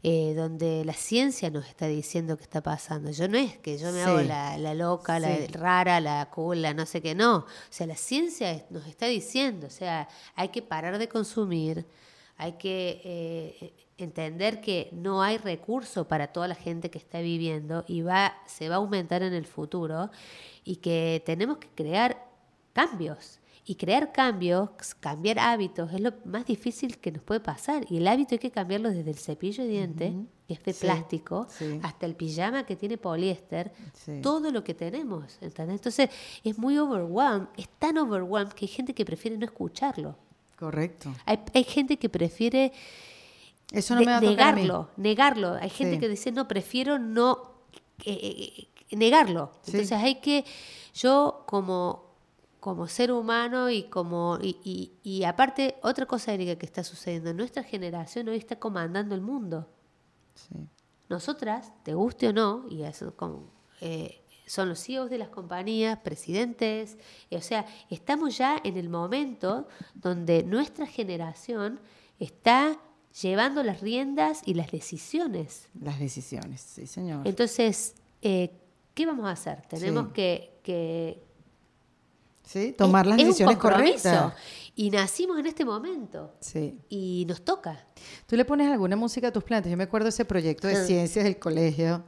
eh, 0.07 0.35
donde 0.35 0.85
la 0.85 0.93
ciencia 0.93 1.49
nos 1.49 1.65
está 1.67 1.87
diciendo 1.87 2.37
qué 2.37 2.43
está 2.43 2.61
pasando. 2.61 3.09
Yo 3.09 3.27
no 3.27 3.39
es 3.39 3.57
que 3.57 3.79
yo 3.79 3.91
me 3.91 4.03
hago 4.03 4.21
la, 4.21 4.75
loca, 4.75 5.19
la 5.19 5.35
rara, 5.51 5.99
la 5.99 6.29
cool, 6.29 6.63
no 6.75 6.85
sé 6.85 7.01
qué, 7.01 7.15
no. 7.15 7.37
O 7.37 7.45
sea, 7.71 7.87
la 7.87 7.95
ciencia 7.95 8.67
nos 8.69 8.85
está 8.85 9.07
diciendo, 9.07 9.65
o 9.65 9.71
sea, 9.71 10.07
hay 10.35 10.49
que 10.49 10.61
parar 10.61 10.99
de 10.99 11.07
consumir, 11.07 11.87
hay 12.37 12.51
que 12.51 13.01
eh, 13.03 13.73
entender 13.97 14.61
que 14.61 14.89
no 14.91 15.23
hay 15.23 15.39
recurso 15.39 16.07
para 16.07 16.27
toda 16.27 16.47
la 16.47 16.55
gente 16.55 16.91
que 16.91 16.99
está 16.99 17.21
viviendo 17.21 17.83
y 17.87 18.03
va, 18.03 18.35
se 18.45 18.69
va 18.69 18.75
a 18.75 18.77
aumentar 18.77 19.23
en 19.23 19.33
el 19.33 19.47
futuro 19.47 20.11
y 20.63 20.75
que 20.75 21.23
tenemos 21.25 21.57
que 21.57 21.69
crear 21.69 22.24
cambios. 22.75 23.39
Y 23.67 23.75
crear 23.75 24.11
cambios, 24.11 24.69
cambiar 24.99 25.39
hábitos, 25.39 25.91
es 25.91 25.99
lo 25.99 26.13
más 26.25 26.45
difícil 26.45 26.99
que 26.99 27.11
nos 27.11 27.23
puede 27.23 27.39
pasar. 27.39 27.83
Y 27.89 27.97
el 27.97 28.07
hábito 28.07 28.35
hay 28.35 28.39
que 28.39 28.51
cambiarlo 28.51 28.91
desde 28.91 29.09
el 29.09 29.17
cepillo 29.17 29.63
de 29.63 29.69
dientes, 29.71 30.13
que 30.47 30.53
es 30.53 30.63
de 30.63 30.73
plástico, 30.75 31.47
hasta 31.81 32.05
el 32.05 32.15
pijama 32.15 32.67
que 32.67 32.75
tiene 32.75 32.99
poliéster, 32.99 33.71
todo 34.21 34.51
lo 34.51 34.63
que 34.63 34.75
tenemos. 34.75 35.39
Entonces 35.41 36.11
es 36.43 36.57
muy 36.59 36.77
overwhelmed, 36.77 37.47
es 37.57 37.67
tan 37.79 37.97
overwhelmed 37.97 38.53
que 38.53 38.65
hay 38.65 38.69
gente 38.69 38.93
que 38.93 39.03
prefiere 39.03 39.35
no 39.35 39.45
escucharlo. 39.45 40.15
Correcto. 40.55 41.11
Hay, 41.25 41.63
gente 41.63 41.97
que 41.97 42.07
prefiere 42.07 42.71
Eso 43.71 43.95
no 43.95 44.01
me 44.01 44.21
negarlo, 44.21 44.91
negarlo. 44.95 45.55
Hay 45.59 45.71
gente 45.71 45.97
que 45.97 46.07
dice, 46.07 46.31
no, 46.31 46.47
prefiero 46.47 46.99
no 46.99 47.55
eh, 48.05 48.67
eh, 48.91 48.95
negarlo. 48.95 49.51
Entonces 49.65 49.91
hay 49.93 50.15
que, 50.15 50.45
yo 50.93 51.45
como 51.47 52.04
como 52.65 52.87
ser 52.87 53.11
humano 53.11 53.69
y 53.69 53.83
como 53.83 54.39
y, 54.41 54.91
y, 55.03 55.23
aparte 55.23 55.75
otra 55.83 56.07
cosa 56.07 56.33
Erika 56.33 56.55
que 56.55 56.65
está 56.65 56.83
sucediendo 56.83 57.31
nuestra 57.31 57.61
generación 57.61 58.27
hoy 58.27 58.37
está 58.37 58.57
comandando 58.57 59.13
el 59.13 59.21
mundo. 59.21 59.69
Nosotras 61.07 61.71
te 61.83 61.93
guste 61.93 62.29
o 62.29 62.33
no 62.33 62.65
y 62.67 62.81
eso 62.81 63.15
como 63.15 63.51
eh, 63.81 64.19
son 64.47 64.69
los 64.69 64.83
CEOs 64.83 65.11
de 65.11 65.19
las 65.19 65.29
compañías 65.29 65.99
presidentes 65.99 66.97
o 67.29 67.39
sea 67.39 67.67
estamos 67.91 68.35
ya 68.35 68.59
en 68.63 68.77
el 68.77 68.89
momento 68.89 69.67
donde 69.93 70.41
nuestra 70.41 70.87
generación 70.87 71.79
está 72.17 72.79
llevando 73.21 73.61
las 73.61 73.81
riendas 73.81 74.41
y 74.43 74.55
las 74.55 74.71
decisiones. 74.71 75.69
Las 75.79 75.99
decisiones 75.99 76.61
sí 76.61 76.87
señor. 76.87 77.27
Entonces 77.27 77.93
eh, 78.23 78.59
¿qué 78.95 79.05
vamos 79.05 79.27
a 79.27 79.31
hacer? 79.33 79.61
Tenemos 79.67 80.07
que, 80.13 80.57
que, 80.63 81.21
Sí, 82.45 82.73
tomar 82.77 83.05
las 83.05 83.17
decisiones 83.17 83.57
correctas. 83.57 84.33
Y 84.77 84.89
nacimos 84.89 85.39
en 85.39 85.45
este 85.45 85.63
momento. 85.63 86.33
Sí. 86.41 86.77
Y 86.89 87.25
nos 87.29 87.45
toca. 87.45 87.87
¿Tú 88.27 88.35
le 88.35 88.43
pones 88.43 88.69
alguna 88.69 88.97
música 88.97 89.29
a 89.29 89.31
tus 89.31 89.43
plantas? 89.43 89.71
Yo 89.71 89.77
me 89.77 89.85
acuerdo 89.85 90.09
ese 90.09 90.25
proyecto 90.25 90.67
de 90.67 90.75
ciencias 90.85 91.23
del 91.23 91.39
colegio 91.39 92.03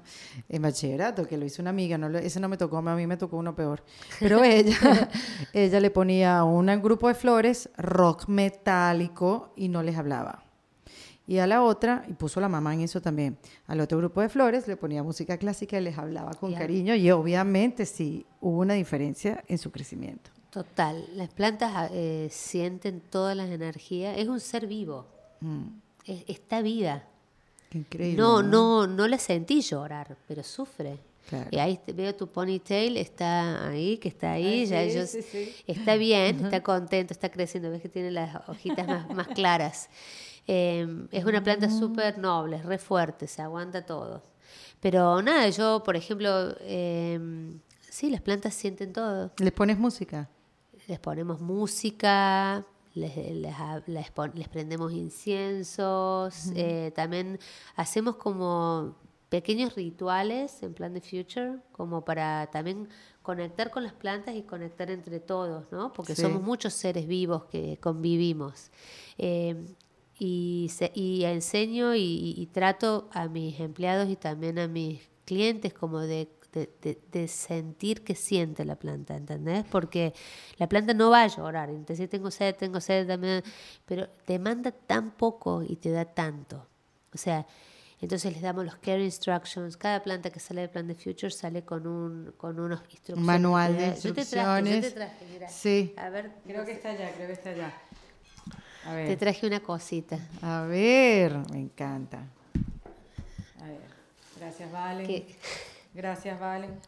en 0.49 0.61
bachillerato 0.61 1.25
que 1.25 1.37
lo 1.37 1.45
hizo 1.45 1.61
una 1.61 1.69
amiga. 1.69 1.97
No, 1.97 2.09
ese 2.17 2.41
no 2.41 2.49
me 2.49 2.57
tocó, 2.57 2.77
a 2.77 2.81
mí 2.81 3.07
me 3.07 3.15
tocó 3.15 3.37
uno 3.37 3.55
peor. 3.55 3.83
Pero 4.19 4.43
ella, 4.43 5.09
ella 5.53 5.79
le 5.79 5.91
ponía 5.91 6.39
a 6.39 6.43
un 6.43 6.65
grupo 6.81 7.07
de 7.07 7.13
flores 7.13 7.69
rock 7.77 8.27
metálico 8.27 9.53
y 9.55 9.69
no 9.69 9.81
les 9.81 9.95
hablaba. 9.95 10.46
Y 11.27 11.39
a 11.39 11.47
la 11.47 11.61
otra, 11.61 12.05
y 12.07 12.13
puso 12.13 12.39
la 12.39 12.47
mamá 12.47 12.73
en 12.73 12.81
eso 12.81 13.01
también, 13.01 13.37
al 13.67 13.81
otro 13.81 13.97
grupo 13.97 14.21
de 14.21 14.29
flores 14.29 14.65
le 14.67 14.77
ponía 14.77 15.03
música 15.03 15.37
clásica 15.37 15.77
y 15.77 15.81
les 15.81 15.97
hablaba 15.97 16.33
con 16.33 16.53
cariño 16.53 16.95
y 16.95 17.11
obviamente 17.11 17.85
sí 17.85 18.25
hubo 18.39 18.61
una 18.61 18.75
diferencia 18.75 19.43
en 19.47 19.57
su 19.57 19.69
crecimiento. 19.69 20.31
Total, 20.49 21.05
las 21.15 21.29
plantas 21.29 21.71
ah, 21.75 21.89
eh, 21.91 22.29
sienten 22.31 23.01
todas 23.01 23.35
las 23.35 23.49
energías, 23.49 24.17
es 24.17 24.29
un 24.29 24.39
ser 24.39 24.67
vivo, 24.67 25.05
mm. 25.41 25.67
está 26.05 26.61
vida. 26.61 27.05
increíble. 27.73 28.17
No, 28.17 28.41
no, 28.41 28.87
no, 28.87 29.07
la 29.07 29.17
sentí 29.17 29.61
llorar, 29.61 30.17
pero 30.27 30.43
sufre. 30.43 30.97
Y 31.51 31.57
ahí 31.57 31.79
veo 31.93 32.15
tu 32.15 32.27
ponytail, 32.27 32.95
está 32.95 33.67
ahí, 33.67 33.97
que 33.97 34.07
está 34.07 34.31
ahí, 34.31 34.65
ya 34.65 34.81
ellos, 34.81 35.13
está 35.67 35.95
bien, 35.95 36.45
está 36.45 36.63
contento, 36.63 37.13
está 37.13 37.29
creciendo, 37.29 37.69
ves 37.69 37.81
que 37.81 37.89
tiene 37.89 38.11
las 38.11 38.47
hojitas 38.47 38.87
más, 39.13 39.27
claras. 39.27 39.89
Em, 40.47 41.07
es 41.11 41.25
una 41.25 41.43
planta 41.43 41.67
mm. 41.67 41.79
súper 41.79 42.17
noble, 42.17 42.57
es 42.57 42.65
re 42.65 42.77
fuerte, 42.77 43.27
se 43.27 43.41
aguanta 43.41 43.85
todo. 43.85 44.23
Pero 44.79 45.21
nada, 45.21 45.49
yo, 45.49 45.83
por 45.83 45.95
ejemplo, 45.95 46.55
em, 46.61 47.59
sí, 47.81 48.09
las 48.09 48.21
plantas 48.21 48.53
sienten 48.53 48.93
todo. 48.93 49.31
¿Les 49.39 49.51
pones 49.51 49.77
música? 49.77 50.29
les 50.87 50.99
ponemos 50.99 51.41
música, 51.41 52.65
les, 52.93 53.15
les, 53.85 54.49
prendemos 54.49 54.93
inciensos, 54.93 56.51
eh, 56.55 56.91
también 56.95 57.39
hacemos 57.75 58.15
como 58.15 58.95
pequeños 59.29 59.75
rituales 59.75 60.63
en 60.63 60.73
plan 60.73 60.93
de 60.93 61.01
future, 61.01 61.57
como 61.73 62.05
para 62.05 62.47
también 62.47 62.87
conectar 63.21 63.69
con 63.69 63.83
las 63.83 63.93
plantas 63.93 64.35
y 64.35 64.43
conectar 64.43 64.89
entre 64.89 65.19
todos, 65.19 65.65
¿no? 65.71 65.91
Porque 65.91 66.15
somos 66.15 66.41
muchos 66.41 66.73
seres 66.73 67.05
vivos 67.05 67.43
que 67.45 67.77
convivimos. 67.81 68.71
Eh, 69.17 69.65
y, 70.19 70.71
y, 70.93 71.23
enseño 71.23 71.95
y, 71.95 72.33
y, 72.37 72.45
trato 72.47 73.09
a 73.11 73.27
mis 73.27 73.59
empleados 73.59 74.09
y 74.09 74.15
también 74.15 74.57
a 74.59 74.67
mis 74.67 75.01
clientes 75.25 75.73
como 75.73 75.99
de 75.99 76.27
de, 76.65 77.27
sentir 77.27 78.03
que 78.03 78.15
siente 78.15 78.65
la 78.65 78.75
planta, 78.75 79.15
¿entendés? 79.15 79.65
Porque 79.69 80.13
la 80.57 80.67
planta 80.67 80.93
no 80.93 81.09
va 81.09 81.23
a 81.23 81.27
llorar, 81.27 81.69
entonces 81.69 82.09
tengo 82.09 82.31
sed, 82.31 82.55
tengo 82.55 82.79
sed, 82.79 83.07
también, 83.07 83.43
pero 83.85 84.07
te 84.25 84.39
manda 84.39 84.71
tan 84.71 85.11
poco 85.11 85.63
y 85.63 85.75
te 85.75 85.91
da 85.91 86.05
tanto. 86.05 86.67
O 87.13 87.17
sea, 87.17 87.45
entonces 87.99 88.33
les 88.33 88.41
damos 88.41 88.65
los 88.65 88.75
care 88.75 89.03
instructions. 89.03 89.75
Cada 89.75 90.03
planta 90.03 90.29
que 90.29 90.39
sale 90.39 90.61
del 90.61 90.69
plan 90.69 90.87
de 90.87 90.95
Future 90.95 91.31
sale 91.31 91.63
con 91.63 91.87
un 91.87 92.33
con 92.37 92.59
unos 92.59 92.81
instrucciones. 92.81 93.25
Manual 93.25 93.77
de 93.77 93.87
instrucciones. 93.87 94.75
Yo 94.75 94.81
te 94.81 94.91
traje, 94.91 95.25
mira. 95.31 95.49
Sí. 95.49 95.93
A 95.97 96.09
ver, 96.09 96.31
creo 96.45 96.65
que 96.65 96.73
está 96.73 96.89
allá, 96.89 97.11
creo 97.13 97.27
que 97.27 97.33
está 97.33 97.49
allá. 97.49 97.73
A 98.87 98.93
ver. 98.93 99.07
Te 99.07 99.17
traje 99.17 99.45
una 99.45 99.59
cosita. 99.59 100.17
A 100.41 100.61
ver, 100.61 101.35
me 101.51 101.59
encanta. 101.59 102.19
A 103.61 103.65
ver. 103.65 103.81
Gracias, 104.39 104.71
Vale. 104.71 105.25
Gracias, 105.93 106.39
Valen. 106.39 106.79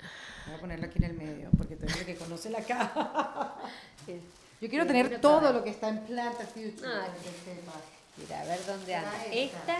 Voy 0.45 0.55
a 0.55 0.59
ponerlo 0.59 0.85
aquí 0.85 0.99
en 0.99 1.03
el 1.03 1.13
medio, 1.13 1.49
porque 1.57 1.75
tú 1.75 1.85
eres 1.85 1.97
el 1.97 2.05
que 2.05 2.15
conoce 2.15 2.49
la 2.49 2.61
caja. 2.61 3.55
Yo 4.61 4.69
quiero 4.69 4.85
tener 4.85 5.19
todo 5.19 5.51
lo 5.51 5.63
que 5.63 5.71
está 5.71 5.89
en 5.89 5.99
Planta 6.05 6.45
Future. 6.45 6.87
Ah, 6.87 7.07
Mira, 8.17 8.41
a 8.41 8.45
ver 8.45 8.65
dónde 8.65 8.95
anda. 8.95 9.25
Esta. 9.31 9.77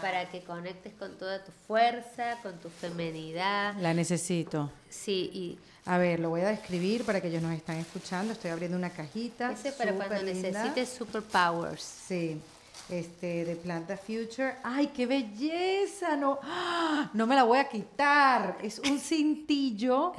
Para 0.00 0.28
que 0.30 0.42
conectes 0.42 0.92
con 0.94 1.16
toda 1.18 1.44
tu 1.44 1.52
fuerza, 1.66 2.38
con 2.42 2.58
tu 2.58 2.68
femenidad. 2.68 3.74
La 3.80 3.94
necesito. 3.94 4.70
Sí, 4.88 5.30
y... 5.32 5.58
A 5.86 5.98
ver, 5.98 6.20
lo 6.20 6.28
voy 6.28 6.42
a 6.42 6.48
describir 6.48 7.04
para 7.04 7.20
que 7.20 7.28
ellos 7.28 7.42
nos 7.42 7.52
están 7.52 7.76
escuchando. 7.78 8.32
Estoy 8.32 8.50
abriendo 8.50 8.76
una 8.76 8.90
cajita. 8.90 9.52
Ese 9.52 9.72
para 9.72 9.92
cuando 9.94 10.22
necesites 10.22 10.90
superpowers. 10.90 11.82
Sí 11.82 12.40
este, 12.90 13.44
de 13.44 13.56
Planta 13.56 13.96
Future. 13.96 14.56
¡Ay, 14.62 14.88
qué 14.88 15.06
belleza! 15.06 16.16
No, 16.16 16.38
¡ah! 16.42 17.10
no 17.14 17.26
me 17.26 17.34
la 17.34 17.44
voy 17.44 17.58
a 17.58 17.68
quitar. 17.68 18.58
Es 18.62 18.78
un 18.80 18.98
cintillo 18.98 20.12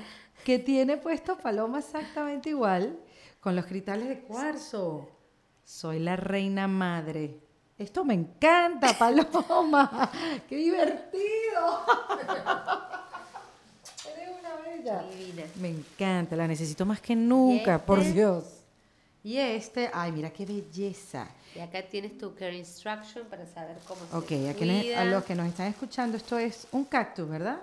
que 0.43 0.59
tiene 0.59 0.97
puesto 0.97 1.37
Paloma 1.37 1.79
exactamente 1.79 2.49
igual, 2.49 2.97
con 3.39 3.55
los 3.55 3.65
cristales 3.65 4.07
de 4.07 4.19
cuarzo. 4.21 5.09
Soy 5.63 5.99
la 5.99 6.15
reina 6.15 6.67
madre. 6.67 7.39
Esto 7.81 8.05
me 8.05 8.13
encanta, 8.13 8.93
Paloma. 8.93 10.11
¡Qué 10.47 10.55
divertido! 10.55 11.85
Eres 14.13 14.29
una 14.39 14.55
bella. 14.57 15.03
Me 15.59 15.69
encanta, 15.69 16.35
la 16.35 16.47
necesito 16.47 16.85
más 16.85 17.01
que 17.01 17.15
nunca, 17.15 17.83
por 17.83 17.97
este? 17.97 18.13
Dios. 18.13 18.43
Y 19.23 19.37
este, 19.37 19.89
ay, 19.91 20.11
mira 20.11 20.29
qué 20.29 20.45
belleza. 20.45 21.27
Y 21.55 21.59
acá 21.59 21.81
tienes 21.81 22.19
tu 22.19 22.35
care 22.35 22.55
instruction 22.55 23.25
para 23.27 23.47
saber 23.47 23.77
cómo 23.87 24.01
se 24.05 24.15
Ok, 24.15 24.31
a 24.95 25.03
los 25.05 25.23
que 25.23 25.33
nos 25.33 25.47
están 25.47 25.65
escuchando, 25.67 26.17
esto 26.17 26.37
es 26.37 26.67
un 26.71 26.85
cactus, 26.85 27.27
¿verdad? 27.27 27.61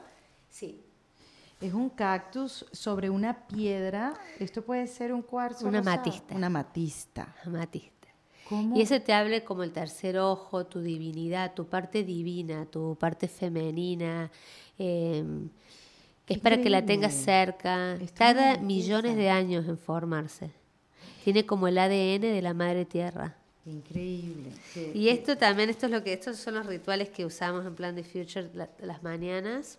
Sí. 0.50 0.84
Es 1.60 1.74
un 1.74 1.90
cactus 1.90 2.66
sobre 2.72 3.08
una 3.08 3.46
piedra. 3.46 4.14
Esto 4.40 4.62
puede 4.62 4.88
ser 4.88 5.12
un 5.12 5.22
cuarzo. 5.22 5.68
Una 5.68 5.82
matista. 5.82 6.34
Una 6.34 6.48
matista. 6.48 7.34
Matista. 7.46 7.97
¿Cómo? 8.48 8.76
Y 8.76 8.82
eso 8.82 9.00
te 9.00 9.12
habla 9.12 9.44
como 9.44 9.62
el 9.62 9.72
tercer 9.72 10.18
ojo, 10.18 10.66
tu 10.66 10.80
divinidad, 10.80 11.54
tu 11.54 11.66
parte 11.66 12.04
divina, 12.04 12.66
tu 12.66 12.96
parte 12.98 13.28
femenina. 13.28 14.30
Em, 14.78 15.48
es 16.26 16.38
para 16.38 16.60
que 16.60 16.70
la 16.70 16.84
tengas 16.84 17.14
cerca. 17.14 17.98
Tarda 18.14 18.58
millones 18.58 19.16
de 19.16 19.30
años 19.30 19.66
en 19.66 19.78
formarse. 19.78 20.50
Tiene 21.24 21.44
como 21.44 21.68
el 21.68 21.78
ADN 21.78 22.20
de 22.20 22.42
la 22.42 22.54
madre 22.54 22.84
tierra. 22.84 23.36
Increíble. 23.66 24.50
y 24.94 25.08
esto 25.08 25.36
también, 25.36 25.68
esto 25.68 25.86
es 25.86 25.92
lo 25.92 26.02
que, 26.02 26.14
estos 26.14 26.38
son 26.38 26.54
los 26.54 26.64
rituales 26.64 27.10
que 27.10 27.26
usamos 27.26 27.66
en 27.66 27.74
Plan 27.74 27.94
de 27.94 28.02
Future 28.02 28.48
las 28.78 29.02
mañanas. 29.02 29.78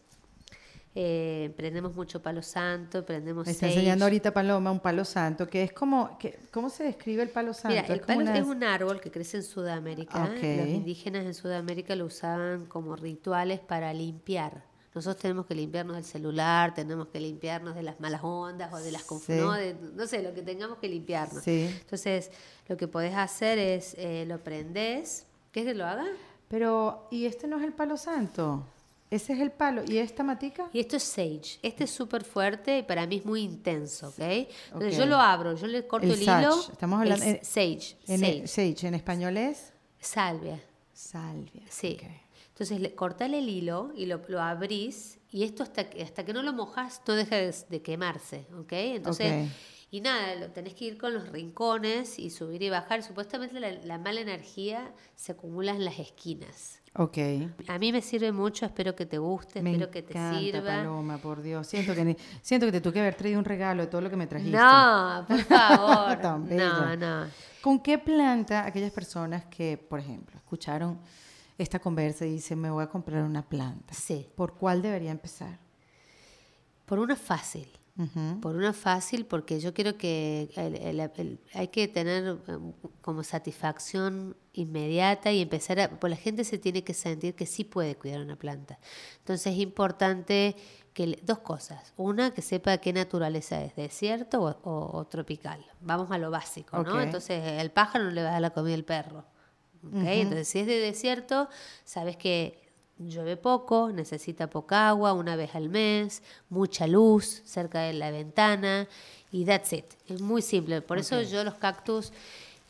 Eh, 0.95 1.53
prendemos 1.55 1.93
mucho 1.95 2.21
palo 2.21 2.41
santo, 2.41 3.05
prendemos 3.05 3.45
Me 3.45 3.51
está 3.51 3.67
enseñando 3.67 4.05
ahorita 4.05 4.33
Paloma 4.33 4.71
un 4.71 4.79
palo 4.79 5.05
santo, 5.05 5.47
que 5.47 5.63
es 5.63 5.71
como, 5.71 6.17
que, 6.17 6.39
¿cómo 6.51 6.69
se 6.69 6.83
describe 6.83 7.21
el 7.21 7.29
palo 7.29 7.53
santo? 7.53 7.69
Mira, 7.69 7.93
el 7.93 8.01
palo 8.01 8.31
es 8.31 8.43
un 8.43 8.63
árbol 8.63 8.99
que 8.99 9.11
crece 9.11 9.37
en 9.37 9.43
Sudamérica. 9.43 10.27
Los 10.27 10.67
indígenas 10.67 11.25
en 11.25 11.33
Sudamérica 11.33 11.95
lo 11.95 12.05
usaban 12.05 12.65
como 12.65 12.95
rituales 12.95 13.59
para 13.59 13.93
limpiar 13.93 14.69
nosotros 14.93 15.21
tenemos 15.21 15.45
que 15.45 15.53
limpiarnos 15.53 15.95
del 15.95 16.05
celular, 16.05 16.73
tenemos 16.73 17.07
que 17.09 17.19
limpiarnos 17.19 17.75
de 17.75 17.83
las 17.83 17.99
malas 17.99 18.21
ondas 18.23 18.73
o 18.73 18.77
de 18.77 18.91
las 18.91 19.03
confusiones, 19.03 19.75
no, 19.79 20.07
sé, 20.07 20.23
lo 20.23 20.33
que 20.33 20.41
tengamos 20.41 20.79
que 20.79 20.89
limpiarnos. 20.89 21.47
Entonces, 21.47 22.31
lo 22.67 22.75
que 22.75 22.87
podés 22.87 23.15
hacer 23.15 23.59
es, 23.59 23.93
eh, 23.97 24.25
lo 24.27 24.43
prendés, 24.43 25.27
¿qué 25.51 25.61
es 25.61 25.67
que 25.67 25.73
lo 25.75 25.85
haga? 25.85 26.05
Pero, 26.47 27.07
¿y 27.11 27.27
este 27.27 27.47
no 27.47 27.59
es 27.59 27.63
el 27.63 27.73
palo 27.73 27.97
santo? 27.97 28.65
Ese 29.11 29.33
es 29.33 29.39
el 29.39 29.51
palo. 29.51 29.83
¿Y 29.87 29.97
esta 29.97 30.23
matica? 30.23 30.69
Y 30.71 30.79
esto 30.79 30.97
es 30.97 31.03
sage. 31.03 31.59
Este 31.63 31.85
es 31.85 31.91
súper 31.91 32.23
fuerte 32.23 32.79
y 32.79 32.83
para 32.83 33.07
mí 33.07 33.17
es 33.17 33.25
muy 33.25 33.41
intenso, 33.41 34.09
¿ok? 34.09 34.19
Entonces 34.19 34.97
yo 34.97 35.05
lo 35.05 35.17
abro, 35.17 35.55
yo 35.55 35.67
le 35.67 35.87
corto 35.87 36.13
el, 36.13 36.21
hilo. 36.21 36.59
Estamos 36.71 37.01
hablando. 37.01 37.25
de 37.25 37.39
sage. 37.43 37.97
En 38.07 38.19
sage. 38.19 38.47
sage. 38.47 38.87
¿En 38.87 38.93
español 38.93 39.37
es? 39.37 39.73
Salvia. 39.99 40.61
Salvia. 40.93 41.63
Sí. 41.69 41.97
Entonces, 42.49 42.81
le, 42.81 42.93
cortale 42.93 43.39
el 43.39 43.47
hilo 43.47 43.91
y 43.95 44.05
lo, 44.05 44.21
lo, 44.27 44.41
abrís 44.41 45.17
y 45.31 45.43
esto 45.43 45.63
hasta 45.63 45.89
que, 45.89 46.03
hasta 46.03 46.25
que 46.25 46.33
no 46.33 46.43
lo 46.43 46.51
mojas 46.51 47.01
no 47.07 47.15
deja 47.15 47.37
de, 47.37 47.81
quemarse, 47.81 48.47
¿ok? 48.59 48.73
Entonces, 48.73 49.49
y 49.91 50.01
nada, 50.01 50.35
lo, 50.35 50.51
tenés 50.51 50.73
que 50.73 50.85
ir 50.85 50.97
con 50.97 51.13
los 51.13 51.29
rincones 51.29 52.19
y 52.19 52.29
subir 52.29 52.61
y 52.61 52.69
bajar. 52.69 53.01
Supuestamente 53.01 53.59
la, 53.59 53.97
mala 53.97 54.21
energía 54.21 54.93
se 55.15 55.31
acumula 55.31 55.71
en 55.71 55.85
las 55.85 55.99
esquinas. 55.99 56.78
Ok. 56.95 57.17
A 57.67 57.77
mí 57.77 57.91
me 57.91 58.01
sirve 58.01 58.31
mucho, 58.31 58.65
espero 58.65 58.95
que 58.95 59.05
te 59.05 59.17
guste, 59.17 59.59
espero 59.59 59.91
que 59.91 60.01
te 60.01 60.13
sirva. 60.13 60.77
Paloma, 60.77 61.17
por 61.17 61.41
Dios. 61.41 61.67
Siento 61.67 61.93
que, 61.93 62.17
siento 62.41 62.65
que 62.65 62.71
te 62.71 62.81
tuve 62.81 62.93
que 62.93 62.99
haber 62.99 63.15
traído 63.15 63.39
un 63.39 63.45
regalo 63.45 63.83
de 63.83 63.87
todo 63.87 64.01
lo 64.01 64.09
que 64.09 64.17
me 64.17 64.27
trajiste. 64.27 64.57
No, 64.57 65.25
por 65.27 65.39
favor. 65.43 66.17
no, 66.49 66.95
no. 66.95 67.27
¿Con 67.61 67.79
qué 67.79 67.97
planta 67.97 68.65
aquellas 68.65 68.91
personas 68.91 69.45
que, 69.45 69.77
por 69.77 69.99
ejemplo, 69.99 70.37
escucharon 70.37 70.99
esta 71.59 71.79
conversa 71.79 72.25
y 72.25 72.31
dice, 72.31 72.55
me 72.55 72.71
voy 72.71 72.83
a 72.83 72.87
comprar 72.87 73.23
una 73.23 73.43
planta. 73.43 73.93
Sí. 73.93 74.27
¿Por 74.35 74.55
cuál 74.55 74.81
debería 74.81 75.11
empezar? 75.11 75.59
Por 76.85 76.99
una 76.99 77.15
fácil. 77.15 77.67
Por 78.41 78.55
una 78.55 78.71
fácil, 78.71 79.25
porque 79.25 79.59
yo 79.59 79.73
quiero 79.73 79.97
que 79.97 80.49
hay 81.53 81.67
que 81.67 81.87
tener 81.89 82.39
em, 82.47 82.71
como 83.01 83.23
satisfacción 83.23 84.37
inmediata 84.53 85.33
y 85.33 85.41
empezar 85.41 85.79
a, 85.81 85.89
pues 85.89 86.09
la 86.09 86.15
gente 86.15 86.45
se 86.45 86.57
tiene 86.57 86.83
que 86.85 86.93
sentir 86.93 87.35
que 87.35 87.45
sí 87.45 87.65
puede 87.65 87.95
cuidar 87.95 88.21
una 88.21 88.37
planta. 88.37 88.79
Entonces 89.17 89.53
es 89.53 89.59
importante 89.59 90.55
que 90.93 91.19
dos 91.23 91.39
cosas. 91.39 91.93
Una, 91.97 92.31
que 92.31 92.41
sepa 92.41 92.77
qué 92.77 92.93
naturaleza 92.93 93.61
es, 93.63 93.75
desierto 93.75 94.59
o, 94.63 95.05
tropical. 95.05 95.65
Vamos 95.81 96.09
a 96.11 96.17
lo 96.17 96.31
básico, 96.31 96.81
¿no? 96.83 97.01
Entonces, 97.01 97.43
el 97.59 97.71
pájaro 97.71 98.05
no 98.05 98.11
le 98.11 98.23
va 98.23 98.29
a 98.29 98.31
dar 98.33 98.41
la 98.41 98.49
comida 98.51 98.75
al 98.75 98.83
perro. 98.83 99.25
Entonces, 99.93 100.47
si 100.47 100.59
es 100.59 100.67
de 100.67 100.79
desierto, 100.79 101.47
sabes 101.83 102.17
que 102.17 102.68
llueve 102.99 103.37
poco, 103.37 103.91
necesita 103.91 104.49
poca 104.49 104.89
agua, 104.89 105.13
una 105.13 105.35
vez 105.35 105.55
al 105.55 105.69
mes, 105.69 106.21
mucha 106.49 106.87
luz 106.87 107.41
cerca 107.45 107.81
de 107.81 107.93
la 107.93 108.11
ventana 108.11 108.87
y 109.31 109.45
that's 109.45 109.73
it. 109.73 109.85
Es 110.07 110.21
muy 110.21 110.41
simple. 110.41 110.81
Por 110.81 110.97
eso 110.97 111.21
yo 111.21 111.43
los 111.43 111.55
cactus 111.55 112.11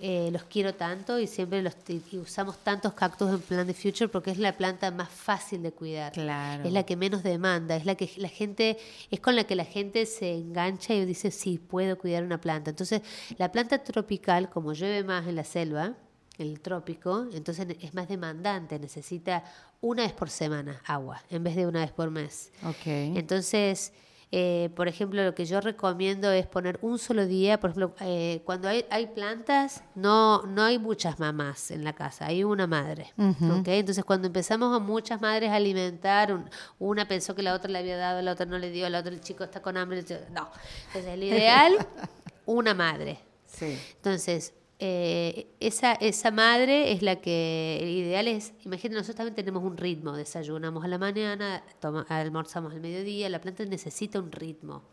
eh, 0.01 0.29
los 0.31 0.43
quiero 0.43 0.73
tanto 0.75 1.19
y 1.19 1.27
siempre 1.27 1.61
los 1.61 1.73
usamos 2.13 2.57
tantos 2.59 2.93
cactus 2.93 3.31
en 3.31 3.41
Plan 3.41 3.67
de 3.67 3.73
Future 3.73 4.07
porque 4.07 4.31
es 4.31 4.37
la 4.37 4.55
planta 4.55 4.91
más 4.91 5.09
fácil 5.09 5.61
de 5.61 5.73
cuidar. 5.73 6.13
Claro. 6.13 6.63
Es 6.63 6.71
la 6.71 6.83
que 6.83 6.95
menos 6.95 7.21
demanda, 7.21 7.75
es 7.75 7.85
la 7.85 7.95
que 7.95 8.09
la 8.15 8.29
gente 8.29 8.77
es 9.11 9.19
con 9.19 9.35
la 9.35 9.43
que 9.43 9.55
la 9.55 9.65
gente 9.65 10.05
se 10.05 10.35
engancha 10.35 10.93
y 10.93 11.03
dice, 11.03 11.31
"Sí, 11.31 11.57
puedo 11.57 11.97
cuidar 11.97 12.23
una 12.23 12.39
planta." 12.39 12.69
Entonces, 12.69 13.01
la 13.37 13.51
planta 13.51 13.83
tropical, 13.83 14.49
como 14.49 14.71
llueve 14.71 15.03
más 15.03 15.27
en 15.27 15.35
la 15.35 15.43
selva, 15.43 15.95
el 16.39 16.61
trópico, 16.61 17.27
entonces 17.33 17.67
es 17.81 17.93
más 17.93 18.07
demandante, 18.07 18.79
necesita 18.79 19.43
una 19.81 20.03
vez 20.03 20.13
por 20.13 20.29
semana 20.29 20.81
agua 20.85 21.21
en 21.29 21.43
vez 21.43 21.55
de 21.55 21.67
una 21.67 21.81
vez 21.81 21.91
por 21.91 22.09
mes. 22.09 22.51
Okay. 22.63 23.17
Entonces, 23.17 23.93
eh, 24.31 24.69
por 24.75 24.87
ejemplo, 24.87 25.23
lo 25.23 25.33
que 25.33 25.45
yo 25.45 25.59
recomiendo 25.59 26.31
es 26.31 26.45
poner 26.45 26.77
un 26.83 26.99
solo 26.99 27.25
día, 27.25 27.59
por 27.59 27.71
ejemplo, 27.71 27.95
eh, 28.01 28.43
cuando 28.45 28.67
hay, 28.67 28.85
hay, 28.91 29.07
plantas, 29.07 29.83
no, 29.95 30.43
no 30.43 30.61
hay 30.61 30.77
muchas 30.77 31.19
mamás 31.19 31.71
en 31.71 31.83
la 31.83 31.93
casa, 31.93 32.27
hay 32.27 32.43
una 32.43 32.67
madre. 32.67 33.11
Entonces, 33.17 34.03
cuando 34.05 34.27
empezamos 34.27 34.75
a 34.75 34.79
muchas 34.79 35.19
madres 35.19 35.49
a 35.49 35.55
alimentar, 35.55 36.45
una 36.77 37.07
pensó 37.07 37.33
que 37.33 37.41
la 37.41 37.55
otra 37.55 37.71
le 37.71 37.79
había 37.79 37.97
dado, 37.97 38.21
la 38.21 38.33
otra 38.33 38.45
no 38.45 38.59
le 38.59 38.69
dio, 38.69 38.87
la 38.89 38.99
otra 38.99 39.11
el 39.11 39.21
chico 39.21 39.43
está 39.43 39.63
con 39.63 39.77
hambre. 39.77 40.05
No. 40.31 40.49
Entonces, 40.87 41.11
el 41.11 41.23
ideal, 41.23 41.87
una 42.45 42.75
madre. 42.75 43.17
Sí. 43.47 43.79
Entonces, 43.95 44.53
eh, 44.81 45.47
esa, 45.59 45.91
esa 45.93 46.31
madre 46.31 46.93
es 46.93 47.01
la 47.01 47.17
que, 47.17 47.79
el 47.81 47.89
ideal 47.89 48.29
es, 48.29 48.53
imagínate, 48.63 48.95
nosotros 48.95 49.17
también 49.17 49.35
tenemos 49.35 49.61
un 49.61 49.75
ritmo, 49.75 50.13
desayunamos 50.13 50.85
a 50.85 50.87
la 50.87 50.97
mañana, 50.97 51.61
almorzamos 52.07 52.71
al 52.71 52.79
mediodía, 52.79 53.27
la 53.27 53.41
planta 53.41 53.65
necesita 53.65 54.19
un 54.19 54.31
ritmo, 54.31 54.83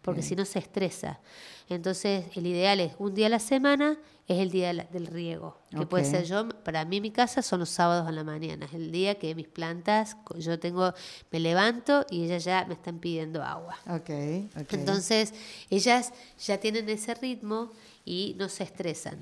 porque 0.00 0.22
si 0.22 0.34
no 0.34 0.46
se 0.46 0.58
estresa. 0.58 1.20
Entonces, 1.68 2.24
el 2.34 2.46
ideal 2.46 2.80
es 2.80 2.94
un 2.98 3.14
día 3.14 3.26
a 3.26 3.28
la 3.28 3.38
semana, 3.38 3.98
es 4.26 4.38
el 4.38 4.50
día 4.50 4.72
del 4.72 5.06
riego, 5.06 5.58
que 5.70 5.84
puede 5.84 6.06
ser 6.06 6.24
yo, 6.24 6.48
para 6.48 6.86
mí 6.86 7.02
mi 7.02 7.10
casa 7.10 7.42
son 7.42 7.60
los 7.60 7.68
sábados 7.68 8.08
a 8.08 8.12
la 8.12 8.24
mañana, 8.24 8.64
es 8.64 8.72
el 8.72 8.90
día 8.90 9.16
que 9.18 9.34
mis 9.34 9.48
plantas, 9.48 10.16
yo 10.38 10.58
tengo, 10.58 10.94
me 11.30 11.40
levanto 11.40 12.06
y 12.10 12.24
ellas 12.24 12.42
ya 12.42 12.64
me 12.64 12.72
están 12.72 13.00
pidiendo 13.00 13.42
agua. 13.42 13.76
Okay, 13.86 14.48
Entonces, 14.70 15.34
ellas 15.68 16.14
ya 16.38 16.58
tienen 16.58 16.88
ese 16.88 17.14
ritmo 17.14 17.70
y 18.06 18.34
no 18.38 18.48
se 18.48 18.64
estresan. 18.64 19.18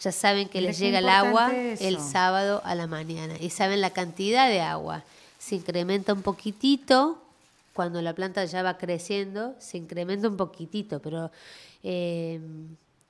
Ya 0.00 0.10
saben 0.10 0.48
que 0.48 0.62
les 0.62 0.78
llega 0.78 1.00
el 1.00 1.08
agua 1.08 1.52
el 1.54 2.00
sábado 2.00 2.62
a 2.64 2.74
la 2.74 2.86
mañana 2.86 3.34
y 3.38 3.50
saben 3.50 3.80
la 3.82 3.90
cantidad 3.90 4.48
de 4.48 4.60
agua. 4.60 5.04
Se 5.38 5.56
incrementa 5.56 6.14
un 6.14 6.22
poquitito 6.22 7.22
cuando 7.72 8.02
la 8.02 8.14
planta 8.14 8.44
ya 8.44 8.62
va 8.62 8.78
creciendo, 8.78 9.54
se 9.58 9.78
incrementa 9.78 10.28
un 10.28 10.36
poquitito, 10.36 11.00
pero 11.00 11.30
eh, 11.82 12.40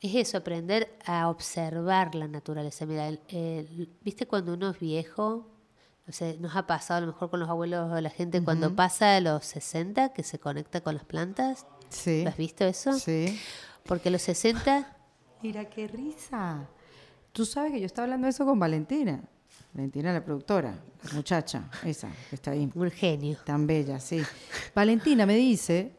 es 0.00 0.14
eso, 0.14 0.36
aprender 0.36 0.94
a 1.06 1.28
observar 1.28 2.14
la 2.14 2.28
naturaleza. 2.28 2.84
Mira, 2.86 3.10
¿viste 4.02 4.26
cuando 4.26 4.54
uno 4.54 4.70
es 4.70 4.78
viejo? 4.78 5.46
No 6.06 6.12
sé, 6.12 6.36
nos 6.40 6.56
ha 6.56 6.66
pasado 6.66 6.98
a 6.98 7.00
lo 7.02 7.06
mejor 7.08 7.30
con 7.30 7.40
los 7.40 7.48
abuelos 7.48 7.90
o 7.90 8.00
la 8.00 8.10
gente 8.10 8.42
cuando 8.42 8.74
pasa 8.74 9.16
a 9.16 9.20
los 9.20 9.44
60 9.46 10.12
que 10.12 10.22
se 10.22 10.38
conecta 10.38 10.80
con 10.80 10.94
las 10.94 11.04
plantas. 11.04 11.66
Sí. 11.88 12.22
¿Lo 12.22 12.30
has 12.30 12.36
visto 12.36 12.64
eso? 12.64 12.92
Sí. 12.98 13.40
Porque 13.84 14.08
a 14.08 14.12
los 14.12 14.22
60 14.22 14.96
Mira 15.42 15.64
qué 15.64 15.88
risa. 15.88 16.68
Tú 17.32 17.44
sabes 17.44 17.72
que 17.72 17.80
yo 17.80 17.86
estaba 17.86 18.04
hablando 18.04 18.26
de 18.26 18.30
eso 18.30 18.44
con 18.44 18.58
Valentina. 18.58 19.22
Valentina, 19.72 20.12
la 20.12 20.24
productora, 20.24 20.74
la 21.04 21.12
muchacha, 21.14 21.68
esa, 21.84 22.10
que 22.28 22.36
está 22.36 22.52
ahí. 22.52 22.70
Un 22.74 22.90
genio. 22.90 23.38
Tan 23.44 23.66
bella, 23.66 23.98
sí. 23.98 24.22
Valentina 24.74 25.26
me 25.26 25.34
dice 25.34 25.96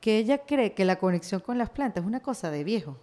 que 0.00 0.18
ella 0.18 0.38
cree 0.38 0.74
que 0.74 0.84
la 0.84 0.98
conexión 0.98 1.40
con 1.40 1.58
las 1.58 1.70
plantas 1.70 2.02
es 2.02 2.06
una 2.06 2.20
cosa 2.20 2.50
de 2.50 2.62
viejo. 2.64 2.96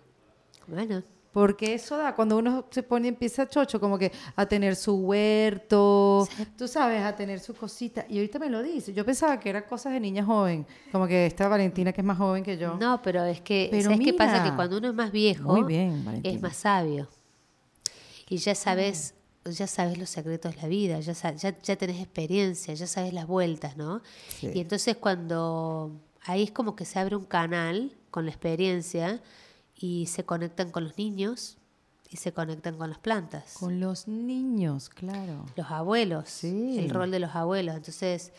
Bueno. 0.68 1.04
Porque 1.32 1.74
eso 1.74 1.98
da, 1.98 2.14
cuando 2.14 2.38
uno 2.38 2.66
se 2.70 2.84
pone, 2.84 3.08
empieza 3.08 3.48
chocho, 3.48 3.80
como 3.80 3.98
que 3.98 4.12
a 4.36 4.46
tener 4.46 4.76
su 4.76 4.96
huerto, 4.96 6.28
tú 6.58 6.68
sabes, 6.68 7.02
a 7.04 7.16
tener 7.16 7.40
su 7.40 7.54
cosita. 7.56 8.06
Y 8.10 8.18
ahorita 8.18 8.38
me 8.38 8.50
lo 8.50 8.62
dice. 8.62 8.94
Yo 8.94 9.06
pensaba 9.06 9.40
que 9.40 9.50
era 9.50 9.66
cosas 9.66 9.94
de 9.94 10.02
niña 10.02 10.26
joven, 10.26 10.66
como 10.92 11.08
que 11.08 11.26
esta 11.26 11.48
Valentina 11.48 11.94
que 11.94 12.02
es 12.02 12.06
más 12.06 12.18
joven 12.18 12.44
que 12.44 12.58
yo. 12.58 12.76
No, 12.76 13.02
pero 13.02 13.24
es 13.24 13.40
que, 13.40 13.70
¿sabes 13.82 14.02
qué 14.02 14.14
pasa? 14.14 14.44
Que 14.44 14.54
cuando 14.56 14.78
uno 14.78 14.90
es 14.90 14.94
más 14.94 15.12
viejo, 15.12 15.64
bien, 15.64 16.22
es 16.24 16.42
más 16.42 16.58
sabio. 16.58 17.08
Y 18.28 18.38
ya 18.38 18.54
sabes, 18.54 19.14
ya 19.46 19.68
sabes 19.68 19.98
los 19.98 20.10
secretos 20.10 20.56
de 20.56 20.62
la 20.62 20.68
vida, 20.68 21.00
ya, 21.00 21.14
ya, 21.14 21.58
ya 21.62 21.76
tenés 21.78 22.02
experiencia, 22.02 22.74
ya 22.74 22.88
sabes 22.88 23.14
las 23.14 23.28
vueltas, 23.28 23.78
¿no? 23.78 24.02
Y 24.42 24.60
entonces 24.60 24.98
cuando 24.98 25.92
ahí 26.26 26.44
es 26.44 26.52
como 26.52 26.76
que 26.76 26.84
se 26.84 27.00
abre 27.00 27.16
un 27.16 27.26
canal 27.26 27.96
con 28.10 28.26
la 28.26 28.32
experiencia 28.32 29.22
y 29.82 30.06
se 30.06 30.24
conectan 30.24 30.72
con 30.72 30.84
los 30.84 30.98
niños 30.98 31.58
y 32.10 32.18
se 32.18 32.34
conectan 32.34 32.78
con 32.78 32.90
las 32.90 33.00
plantas. 33.00 33.54
Con 33.54 33.80
los 33.80 34.08
niños, 34.08 34.90
claro. 34.90 35.46
Los 35.56 35.72
abuelos, 35.72 36.30
sí. 36.30 36.78
el 36.78 36.90
rol 36.90 37.10
de 37.10 37.20
los 37.20 37.36
abuelos. 37.36 37.76
Entonces, 37.76 38.32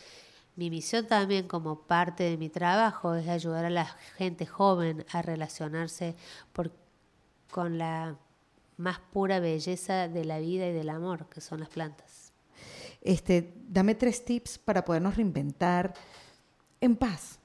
mi 0.55 0.71
misión 0.71 1.07
también 1.07 1.49
como 1.49 1.81
parte 1.83 2.25
de 2.25 2.37
mi 2.37 2.49
trabajo 2.49 3.15
es 3.15 3.29
ayudar 3.29 3.65
a 3.65 3.71
la 3.71 3.87
gente 4.17 4.47
joven 4.47 5.05
a 5.11 5.23
relacionarse 5.23 6.15
con 7.51 7.79
la 7.79 8.17
más 8.77 9.01
pura 9.13 9.41
belleza 9.41 10.09
de 10.09 10.25
la 10.25 10.39
vida 10.39 10.69
y 10.69 10.73
del 10.73 10.91
amor, 10.91 11.29
que 11.29 11.41
son 11.41 11.61
las 11.61 11.71
plantas. 11.71 12.33
Este, 13.01 13.55
dame 13.69 13.95
tres 13.95 14.25
tips 14.25 14.59
para 14.59 14.85
podernos 14.85 15.17
reinventar 15.17 15.95
en 16.81 16.95
paz. 16.95 17.39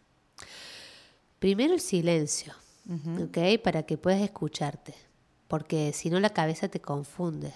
Primero 1.40 1.74
el 1.74 1.82
silencio. 1.82 2.54
Para 3.64 3.84
que 3.84 3.98
puedas 3.98 4.22
escucharte, 4.22 4.94
porque 5.48 5.92
si 5.94 6.10
no 6.10 6.20
la 6.20 6.30
cabeza 6.30 6.68
te 6.68 6.80
confunde, 6.80 7.54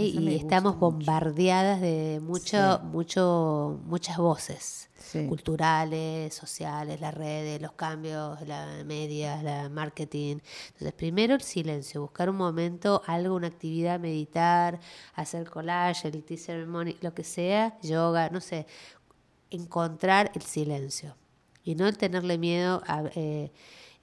Y 0.00 0.34
estamos 0.34 0.78
bombardeadas 0.78 1.80
de 1.80 2.20
mucho, 2.22 2.80
mucho, 2.84 3.80
muchas 3.86 4.16
voces 4.16 4.90
culturales, 5.28 6.34
sociales, 6.34 7.00
las 7.00 7.14
redes, 7.14 7.60
los 7.60 7.72
cambios, 7.72 8.40
la 8.46 8.82
media, 8.84 9.42
la 9.42 9.68
marketing. 9.68 10.38
Entonces, 10.68 10.92
primero 10.92 11.34
el 11.34 11.40
silencio, 11.40 12.00
buscar 12.00 12.30
un 12.30 12.36
momento, 12.36 13.02
algo, 13.06 13.34
una 13.34 13.48
actividad, 13.48 13.98
meditar, 13.98 14.78
hacer 15.14 15.48
collage, 15.48 16.08
el 16.08 16.22
tea 16.22 16.36
ceremony, 16.36 16.96
lo 17.00 17.12
que 17.14 17.24
sea, 17.24 17.78
yoga, 17.82 18.30
no 18.30 18.40
sé, 18.40 18.66
encontrar 19.50 20.30
el 20.34 20.42
silencio. 20.42 21.16
Y 21.64 21.74
no 21.74 21.92
tenerle 21.92 22.38
miedo 22.38 22.82
a... 22.86 23.04
Eh, 23.14 23.50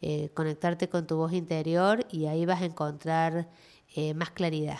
eh, 0.02 0.30
conectarte 0.34 0.90
con 0.90 1.08
tu 1.08 1.18
voz 1.18 1.34
interior 1.34 2.06
y 2.12 2.28
ahí 2.28 2.46
vas 2.46 2.62
a 2.62 2.66
encontrar 2.66 3.50
eh, 3.96 4.14
más 4.14 4.30
claridad. 4.30 4.80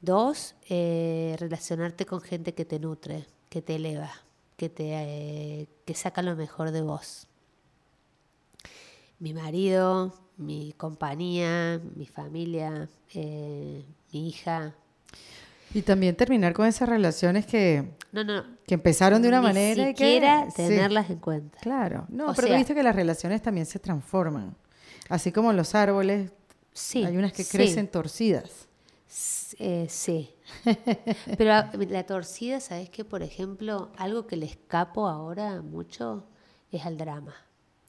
Dos, 0.00 0.54
eh, 0.68 1.36
relacionarte 1.38 2.06
con 2.06 2.20
gente 2.20 2.54
que 2.54 2.64
te 2.64 2.80
nutre, 2.80 3.26
que 3.48 3.62
te 3.62 3.76
eleva, 3.76 4.10
que, 4.56 4.68
te, 4.68 5.68
que 5.84 5.94
saca 5.94 6.22
lo 6.22 6.34
mejor 6.34 6.70
de 6.72 6.82
vos. 6.82 7.28
Mi 9.18 9.34
marido, 9.34 10.14
mi 10.38 10.72
compañía, 10.72 11.80
mi 11.94 12.06
familia, 12.06 12.88
mi 13.14 14.28
hija, 14.28 14.74
y 15.72 15.82
también 15.82 16.16
terminar 16.16 16.52
con 16.52 16.66
esas 16.66 16.88
relaciones 16.88 17.46
que, 17.46 17.90
no, 18.12 18.24
no, 18.24 18.44
que 18.66 18.74
empezaron 18.74 19.22
de 19.22 19.28
una 19.28 19.40
manera 19.40 19.90
y 19.90 19.94
que... 19.94 20.48
tenerlas 20.54 21.10
en 21.10 21.18
cuenta. 21.18 21.58
Claro, 21.60 22.06
no, 22.08 22.34
pero 22.34 22.54
viste 22.56 22.74
que 22.74 22.82
las 22.82 22.96
relaciones 22.96 23.42
también 23.42 23.66
se 23.66 23.78
transforman. 23.78 24.56
Así 25.08 25.32
como 25.32 25.52
los 25.52 25.74
árboles, 25.74 26.32
sí, 26.72 27.04
hay 27.04 27.16
unas 27.16 27.32
que 27.32 27.44
crecen 27.44 27.88
torcidas. 27.88 28.68
Eh, 29.58 29.86
sí. 29.88 30.30
pero 31.38 31.64
la 31.88 32.06
torcida, 32.06 32.60
¿sabes 32.60 32.90
qué? 32.90 33.04
Por 33.04 33.22
ejemplo, 33.22 33.90
algo 33.96 34.26
que 34.26 34.36
le 34.36 34.46
escapo 34.46 35.08
ahora 35.08 35.62
mucho 35.62 36.24
es 36.70 36.86
al 36.86 36.96
drama. 36.96 37.34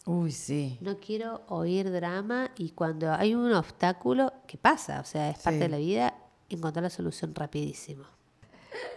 Uy, 0.06 0.32
sí. 0.32 0.78
No 0.82 1.00
quiero 1.00 1.44
oír 1.48 1.92
drama 1.92 2.52
y 2.58 2.72
cuando 2.72 3.12
hay 3.14 3.36
un 3.36 3.54
obstáculo, 3.54 4.34
¿qué 4.48 4.58
pasa? 4.58 5.00
O 5.00 5.06
sea, 5.06 5.30
es 5.30 5.38
parte 5.38 5.60
de 5.60 5.70
la 5.70 5.78
vida, 5.78 6.16
encontrar 6.56 6.84
la 6.84 6.90
solución 6.90 7.34
rapidísimo. 7.36 8.04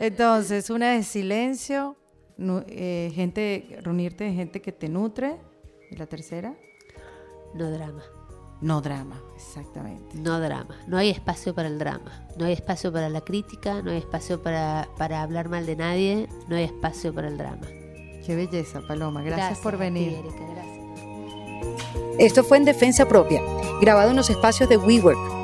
Entonces, 0.01 0.71
una 0.71 0.93
de 0.93 1.03
silencio, 1.03 1.97
eh, 2.39 3.13
gente, 3.15 3.79
reunirte 3.83 4.25
de 4.25 4.33
gente 4.33 4.61
que 4.61 4.73
te 4.73 4.89
nutre. 4.89 5.37
¿Y 5.91 5.97
la 5.97 6.07
tercera? 6.07 6.55
No 7.55 7.71
drama. 7.71 8.03
No 8.61 8.81
drama, 8.81 9.21
exactamente. 9.37 10.17
No 10.17 10.41
drama. 10.41 10.77
No 10.87 10.97
hay 10.97 11.11
espacio 11.11 11.55
para 11.55 11.69
el 11.69 11.79
drama. 11.79 12.27
No 12.39 12.47
hay 12.47 12.53
espacio 12.55 12.93
para 12.93 13.09
la 13.09 13.21
crítica, 13.21 13.83
no 13.83 13.91
hay 13.91 13.99
espacio 13.99 14.43
para, 14.43 14.89
para 14.97 15.23
hablar 15.23 15.49
mal 15.49 15.67
de 15.67 15.77
nadie, 15.77 16.29
no 16.49 16.57
hay 16.57 16.65
espacio 16.65 17.13
para 17.13 17.29
el 17.29 17.37
drama. 17.37 17.67
Qué 18.25 18.35
belleza, 18.35 18.81
Paloma. 18.89 19.23
Gracias, 19.23 19.59
por 19.59 19.77
venir. 19.77 20.19
gracias. 20.23 20.45
Esto 22.19 22.45
fue 22.45 22.59
en 22.59 22.65
Defensa 22.65 23.07
Propia, 23.07 23.43
grabado 23.81 24.11
en 24.11 24.17
los 24.17 24.31
espacios 24.31 24.69
de 24.69 24.77
WeWork, 24.77 25.44